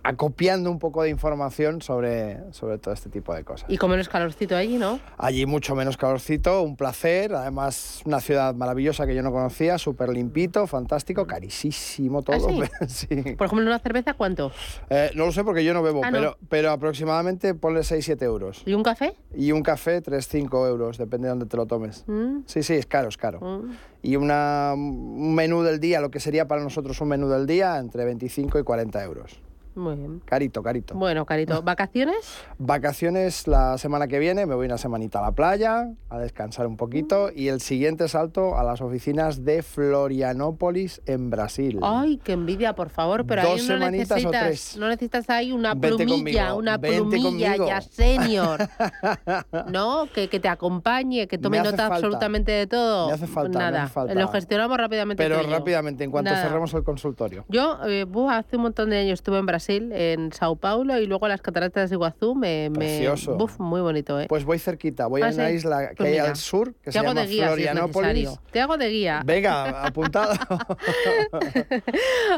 acopiando 0.04 0.72
un 0.72 0.80
poco 0.80 1.04
de 1.04 1.10
información 1.10 1.82
sobre, 1.82 2.38
sobre 2.54 2.78
todo 2.78 2.94
este 2.94 3.10
tipo 3.10 3.34
de 3.36 3.44
cosas. 3.44 3.70
Y 3.70 3.78
como 3.78 3.92
menos 3.92 4.08
calorcito 4.08 4.56
allí, 4.56 4.78
¿no? 4.78 5.00
Allí 5.18 5.46
mucho 5.46 5.76
menos 5.76 5.98
calorcito, 5.98 6.62
un 6.62 6.78
placer, 6.78 7.34
además 7.34 8.02
una 8.06 8.22
ciudad 8.22 8.56
maravillosa 8.56 9.06
que 9.06 9.14
yo 9.14 9.24
no 9.24 9.32
conocía, 9.32 9.78
súper 9.78 10.10
limpito, 10.10 10.68
fantástico, 10.68 11.26
carísimo 11.28 12.22
todo. 12.22 12.48
¿Ah, 12.62 12.68
sí? 12.88 13.08
Por 13.38 13.48
ejemplo, 13.48 13.66
una 13.66 13.80
cerveza, 13.80 14.14
¿cuánto? 14.14 14.52
Eh, 14.90 15.12
no 15.16 15.26
lo 15.26 15.32
sé 15.34 15.44
porque 15.44 15.66
yo 15.66 15.74
no 15.74 15.84
bebo, 15.84 16.02
¿no? 16.06 16.12
pero, 16.12 16.38
pero 16.48 16.72
aproximadamente 16.72 17.54
ponle 17.68 17.82
6-7 17.82 18.22
euros. 18.24 18.64
¿Y 18.66 18.74
un 18.74 18.82
café? 18.82 19.14
Y 19.36 19.52
un 19.52 19.62
café 19.62 20.02
3-5 20.02 20.70
euros, 20.70 20.98
depende 20.98 21.26
de 21.26 21.32
dónde 21.32 21.46
te 21.48 21.58
lo 21.58 21.66
tomes. 21.66 22.06
Mm. 22.08 22.44
Sí, 22.46 22.64
sí, 22.64 22.76
es 22.76 22.86
caro, 22.86 23.10
es 23.10 23.18
caro. 23.18 23.42
Mm. 23.42 23.72
Y 24.04 24.16
una, 24.16 24.72
un 24.74 25.36
menú 25.36 25.64
del 25.64 25.82
día, 25.82 26.00
lo 26.00 26.10
que 26.10 26.22
sería 26.22 26.48
para 26.48 26.64
nosotros 26.64 27.02
un 27.02 27.10
menú 27.10 27.28
del 27.28 27.46
día, 27.46 27.78
entre 27.78 28.06
25 28.06 28.58
y 28.60 28.64
40 28.64 29.04
euros. 29.04 29.42
Muy 29.78 29.96
bien. 29.96 30.22
Carito, 30.26 30.64
carito. 30.64 30.96
Bueno, 30.96 31.24
Carito, 31.26 31.62
¿vacaciones? 31.62 32.16
Vacaciones 32.58 33.48
la 33.48 33.78
semana 33.78 34.08
que 34.08 34.18
viene, 34.20 34.46
me 34.48 34.56
voy 34.56 34.66
una 34.66 34.78
semanita 34.80 35.20
a 35.20 35.22
la 35.22 35.32
playa, 35.34 35.90
a 36.10 36.18
descansar 36.20 36.66
un 36.66 36.74
Mm. 36.74 36.78
poquito 36.78 37.30
y 37.34 37.48
el 37.50 37.62
siguiente 37.62 38.08
salto 38.08 38.58
a 38.58 38.64
las 38.64 38.82
oficinas 38.82 39.46
de 39.46 39.62
Florianópolis 39.64 41.02
en 41.06 41.30
Brasil. 41.30 41.80
Ay, 41.84 42.18
qué 42.24 42.32
envidia, 42.34 42.74
por 42.74 42.90
favor, 42.90 43.26
pero 43.28 43.44
Dos 43.44 43.52
ahí 43.52 43.58
no 43.60 43.74
semanitas 43.76 44.12
o 44.12 44.16
necesitas, 44.16 44.44
tres. 44.46 44.78
no 44.78 44.88
necesitas 44.88 45.30
ahí 45.30 45.52
una 45.52 45.74
Vente 45.76 46.06
plumilla, 46.06 46.50
conmigo, 46.50 46.58
una 46.58 46.78
vente 46.78 47.18
plumilla 47.20 47.48
conmigo. 47.52 47.68
ya 47.68 47.82
senior, 47.82 48.60
¿no? 49.72 50.08
Que, 50.14 50.28
que 50.30 50.40
te 50.40 50.48
acompañe, 50.48 51.28
que 51.28 51.38
tome 51.38 51.60
nota 51.60 51.70
falta. 51.78 51.96
absolutamente 51.96 52.52
de 52.52 52.68
todo. 52.68 53.08
Me 53.08 53.14
hace 53.14 53.28
falta, 53.28 53.60
me 53.60 53.66
Nada, 53.66 53.84
hace 53.84 53.94
falta. 53.94 54.14
lo 54.16 54.28
gestionamos 54.30 54.78
rápidamente. 54.78 55.24
Pero 55.24 55.42
rápidamente, 55.44 56.04
en 56.04 56.12
cuanto 56.12 56.32
Nada. 56.32 56.44
cerremos 56.44 56.74
el 56.74 56.84
consultorio. 56.84 57.46
Yo, 57.48 57.78
eh, 57.88 58.06
hace 58.32 58.56
un 58.56 58.64
montón 58.64 58.90
de 58.90 58.98
años 59.00 59.14
estuve 59.20 59.38
en 59.38 59.46
Brasil, 59.46 59.67
en 59.70 60.32
Sao 60.34 60.56
Paulo, 60.56 60.98
y 61.00 61.06
luego 61.06 61.28
las 61.28 61.42
cataratas 61.42 61.90
de 61.90 61.96
Iguazú, 61.96 62.36
me... 62.36 62.70
me- 62.70 62.78
Precioso. 62.80 63.36
buf, 63.36 63.60
muy 63.60 63.82
bonito, 63.82 64.20
¿eh? 64.20 64.26
Pues 64.30 64.46
voy 64.46 64.60
cerquita, 64.60 65.08
voy 65.08 65.22
Ah, 65.22 65.28
a 65.28 65.34
una 65.34 65.50
sí. 65.50 65.56
isla 65.56 65.90
que 65.90 65.96
Pues 65.96 66.08
hay 66.08 66.14
mira, 66.14 66.30
al 66.30 66.36
sur, 66.36 66.74
que 66.76 66.86
Te 66.86 66.92
se 66.94 67.00
hago 67.00 67.08
llama 67.10 67.24
guía 67.26 67.48
Florianópolis. 67.48 68.30
Te 68.52 68.62
hago 68.62 68.78
de 68.78 68.90
guía. 68.90 69.22
Venga, 69.26 69.84
apuntado. 69.86 70.34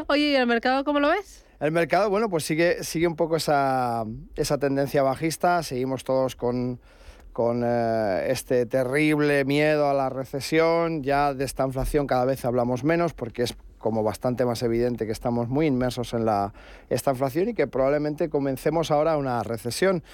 Oye, 0.08 0.30
¿y 0.32 0.36
el 0.36 0.46
mercado 0.46 0.84
cómo 0.84 1.00
lo 1.00 1.08
ves? 1.08 1.44
El 1.60 1.72
mercado, 1.72 2.08
bueno, 2.08 2.28
pues 2.30 2.44
sigue, 2.44 2.82
sigue 2.84 3.06
un 3.06 3.16
poco 3.16 3.36
esa, 3.36 4.04
esa 4.36 4.58
tendencia 4.58 5.02
bajista. 5.02 5.62
Seguimos 5.62 6.04
todos 6.04 6.34
con, 6.34 6.80
con 7.34 7.62
eh, 7.64 8.26
este 8.30 8.64
terrible 8.66 9.44
miedo 9.44 9.88
a 9.88 9.94
la 9.94 10.08
recesión. 10.08 11.02
Ya 11.02 11.34
de 11.34 11.44
esta 11.44 11.64
inflación 11.66 12.06
cada 12.06 12.24
vez 12.24 12.44
hablamos 12.46 12.82
menos 12.82 13.12
porque 13.12 13.42
es 13.42 13.54
como 13.80 14.04
bastante 14.04 14.44
más 14.44 14.62
evidente 14.62 15.06
que 15.06 15.12
estamos 15.12 15.48
muy 15.48 15.66
inmersos 15.66 16.14
en 16.14 16.24
la, 16.24 16.52
esta 16.88 17.10
inflación 17.10 17.48
y 17.48 17.54
que 17.54 17.66
probablemente 17.66 18.28
comencemos 18.28 18.92
ahora 18.92 19.16
una 19.16 19.42
recesión. 19.42 20.04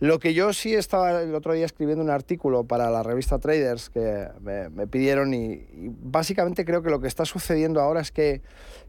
Lo 0.00 0.18
que 0.18 0.34
yo 0.34 0.52
sí 0.52 0.74
estaba 0.74 1.22
el 1.22 1.34
otro 1.34 1.54
día 1.54 1.64
escribiendo 1.64 2.04
un 2.04 2.10
artículo 2.10 2.64
para 2.64 2.90
la 2.90 3.02
revista 3.02 3.38
Traders 3.38 3.88
que 3.88 4.28
me, 4.40 4.86
pidieron 4.88 5.32
y, 5.32 5.52
y 5.52 5.90
básicamente 6.02 6.66
creo 6.66 6.82
que 6.82 6.90
lo 6.90 7.00
que 7.00 7.08
está 7.08 7.24
sucediendo 7.24 7.80
ahora 7.80 8.00
es 8.00 8.10
que 8.10 8.42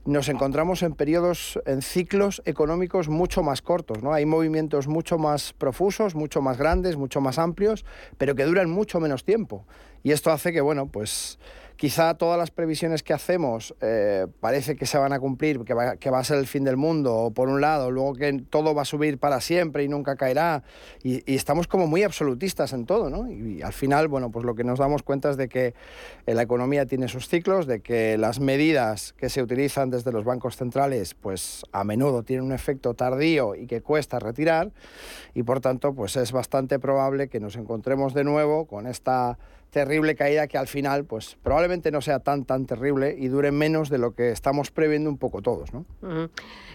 nos 0.05 0.29
encontramos 0.29 0.83
en 0.83 0.93
periodos, 0.93 1.59
en 1.65 1.81
ciclos 1.81 2.41
económicos 2.45 3.09
mucho 3.09 3.41
más 3.41 3.61
cortos. 3.61 4.03
¿no? 4.03 4.13
Hay 4.13 4.25
movimientos 4.25 4.87
mucho 4.87 5.17
más 5.17 5.53
profusos, 5.53 6.15
mucho 6.15 6.41
más 6.41 6.57
grandes, 6.57 6.95
mucho 6.95 7.21
más 7.21 7.39
amplios, 7.39 7.85
pero 8.17 8.35
que 8.35 8.45
duran 8.45 8.69
mucho 8.69 8.99
menos 8.99 9.23
tiempo. 9.23 9.65
Y 10.03 10.11
esto 10.11 10.31
hace 10.31 10.53
que, 10.53 10.61
bueno, 10.61 10.87
pues 10.87 11.39
Quizá 11.75 12.13
todas 12.13 12.37
las 12.37 12.51
previsiones 12.51 13.03
que 13.03 13.13
hacemos 13.13 13.75
eh, 13.81 14.27
parece 14.39 14.77
que 14.77 14.85
se 14.85 14.97
van 14.97 15.11
a 15.11 15.19
cumplir, 15.19 15.59
que 15.65 15.73
va, 15.73 15.97
que 15.97 16.09
va, 16.09 16.19
a 16.19 16.23
ser 16.23 16.37
el 16.37 16.47
fin 16.47 16.63
del 16.63 16.77
mundo, 16.77 17.33
por 17.35 17.49
un 17.49 17.59
lado, 17.59 17.91
luego 17.91 18.13
que 18.13 18.31
todo 18.49 18.73
va 18.73 18.83
a 18.83 18.85
subir 18.85 19.17
para 19.17 19.41
siempre 19.41 19.83
y 19.83 19.89
nunca 19.89 20.15
caerá, 20.15 20.63
y, 21.03 21.21
estamos 21.33 21.67
como 21.67 21.85
muy 21.85 22.03
absolutistas 22.03 22.71
en 22.71 22.85
todo, 22.85 23.09
¿no? 23.09 23.29
Y, 23.29 23.61
al 23.61 23.73
final, 23.73 24.07
bueno, 24.07 24.31
pues 24.31 24.45
lo 24.45 24.55
que 24.55 24.63
nos 24.63 24.79
damos 24.79 25.03
cuenta 25.03 25.29
es 25.29 25.37
de 25.37 25.49
que 25.49 25.73
eh, 26.25 26.33
la 26.33 26.43
economía 26.43 26.85
tiene 26.85 27.09
sus 27.09 27.27
ciclos, 27.27 27.67
de 27.67 27.81
que 27.81 28.17
las 28.17 28.39
medidas 28.39 29.13
que 29.13 29.29
se 29.29 29.43
utilizan 29.43 29.89
desde 29.89 30.13
los 30.13 30.23
bancos 30.23 30.55
centrales, 30.55 31.13
pues 31.13 31.65
a 31.73 31.83
menudo 31.83 32.23
tienen 32.23 32.45
un 32.45 32.53
efecto 32.53 32.93
tardío 32.93 33.53
y 33.53 33.67
que 33.67 33.81
cuesta 33.81 34.17
retirar, 34.19 34.71
y 35.33 35.43
por 35.43 35.59
tanto, 35.59 35.93
pues 35.93 36.15
es 36.15 36.31
bastante 36.31 36.79
probable 36.79 37.27
que 37.27 37.41
nos 37.41 37.57
encontremos 37.57 38.13
de 38.13 38.23
nuevo 38.23 38.65
con 38.65 38.87
esta 38.87 39.37
terrible 39.75 40.15
caída 40.15 40.47
que 40.47 40.57
al 40.57 40.67
final, 40.67 41.03
pues 41.03 41.37
probablemente 41.43 41.91
no 41.91 41.99
sea 41.99 42.19
tan 42.19 42.45
tan 42.45 42.65
terrible 42.65 43.13
y 43.19 43.27
dure 43.27 43.51
menos 43.51 43.89
de 43.89 43.97
lo 43.97 44.15
que 44.15 44.31
estamos 44.31 44.71
previendo 44.71 45.09
un 45.09 45.17
poco 45.17 45.41
todos, 45.41 45.73
¿no? 45.73 45.85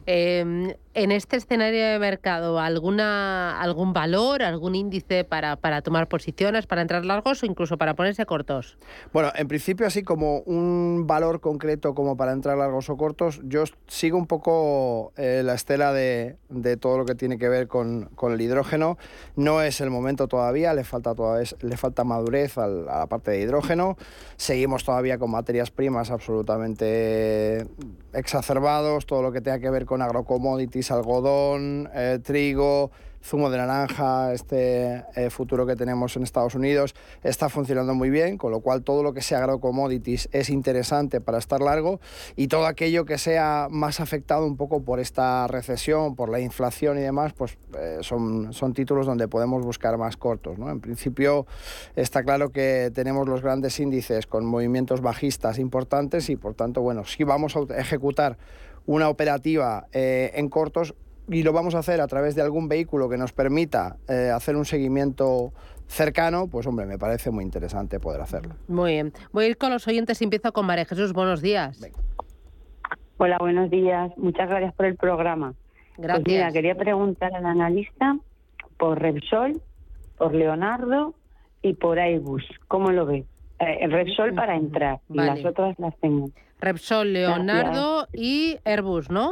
Em, 0.04 0.74
en 0.92 1.12
este 1.12 1.36
escenario 1.36 1.84
de 1.84 1.98
mercado, 1.98 2.58
¿alguna, 2.58 3.60
¿algún 3.60 3.92
valor, 3.92 4.42
algún 4.42 4.74
índice 4.74 5.24
para, 5.24 5.56
para, 5.56 5.82
tomar 5.82 6.08
posiciones, 6.08 6.66
para 6.66 6.82
entrar 6.82 7.04
largos 7.04 7.42
o 7.42 7.46
incluso 7.46 7.78
para 7.78 7.94
ponerse 7.94 8.26
cortos? 8.26 8.76
Bueno, 9.12 9.30
en 9.34 9.46
principio 9.46 9.86
así 9.86 10.02
como 10.02 10.40
un 10.40 11.06
valor 11.06 11.40
concreto 11.40 11.94
como 11.94 12.16
para 12.16 12.32
entrar 12.32 12.58
largos 12.58 12.90
o 12.90 12.96
cortos, 12.96 13.40
yo 13.44 13.64
sigo 13.86 14.18
un 14.18 14.26
poco 14.26 15.12
eh, 15.16 15.42
la 15.44 15.54
estela 15.54 15.92
de, 15.92 16.36
de, 16.48 16.76
todo 16.76 16.98
lo 16.98 17.04
que 17.04 17.14
tiene 17.14 17.38
que 17.38 17.48
ver 17.48 17.68
con, 17.68 18.10
con, 18.14 18.32
el 18.32 18.40
hidrógeno. 18.40 18.98
No 19.36 19.62
es 19.62 19.80
el 19.80 19.90
momento 19.90 20.28
todavía, 20.28 20.74
le 20.74 20.84
falta, 20.84 21.14
todavía, 21.14 21.48
le 21.60 21.76
falta 21.76 22.04
madurez 22.04 22.58
al, 22.58 22.88
a 22.90 22.98
la 22.98 23.06
parte 23.06 23.30
de 23.30 23.40
hidrógeno. 23.40 23.96
Seguimos 24.36 24.84
todavía 24.84 25.18
con 25.18 25.30
materias 25.30 25.70
primas 25.70 26.10
absolutamente 26.10 27.66
exacerbados, 28.12 29.06
todo 29.06 29.22
lo 29.22 29.32
que 29.32 29.40
tenga 29.40 29.58
que 29.58 29.70
ver 29.70 29.86
con 29.86 30.02
agrocommodities, 30.02 30.90
algodón, 30.90 31.88
eh, 31.94 32.18
trigo, 32.22 32.90
zumo 33.22 33.50
de 33.50 33.58
naranja, 33.58 34.32
este 34.32 35.04
eh, 35.14 35.30
futuro 35.30 35.66
que 35.66 35.76
tenemos 35.76 36.16
en 36.16 36.22
Estados 36.22 36.54
Unidos, 36.54 36.94
está 37.22 37.48
funcionando 37.48 37.94
muy 37.94 38.10
bien, 38.10 38.38
con 38.38 38.50
lo 38.50 38.60
cual 38.60 38.82
todo 38.82 39.02
lo 39.02 39.12
que 39.12 39.22
sea 39.22 39.38
agrocommodities 39.38 40.28
es 40.32 40.50
interesante 40.50 41.20
para 41.20 41.38
estar 41.38 41.60
largo 41.60 42.00
y 42.36 42.48
todo 42.48 42.66
aquello 42.66 43.04
que 43.04 43.18
sea 43.18 43.68
más 43.70 44.00
afectado 44.00 44.46
un 44.46 44.56
poco 44.56 44.82
por 44.82 45.00
esta 45.00 45.46
recesión, 45.46 46.16
por 46.16 46.30
la 46.30 46.40
inflación 46.40 46.98
y 46.98 47.02
demás, 47.02 47.32
pues 47.32 47.58
eh, 47.78 47.98
son, 48.00 48.52
son 48.52 48.72
títulos 48.72 49.06
donde 49.06 49.28
podemos 49.28 49.64
buscar 49.64 49.98
más 49.98 50.16
cortos. 50.16 50.58
¿no? 50.58 50.70
En 50.70 50.80
principio 50.80 51.46
está 51.96 52.22
claro 52.22 52.50
que 52.50 52.90
tenemos 52.94 53.28
los 53.28 53.42
grandes 53.42 53.78
índices 53.80 54.26
con 54.26 54.44
movimientos 54.44 55.00
bajistas 55.00 55.58
importantes 55.58 56.30
y 56.30 56.36
por 56.36 56.54
tanto, 56.54 56.82
bueno, 56.82 57.04
si 57.04 57.24
vamos 57.24 57.54
a 57.56 57.78
ejecutar 57.78 58.38
una 58.86 59.08
operativa 59.08 59.86
eh, 59.92 60.32
en 60.34 60.48
cortos, 60.48 60.94
y 61.30 61.44
lo 61.44 61.52
vamos 61.52 61.74
a 61.76 61.78
hacer 61.78 62.00
a 62.00 62.08
través 62.08 62.34
de 62.34 62.42
algún 62.42 62.68
vehículo 62.68 63.08
que 63.08 63.16
nos 63.16 63.32
permita 63.32 63.96
eh, 64.08 64.30
hacer 64.34 64.56
un 64.56 64.64
seguimiento 64.64 65.52
cercano, 65.86 66.48
pues 66.48 66.66
hombre, 66.66 66.86
me 66.86 66.98
parece 66.98 67.30
muy 67.30 67.44
interesante 67.44 68.00
poder 68.00 68.20
hacerlo. 68.20 68.56
Muy 68.66 68.92
bien. 68.92 69.12
Voy 69.32 69.44
a 69.44 69.48
ir 69.48 69.56
con 69.56 69.70
los 69.70 69.86
oyentes 69.86 70.20
y 70.20 70.24
empiezo 70.24 70.52
con 70.52 70.66
María 70.66 70.84
Jesús. 70.84 71.12
Buenos 71.12 71.40
días. 71.40 71.80
Hola, 73.18 73.38
buenos 73.38 73.70
días. 73.70 74.10
Muchas 74.16 74.48
gracias 74.48 74.74
por 74.74 74.86
el 74.86 74.96
programa. 74.96 75.54
Pues 75.96 76.08
gracias. 76.08 76.26
mira, 76.26 76.52
quería 76.52 76.74
preguntar 76.74 77.32
al 77.34 77.46
analista 77.46 78.16
por 78.76 79.00
Repsol, 79.00 79.60
por 80.18 80.34
Leonardo 80.34 81.14
y 81.62 81.74
por 81.74 82.00
Airbus. 82.00 82.44
¿Cómo 82.66 82.90
lo 82.90 83.06
ve? 83.06 83.24
Eh, 83.60 83.86
Repsol 83.86 84.34
para 84.34 84.56
entrar 84.56 85.00
y 85.08 85.18
las 85.18 85.44
otras 85.44 85.78
las 85.78 85.96
tengo. 85.98 86.30
Repsol, 86.60 87.12
Leonardo 87.12 88.08
y 88.12 88.58
Airbus, 88.64 89.10
¿no? 89.10 89.30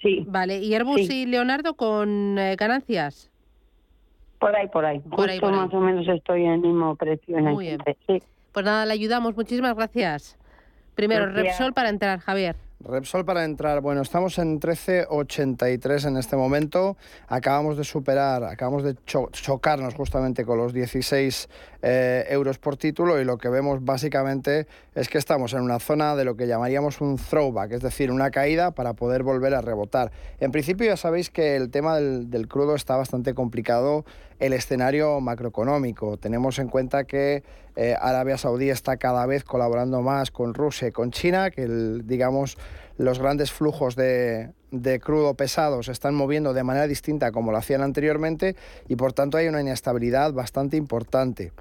Sí. 0.00 0.24
Vale, 0.26 0.58
¿y 0.58 0.74
Airbus 0.74 1.10
y 1.10 1.26
Leonardo 1.26 1.74
con 1.74 2.38
eh, 2.38 2.56
ganancias? 2.56 3.30
Por 4.38 4.56
ahí, 4.56 4.66
por 4.68 4.84
ahí. 4.84 5.00
Por 5.00 5.28
ahí, 5.28 5.38
más 5.40 5.72
o 5.74 5.80
menos 5.80 6.08
estoy 6.08 6.44
en 6.44 6.52
el 6.52 6.60
mismo 6.60 6.96
precio. 6.96 7.36
En 7.36 7.44
Muy 7.44 7.66
bien. 7.66 7.78
Pues 8.52 8.64
nada, 8.64 8.86
le 8.86 8.94
ayudamos. 8.94 9.36
Muchísimas 9.36 9.76
gracias. 9.76 10.38
Primero, 10.94 11.26
Repsol 11.26 11.74
para 11.74 11.90
entrar, 11.90 12.18
Javier. 12.20 12.56
Repsol 12.82 13.26
para 13.26 13.44
entrar, 13.44 13.82
bueno, 13.82 14.00
estamos 14.00 14.38
en 14.38 14.58
13.83 14.58 16.08
en 16.08 16.16
este 16.16 16.34
momento. 16.34 16.96
Acabamos 17.28 17.76
de 17.76 17.84
superar, 17.84 18.42
acabamos 18.44 18.82
de 18.82 18.96
chocarnos 19.04 19.94
justamente 19.94 20.46
con 20.46 20.56
los 20.56 20.72
16 20.72 21.48
eh, 21.82 22.24
euros 22.30 22.58
por 22.58 22.78
título 22.78 23.20
y 23.20 23.24
lo 23.24 23.36
que 23.36 23.50
vemos 23.50 23.84
básicamente 23.84 24.66
es 24.94 25.10
que 25.10 25.18
estamos 25.18 25.52
en 25.52 25.60
una 25.60 25.78
zona 25.78 26.16
de 26.16 26.24
lo 26.24 26.36
que 26.36 26.46
llamaríamos 26.46 27.02
un 27.02 27.18
throwback, 27.18 27.72
es 27.72 27.82
decir, 27.82 28.10
una 28.10 28.30
caída 28.30 28.70
para 28.70 28.94
poder 28.94 29.24
volver 29.24 29.54
a 29.54 29.60
rebotar. 29.60 30.10
En 30.38 30.50
principio 30.50 30.86
ya 30.86 30.96
sabéis 30.96 31.28
que 31.28 31.56
el 31.56 31.70
tema 31.70 31.96
del, 31.96 32.30
del 32.30 32.48
crudo 32.48 32.74
está 32.74 32.96
bastante 32.96 33.34
complicado 33.34 34.06
el 34.40 34.52
escenario 34.54 35.20
macroeconómico. 35.20 36.16
Tenemos 36.16 36.58
en 36.58 36.68
cuenta 36.68 37.04
que 37.04 37.44
eh, 37.76 37.94
Arabia 38.00 38.38
Saudí 38.38 38.70
está 38.70 38.96
cada 38.96 39.24
vez 39.26 39.44
colaborando 39.44 40.02
más 40.02 40.30
con 40.30 40.54
Rusia 40.54 40.88
y 40.88 40.92
con 40.92 41.12
China, 41.12 41.50
que 41.50 41.68
digamos 42.04 42.56
los 42.96 43.18
grandes 43.18 43.52
flujos 43.52 43.96
de, 43.96 44.50
de 44.70 45.00
crudo 45.00 45.34
pesado 45.34 45.82
se 45.82 45.92
están 45.92 46.14
moviendo 46.14 46.52
de 46.52 46.62
manera 46.62 46.86
distinta 46.86 47.32
como 47.32 47.52
lo 47.52 47.58
hacían 47.58 47.82
anteriormente 47.82 48.56
y 48.88 48.96
por 48.96 49.12
tanto 49.12 49.38
hay 49.38 49.48
una 49.48 49.60
inestabilidad 49.60 50.32
bastante 50.32 50.76
importante. 50.76 51.52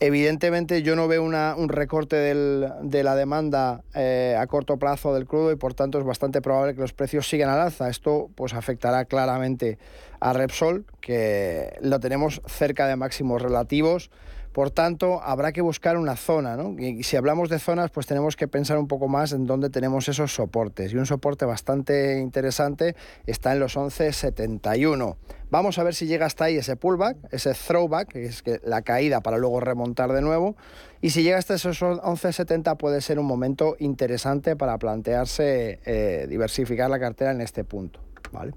Evidentemente 0.00 0.82
yo 0.82 0.96
no 0.96 1.06
veo 1.06 1.22
un 1.22 1.68
recorte 1.68 2.16
de 2.16 3.02
la 3.04 3.14
demanda 3.14 3.82
eh, 3.94 4.36
a 4.38 4.46
corto 4.46 4.76
plazo 4.76 5.14
del 5.14 5.26
crudo 5.26 5.52
y 5.52 5.56
por 5.56 5.74
tanto 5.74 5.98
es 5.98 6.04
bastante 6.04 6.42
probable 6.42 6.74
que 6.74 6.80
los 6.80 6.92
precios 6.92 7.28
sigan 7.28 7.48
al 7.48 7.60
alza. 7.60 7.88
Esto 7.88 8.28
pues 8.34 8.54
afectará 8.54 9.04
claramente 9.04 9.78
a 10.20 10.32
Repsol, 10.32 10.84
que 11.00 11.78
lo 11.80 12.00
tenemos 12.00 12.42
cerca 12.46 12.86
de 12.88 12.96
máximos 12.96 13.40
relativos 13.40 14.10
por 14.54 14.70
tanto, 14.70 15.20
habrá 15.20 15.50
que 15.50 15.62
buscar 15.62 15.96
una 15.96 16.14
zona, 16.14 16.56
¿no? 16.56 16.76
Y 16.78 17.02
si 17.02 17.16
hablamos 17.16 17.48
de 17.48 17.58
zonas, 17.58 17.90
pues 17.90 18.06
tenemos 18.06 18.36
que 18.36 18.46
pensar 18.46 18.78
un 18.78 18.86
poco 18.86 19.08
más 19.08 19.32
en 19.32 19.46
dónde 19.46 19.68
tenemos 19.68 20.08
esos 20.08 20.32
soportes. 20.32 20.92
Y 20.92 20.96
un 20.96 21.06
soporte 21.06 21.44
bastante 21.44 22.20
interesante 22.20 22.94
está 23.26 23.52
en 23.52 23.58
los 23.58 23.76
11.71. 23.76 25.16
Vamos 25.50 25.78
a 25.80 25.82
ver 25.82 25.92
si 25.96 26.06
llega 26.06 26.26
hasta 26.26 26.44
ahí 26.44 26.56
ese 26.56 26.76
pullback, 26.76 27.16
ese 27.32 27.52
throwback, 27.52 28.12
que 28.12 28.26
es 28.26 28.44
la 28.62 28.82
caída 28.82 29.22
para 29.22 29.38
luego 29.38 29.58
remontar 29.58 30.12
de 30.12 30.22
nuevo. 30.22 30.54
Y 31.00 31.10
si 31.10 31.24
llega 31.24 31.38
hasta 31.38 31.54
esos 31.54 31.82
11.70 31.82 32.76
puede 32.76 33.00
ser 33.00 33.18
un 33.18 33.26
momento 33.26 33.74
interesante 33.80 34.54
para 34.54 34.78
plantearse 34.78 35.80
eh, 35.84 36.26
diversificar 36.28 36.88
la 36.88 37.00
cartera 37.00 37.32
en 37.32 37.40
este 37.40 37.64
punto. 37.64 37.98
¿vale? 38.30 38.52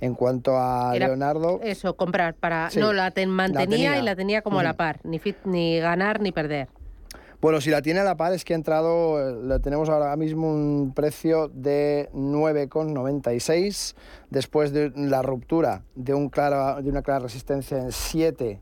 En 0.00 0.14
cuanto 0.14 0.58
a 0.58 0.94
Leonardo. 0.96 1.60
Eso, 1.62 1.96
comprar 1.96 2.34
para. 2.34 2.68
no, 2.76 2.92
la 2.92 3.12
mantenía 3.26 3.98
y 3.98 4.02
la 4.02 4.16
tenía 4.16 4.42
como 4.42 4.60
a 4.60 4.62
la 4.62 4.74
par, 4.74 5.00
ni, 5.04 5.20
ni 5.44 5.78
ganar 5.78 6.20
ni 6.20 6.32
perder. 6.32 6.68
Bueno, 7.40 7.62
si 7.62 7.70
la 7.70 7.80
tiene 7.80 8.00
a 8.00 8.04
la 8.04 8.16
par 8.18 8.34
es 8.34 8.44
que 8.44 8.52
ha 8.52 8.56
entrado, 8.56 9.42
le 9.42 9.58
tenemos 9.60 9.88
ahora 9.88 10.14
mismo 10.16 10.52
un 10.52 10.92
precio 10.94 11.48
de 11.48 12.10
9,96 12.12 13.94
después 14.28 14.72
de 14.74 14.92
la 14.94 15.22
ruptura 15.22 15.82
de, 15.94 16.12
un 16.12 16.28
clara, 16.28 16.82
de 16.82 16.90
una 16.90 17.00
clara 17.00 17.20
resistencia 17.20 17.78
en 17.78 17.92
7 17.92 18.60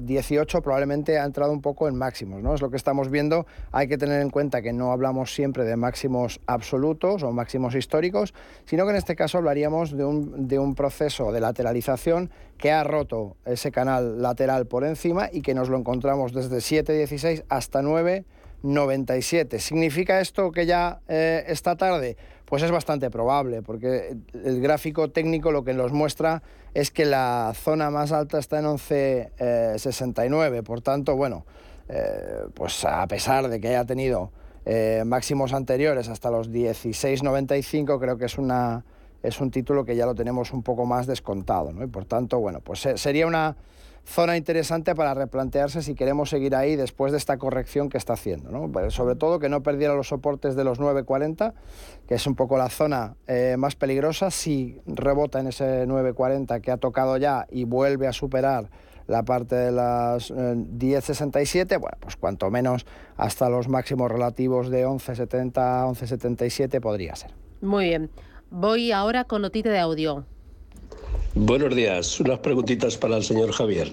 18 0.00 0.58
eh, 0.58 0.60
probablemente 0.60 1.18
ha 1.18 1.24
entrado 1.24 1.52
un 1.52 1.62
poco 1.62 1.88
en 1.88 1.96
máximos, 1.96 2.42
¿no? 2.42 2.54
Es 2.54 2.60
lo 2.60 2.70
que 2.70 2.76
estamos 2.76 3.10
viendo. 3.10 3.46
Hay 3.72 3.88
que 3.88 3.96
tener 3.96 4.20
en 4.20 4.30
cuenta 4.30 4.60
que 4.60 4.72
no 4.72 4.92
hablamos 4.92 5.34
siempre 5.34 5.64
de 5.64 5.76
máximos 5.76 6.40
absolutos 6.46 7.22
o 7.22 7.32
máximos 7.32 7.74
históricos, 7.74 8.34
sino 8.66 8.84
que 8.84 8.90
en 8.90 8.96
este 8.96 9.16
caso 9.16 9.38
hablaríamos 9.38 9.96
de 9.96 10.04
un, 10.04 10.48
de 10.48 10.58
un 10.58 10.74
proceso 10.74 11.32
de 11.32 11.40
lateralización 11.40 12.30
que 12.58 12.70
ha 12.70 12.84
roto 12.84 13.36
ese 13.44 13.70
canal 13.70 14.20
lateral 14.20 14.66
por 14.66 14.84
encima 14.84 15.28
y 15.32 15.42
que 15.42 15.54
nos 15.54 15.68
lo 15.68 15.78
encontramos 15.78 16.32
desde 16.32 16.56
7,16 16.56 17.44
hasta 17.48 17.82
9,97. 17.82 19.58
¿Significa 19.58 20.20
esto 20.20 20.52
que 20.52 20.66
ya 20.66 21.00
eh, 21.08 21.44
está 21.48 21.76
tarde? 21.76 22.16
Pues 22.44 22.62
es 22.62 22.70
bastante 22.70 23.10
probable, 23.10 23.62
porque 23.62 24.16
el 24.44 24.60
gráfico 24.60 25.10
técnico 25.10 25.50
lo 25.50 25.64
que 25.64 25.72
nos 25.72 25.92
muestra 25.92 26.42
es 26.74 26.90
que 26.90 27.04
la 27.04 27.52
zona 27.54 27.90
más 27.90 28.12
alta 28.12 28.38
está 28.38 28.58
en 28.58 28.66
11,69. 28.66 30.58
Eh, 30.58 30.62
Por 30.62 30.80
tanto, 30.82 31.16
bueno, 31.16 31.46
eh, 31.88 32.46
pues 32.54 32.84
a 32.84 33.06
pesar 33.06 33.48
de 33.48 33.60
que 33.60 33.68
haya 33.68 33.84
tenido 33.84 34.30
eh, 34.66 35.04
máximos 35.06 35.52
anteriores 35.52 36.08
hasta 36.08 36.30
los 36.30 36.50
16.95, 36.50 37.98
creo 37.98 38.18
que 38.18 38.26
es 38.26 38.38
una 38.38 38.84
es 39.22 39.40
un 39.40 39.50
título 39.50 39.86
que 39.86 39.96
ya 39.96 40.04
lo 40.04 40.14
tenemos 40.14 40.52
un 40.52 40.62
poco 40.62 40.84
más 40.84 41.06
descontado, 41.06 41.72
¿no? 41.72 41.82
Y 41.82 41.86
por 41.86 42.04
tanto, 42.04 42.40
bueno, 42.40 42.60
pues 42.60 42.86
sería 42.96 43.26
una 43.26 43.56
zona 44.04 44.36
interesante 44.36 44.94
para 44.94 45.14
replantearse 45.14 45.82
si 45.82 45.94
queremos 45.94 46.30
seguir 46.30 46.54
ahí 46.54 46.76
después 46.76 47.12
de 47.12 47.18
esta 47.18 47.38
corrección 47.38 47.88
que 47.88 47.98
está 47.98 48.12
haciendo. 48.12 48.50
¿no? 48.50 48.90
Sobre 48.90 49.16
todo 49.16 49.38
que 49.38 49.48
no 49.48 49.62
perdiera 49.62 49.94
los 49.94 50.08
soportes 50.08 50.56
de 50.56 50.64
los 50.64 50.78
9.40, 50.78 51.54
que 52.06 52.14
es 52.14 52.26
un 52.26 52.34
poco 52.34 52.58
la 52.58 52.68
zona 52.68 53.16
eh, 53.26 53.56
más 53.58 53.76
peligrosa. 53.76 54.30
Si 54.30 54.80
rebota 54.86 55.40
en 55.40 55.48
ese 55.48 55.86
9.40 55.86 56.60
que 56.60 56.70
ha 56.70 56.76
tocado 56.76 57.16
ya 57.16 57.46
y 57.50 57.64
vuelve 57.64 58.06
a 58.06 58.12
superar 58.12 58.68
la 59.06 59.22
parte 59.22 59.54
de 59.54 59.72
las 59.72 60.30
10.67, 60.32 61.72
eh, 61.72 61.76
bueno, 61.76 61.96
pues 62.00 62.16
cuanto 62.16 62.50
menos 62.50 62.86
hasta 63.16 63.50
los 63.50 63.68
máximos 63.68 64.10
relativos 64.10 64.70
de 64.70 64.86
11.70, 64.86 65.52
11.77 65.52 66.80
podría 66.80 67.14
ser. 67.14 67.32
Muy 67.60 67.86
bien. 67.86 68.10
Voy 68.50 68.92
ahora 68.92 69.24
con 69.24 69.42
notita 69.42 69.70
de 69.70 69.78
audio. 69.78 70.24
Buenos 71.34 71.74
días. 71.74 72.20
Unas 72.20 72.38
preguntitas 72.38 72.96
para 72.96 73.16
el 73.16 73.24
señor 73.24 73.52
Javier. 73.52 73.92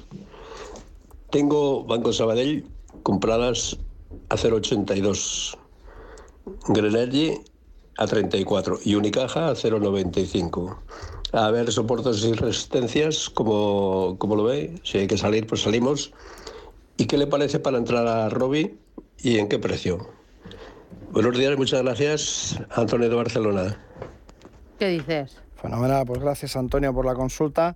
Tengo 1.32 1.84
Banco 1.84 2.14
Sabadell 2.14 2.66
compradas 3.04 3.78
a 4.30 4.36
0,82, 4.36 5.58
Grenergy 6.68 7.40
a 7.98 8.06
34 8.06 8.80
y 8.84 8.96
Unicaja 8.96 9.50
a 9.50 9.54
0,95. 9.54 10.78
A 11.34 11.50
ver, 11.50 11.72
soportes 11.72 12.24
y 12.26 12.34
resistencias, 12.34 13.30
como, 13.30 14.18
lo 14.22 14.44
ve. 14.44 14.80
Si 14.84 14.98
hay 14.98 15.08
que 15.08 15.18
salir, 15.18 15.48
pues 15.48 15.62
salimos. 15.62 16.12
¿Y 16.98 17.06
qué 17.06 17.18
le 17.18 17.26
parece 17.26 17.60
para 17.60 17.78
entrar 17.78 18.06
a 18.08 18.30
Robi 18.30 18.78
y 19.18 19.38
en 19.38 19.48
qué 19.48 19.58
precio? 19.58 20.10
Buenos 21.12 21.38
días, 21.38 21.58
muchas 21.58 21.82
gracias. 21.84 22.60
Antonio 22.72 23.10
de 23.10 23.16
Barcelona. 23.16 23.80
¿Qué 24.78 24.90
dices? 24.90 25.38
Fenomenal, 25.62 26.08
pues 26.08 26.20
gracias 26.20 26.56
Antonio 26.56 26.92
por 26.92 27.06
la 27.06 27.14
consulta. 27.14 27.76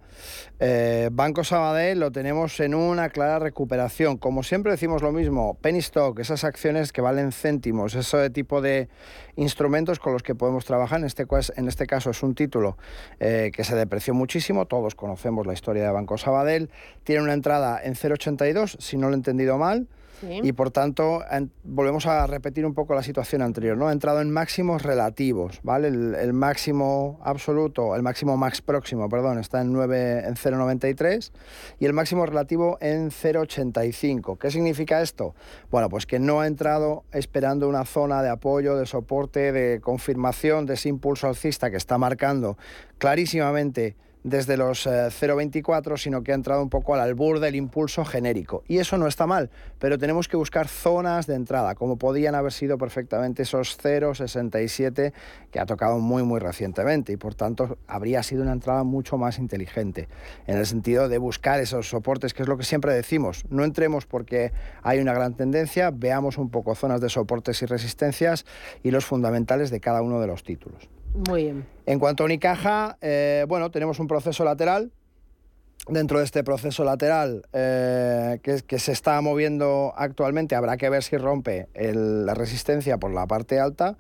Eh, 0.60 1.10
Banco 1.12 1.44
Sabadell 1.44 2.00
lo 2.00 2.12
tenemos 2.12 2.60
en 2.60 2.74
una 2.74 3.10
clara 3.10 3.38
recuperación. 3.38 4.18
Como 4.18 4.42
siempre 4.42 4.72
decimos 4.72 5.04
lo 5.04 5.12
mismo, 5.12 5.56
penny 5.62 5.78
stock, 5.78 6.18
esas 6.18 6.46
acciones 6.46 6.92
que 6.92 7.02
valen 7.02 7.32
céntimos, 7.32 7.94
ese 7.94 8.32
tipo 8.32 8.60
de 8.60 8.90
instrumentos 9.36 10.00
con 10.00 10.14
los 10.14 10.24
que 10.24 10.34
podemos 10.34 10.66
trabajar. 10.66 11.00
En 11.02 11.06
este, 11.06 11.28
en 11.58 11.68
este 11.68 11.86
caso 11.86 12.10
es 12.10 12.24
un 12.24 12.34
título 12.34 12.76
eh, 13.20 13.52
que 13.54 13.64
se 13.64 13.76
depreció 13.76 14.16
muchísimo, 14.16 14.66
todos 14.66 14.96
conocemos 14.96 15.46
la 15.46 15.54
historia 15.54 15.84
de 15.84 15.92
Banco 15.92 16.18
Sabadell. 16.18 16.72
Tiene 17.04 17.22
una 17.22 17.34
entrada 17.34 17.80
en 17.84 17.94
0,82, 17.94 18.80
si 18.80 18.98
no 18.98 19.10
lo 19.10 19.14
he 19.14 19.18
entendido 19.18 19.60
mal. 19.60 19.88
Y 20.22 20.52
por 20.54 20.72
tanto, 20.72 21.24
volvemos 21.64 22.06
a 22.06 22.26
repetir 22.28 22.66
un 22.66 22.74
poco 22.74 22.96
la 22.96 23.04
situación 23.04 23.42
anterior, 23.42 23.78
¿no? 23.78 23.88
Ha 23.88 23.92
entrado 23.92 24.22
en 24.22 24.32
máximos 24.32 24.82
relativos, 24.82 25.60
¿vale? 25.64 25.88
El, 25.88 26.34
máximo 26.34 27.20
absoluto, 27.24 27.96
el 27.96 28.04
máximo 28.04 28.38
max 28.38 28.62
próximo, 28.62 29.10
perdón, 29.10 29.40
está 29.40 29.62
en, 29.62 29.74
9, 29.74 30.24
en 30.28 30.36
0,93 30.36 31.32
y 31.80 31.86
el 31.86 31.94
máximo 31.94 32.26
relativo 32.26 32.78
en 32.82 33.10
0,85. 33.10 34.38
¿Qué 34.38 34.52
significa 34.52 35.02
esto? 35.02 35.36
Bueno, 35.72 35.90
pues 35.90 36.06
que 36.06 36.20
no 36.20 36.42
ha 36.42 36.48
entrado 36.48 37.04
esperando 37.12 37.68
una 37.68 37.86
zona 37.86 38.22
de 38.22 38.30
apoyo, 38.30 38.76
de 38.76 38.86
soporte, 38.86 39.52
de 39.52 39.82
confirmación 39.82 40.66
de 40.66 40.76
ese 40.76 40.90
impulso 40.90 41.28
alcista 41.28 41.70
que 41.70 41.78
está 41.78 41.98
marcando 41.98 42.58
clarísimamente 42.98 43.96
desde 44.26 44.58
los 44.58 44.88
0,24, 44.88 45.94
eh, 45.94 45.98
sino 46.00 46.24
que 46.24 46.32
ha 46.32 46.36
entrado 46.36 46.64
un 46.64 46.70
poco 46.70 46.96
al 46.96 47.00
albur 47.00 47.40
del 47.40 47.56
impulso 47.56 48.04
genérico. 48.04 48.64
Y 48.68 48.80
eso 48.80 48.98
no 48.98 49.06
está 49.06 49.28
mal, 49.28 49.52
pero 49.78 50.00
tenemos 50.00 50.28
que 50.28 50.36
buscar 50.36 50.68
zonas 50.68 51.28
de 51.28 51.36
entrada, 51.36 51.76
como 51.76 51.98
podían 51.98 52.34
haber 52.34 52.52
sido 52.52 52.80
perfectamente 52.80 53.44
esos 53.44 53.78
0,67 53.78 55.14
que 55.52 55.60
ha 55.60 55.68
tocado 55.68 56.00
muy, 56.00 56.24
muy 56.24 56.40
recientemente. 56.40 57.14
Y 57.14 57.18
por 57.18 57.36
tanto, 57.36 57.78
habría 57.88 58.24
sido 58.24 58.42
una 58.42 58.54
entrada 58.54 58.84
mucho 58.84 59.20
más 59.20 59.38
inteligente, 59.38 60.10
en 60.48 60.58
el 60.58 60.66
sentido 60.66 61.08
de 61.08 61.20
buscar 61.20 61.60
esos 61.60 61.88
soportes, 61.88 62.34
que 62.34 62.42
es 62.42 62.50
lo 62.50 62.58
que 62.58 62.64
siempre 62.64 62.96
decimos. 62.96 63.46
No 63.52 63.64
entremos 63.64 64.08
porque 64.08 64.52
hay 64.82 64.98
una 64.98 65.14
gran 65.14 65.36
tendencia, 65.36 65.92
veamos 65.94 66.40
un 66.40 66.50
poco 66.50 66.74
zonas 66.74 67.00
de 67.00 67.10
soportes 67.10 67.62
y 67.62 67.68
resistencias 67.68 68.48
y 68.82 68.90
los 68.90 69.06
fundamentales 69.06 69.70
de 69.70 69.80
cada 69.80 70.02
uno 70.02 70.20
de 70.20 70.26
los 70.26 70.44
títulos. 70.44 70.90
Muy 71.16 71.44
bien. 71.44 71.66
En 71.86 72.00
cuanto 72.00 72.24
a 72.24 72.26
Unicaja, 72.26 72.98
eh, 73.02 73.46
bueno, 73.48 73.72
tenemos 73.72 74.00
un 74.00 74.08
proceso 74.08 74.44
lateral. 74.44 74.92
Dentro 75.88 76.18
de 76.18 76.26
este 76.26 76.44
proceso 76.44 76.84
lateral 76.84 77.46
eh, 77.54 78.40
que, 78.42 78.80
se 78.80 78.92
está 78.92 79.22
moviendo 79.22 79.94
actualmente, 79.96 80.56
habrá 80.56 80.78
que 80.78 80.90
ver 80.90 81.04
si 81.04 81.16
rompe 81.16 81.68
la 81.76 82.34
resistencia 82.34 82.98
por 82.98 83.14
la 83.14 83.28
parte 83.28 83.60
alta 83.60 83.96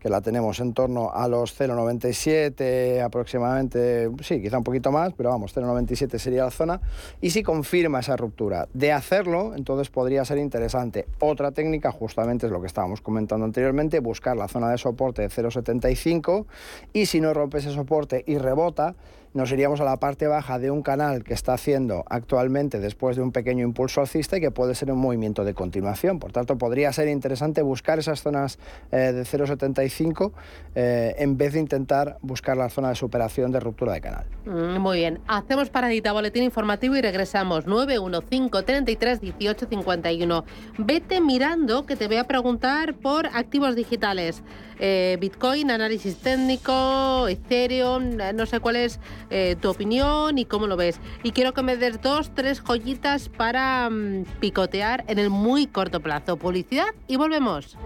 que 0.00 0.08
la 0.08 0.20
tenemos 0.20 0.58
en 0.60 0.72
torno 0.72 1.12
a 1.12 1.28
los 1.28 1.58
0,97 1.58 3.02
aproximadamente, 3.02 4.10
sí, 4.22 4.40
quizá 4.40 4.58
un 4.58 4.64
poquito 4.64 4.90
más, 4.90 5.12
pero 5.12 5.30
vamos, 5.30 5.54
0,97 5.54 6.18
sería 6.18 6.44
la 6.44 6.50
zona, 6.50 6.80
y 7.20 7.30
si 7.30 7.42
confirma 7.42 8.00
esa 8.00 8.16
ruptura. 8.16 8.66
De 8.72 8.92
hacerlo, 8.92 9.54
entonces 9.54 9.90
podría 9.90 10.24
ser 10.24 10.38
interesante. 10.38 11.06
Otra 11.20 11.52
técnica, 11.52 11.92
justamente 11.92 12.46
es 12.46 12.52
lo 12.52 12.60
que 12.60 12.66
estábamos 12.66 13.00
comentando 13.00 13.44
anteriormente, 13.44 14.00
buscar 14.00 14.36
la 14.36 14.48
zona 14.48 14.70
de 14.70 14.78
soporte 14.78 15.22
de 15.22 15.28
0,75 15.28 16.46
y 16.92 17.06
si 17.06 17.20
no 17.20 17.34
rompe 17.34 17.58
ese 17.58 17.72
soporte 17.72 18.24
y 18.26 18.38
rebota, 18.38 18.94
nos 19.32 19.52
iríamos 19.52 19.80
a 19.80 19.84
la 19.84 19.98
parte 19.98 20.26
baja 20.26 20.58
de 20.58 20.70
un 20.70 20.82
canal 20.82 21.22
que 21.22 21.34
está 21.34 21.54
haciendo 21.54 22.04
actualmente 22.08 22.80
después 22.80 23.16
de 23.16 23.22
un 23.22 23.32
pequeño 23.32 23.64
impulso 23.64 24.00
alcista 24.00 24.36
y 24.36 24.40
que 24.40 24.50
puede 24.50 24.74
ser 24.74 24.90
un 24.90 24.98
movimiento 24.98 25.44
de 25.44 25.54
continuación. 25.54 26.18
Por 26.18 26.32
tanto, 26.32 26.58
podría 26.58 26.92
ser 26.92 27.08
interesante 27.08 27.62
buscar 27.62 27.98
esas 27.98 28.22
zonas 28.22 28.58
eh, 28.90 29.12
de 29.12 29.22
0,75 29.22 30.32
eh, 30.74 31.14
en 31.18 31.36
vez 31.36 31.52
de 31.52 31.60
intentar 31.60 32.18
buscar 32.22 32.56
la 32.56 32.68
zona 32.68 32.88
de 32.88 32.94
superación 32.96 33.52
de 33.52 33.60
ruptura 33.60 33.92
de 33.92 34.00
canal. 34.00 34.26
Mm, 34.46 34.78
muy 34.78 34.98
bien. 34.98 35.20
Hacemos 35.28 35.70
paradita, 35.70 36.12
boletín 36.12 36.42
informativo 36.42 36.96
y 36.96 37.00
regresamos. 37.00 37.66
915 37.66 38.64
33 38.64 39.20
18 39.20 39.66
51. 39.68 40.44
Vete 40.78 41.20
mirando 41.20 41.86
que 41.86 41.96
te 41.96 42.06
voy 42.08 42.16
a 42.16 42.24
preguntar 42.24 42.94
por 42.94 43.26
activos 43.26 43.76
digitales. 43.76 44.42
Eh, 44.82 45.18
Bitcoin, 45.20 45.70
análisis 45.70 46.16
técnico, 46.16 47.28
Ethereum, 47.28 48.16
no 48.34 48.46
sé 48.46 48.60
cuál 48.60 48.76
es 48.76 48.98
eh, 49.30 49.56
tu 49.60 49.70
opinión 49.70 50.38
y 50.38 50.44
cómo 50.44 50.66
lo 50.66 50.76
ves. 50.76 51.00
Y 51.22 51.32
quiero 51.32 51.54
que 51.54 51.62
me 51.62 51.76
des 51.76 52.00
dos, 52.02 52.34
tres 52.34 52.60
joyitas 52.60 53.28
para 53.28 53.88
mm, 53.90 54.24
picotear 54.40 55.04
en 55.06 55.18
el 55.18 55.30
muy 55.30 55.66
corto 55.66 56.00
plazo. 56.00 56.36
Publicidad 56.36 56.88
y 57.06 57.16
volvemos. 57.16 57.76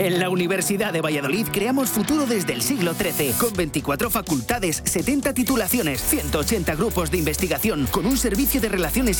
En 0.00 0.18
la 0.18 0.30
Universidad 0.30 0.94
de 0.94 1.02
Valladolid 1.02 1.46
creamos 1.52 1.90
futuro 1.90 2.24
desde 2.24 2.54
el 2.54 2.62
siglo 2.62 2.94
XIII, 2.94 3.32
con 3.32 3.52
24 3.52 4.08
facultades, 4.08 4.82
70 4.86 5.34
titulaciones, 5.34 6.00
180 6.00 6.74
grupos 6.74 7.10
de 7.10 7.18
investigación, 7.18 7.86
con 7.90 8.06
un 8.06 8.16
servicio 8.16 8.62
de 8.62 8.70
relaciones 8.70 9.18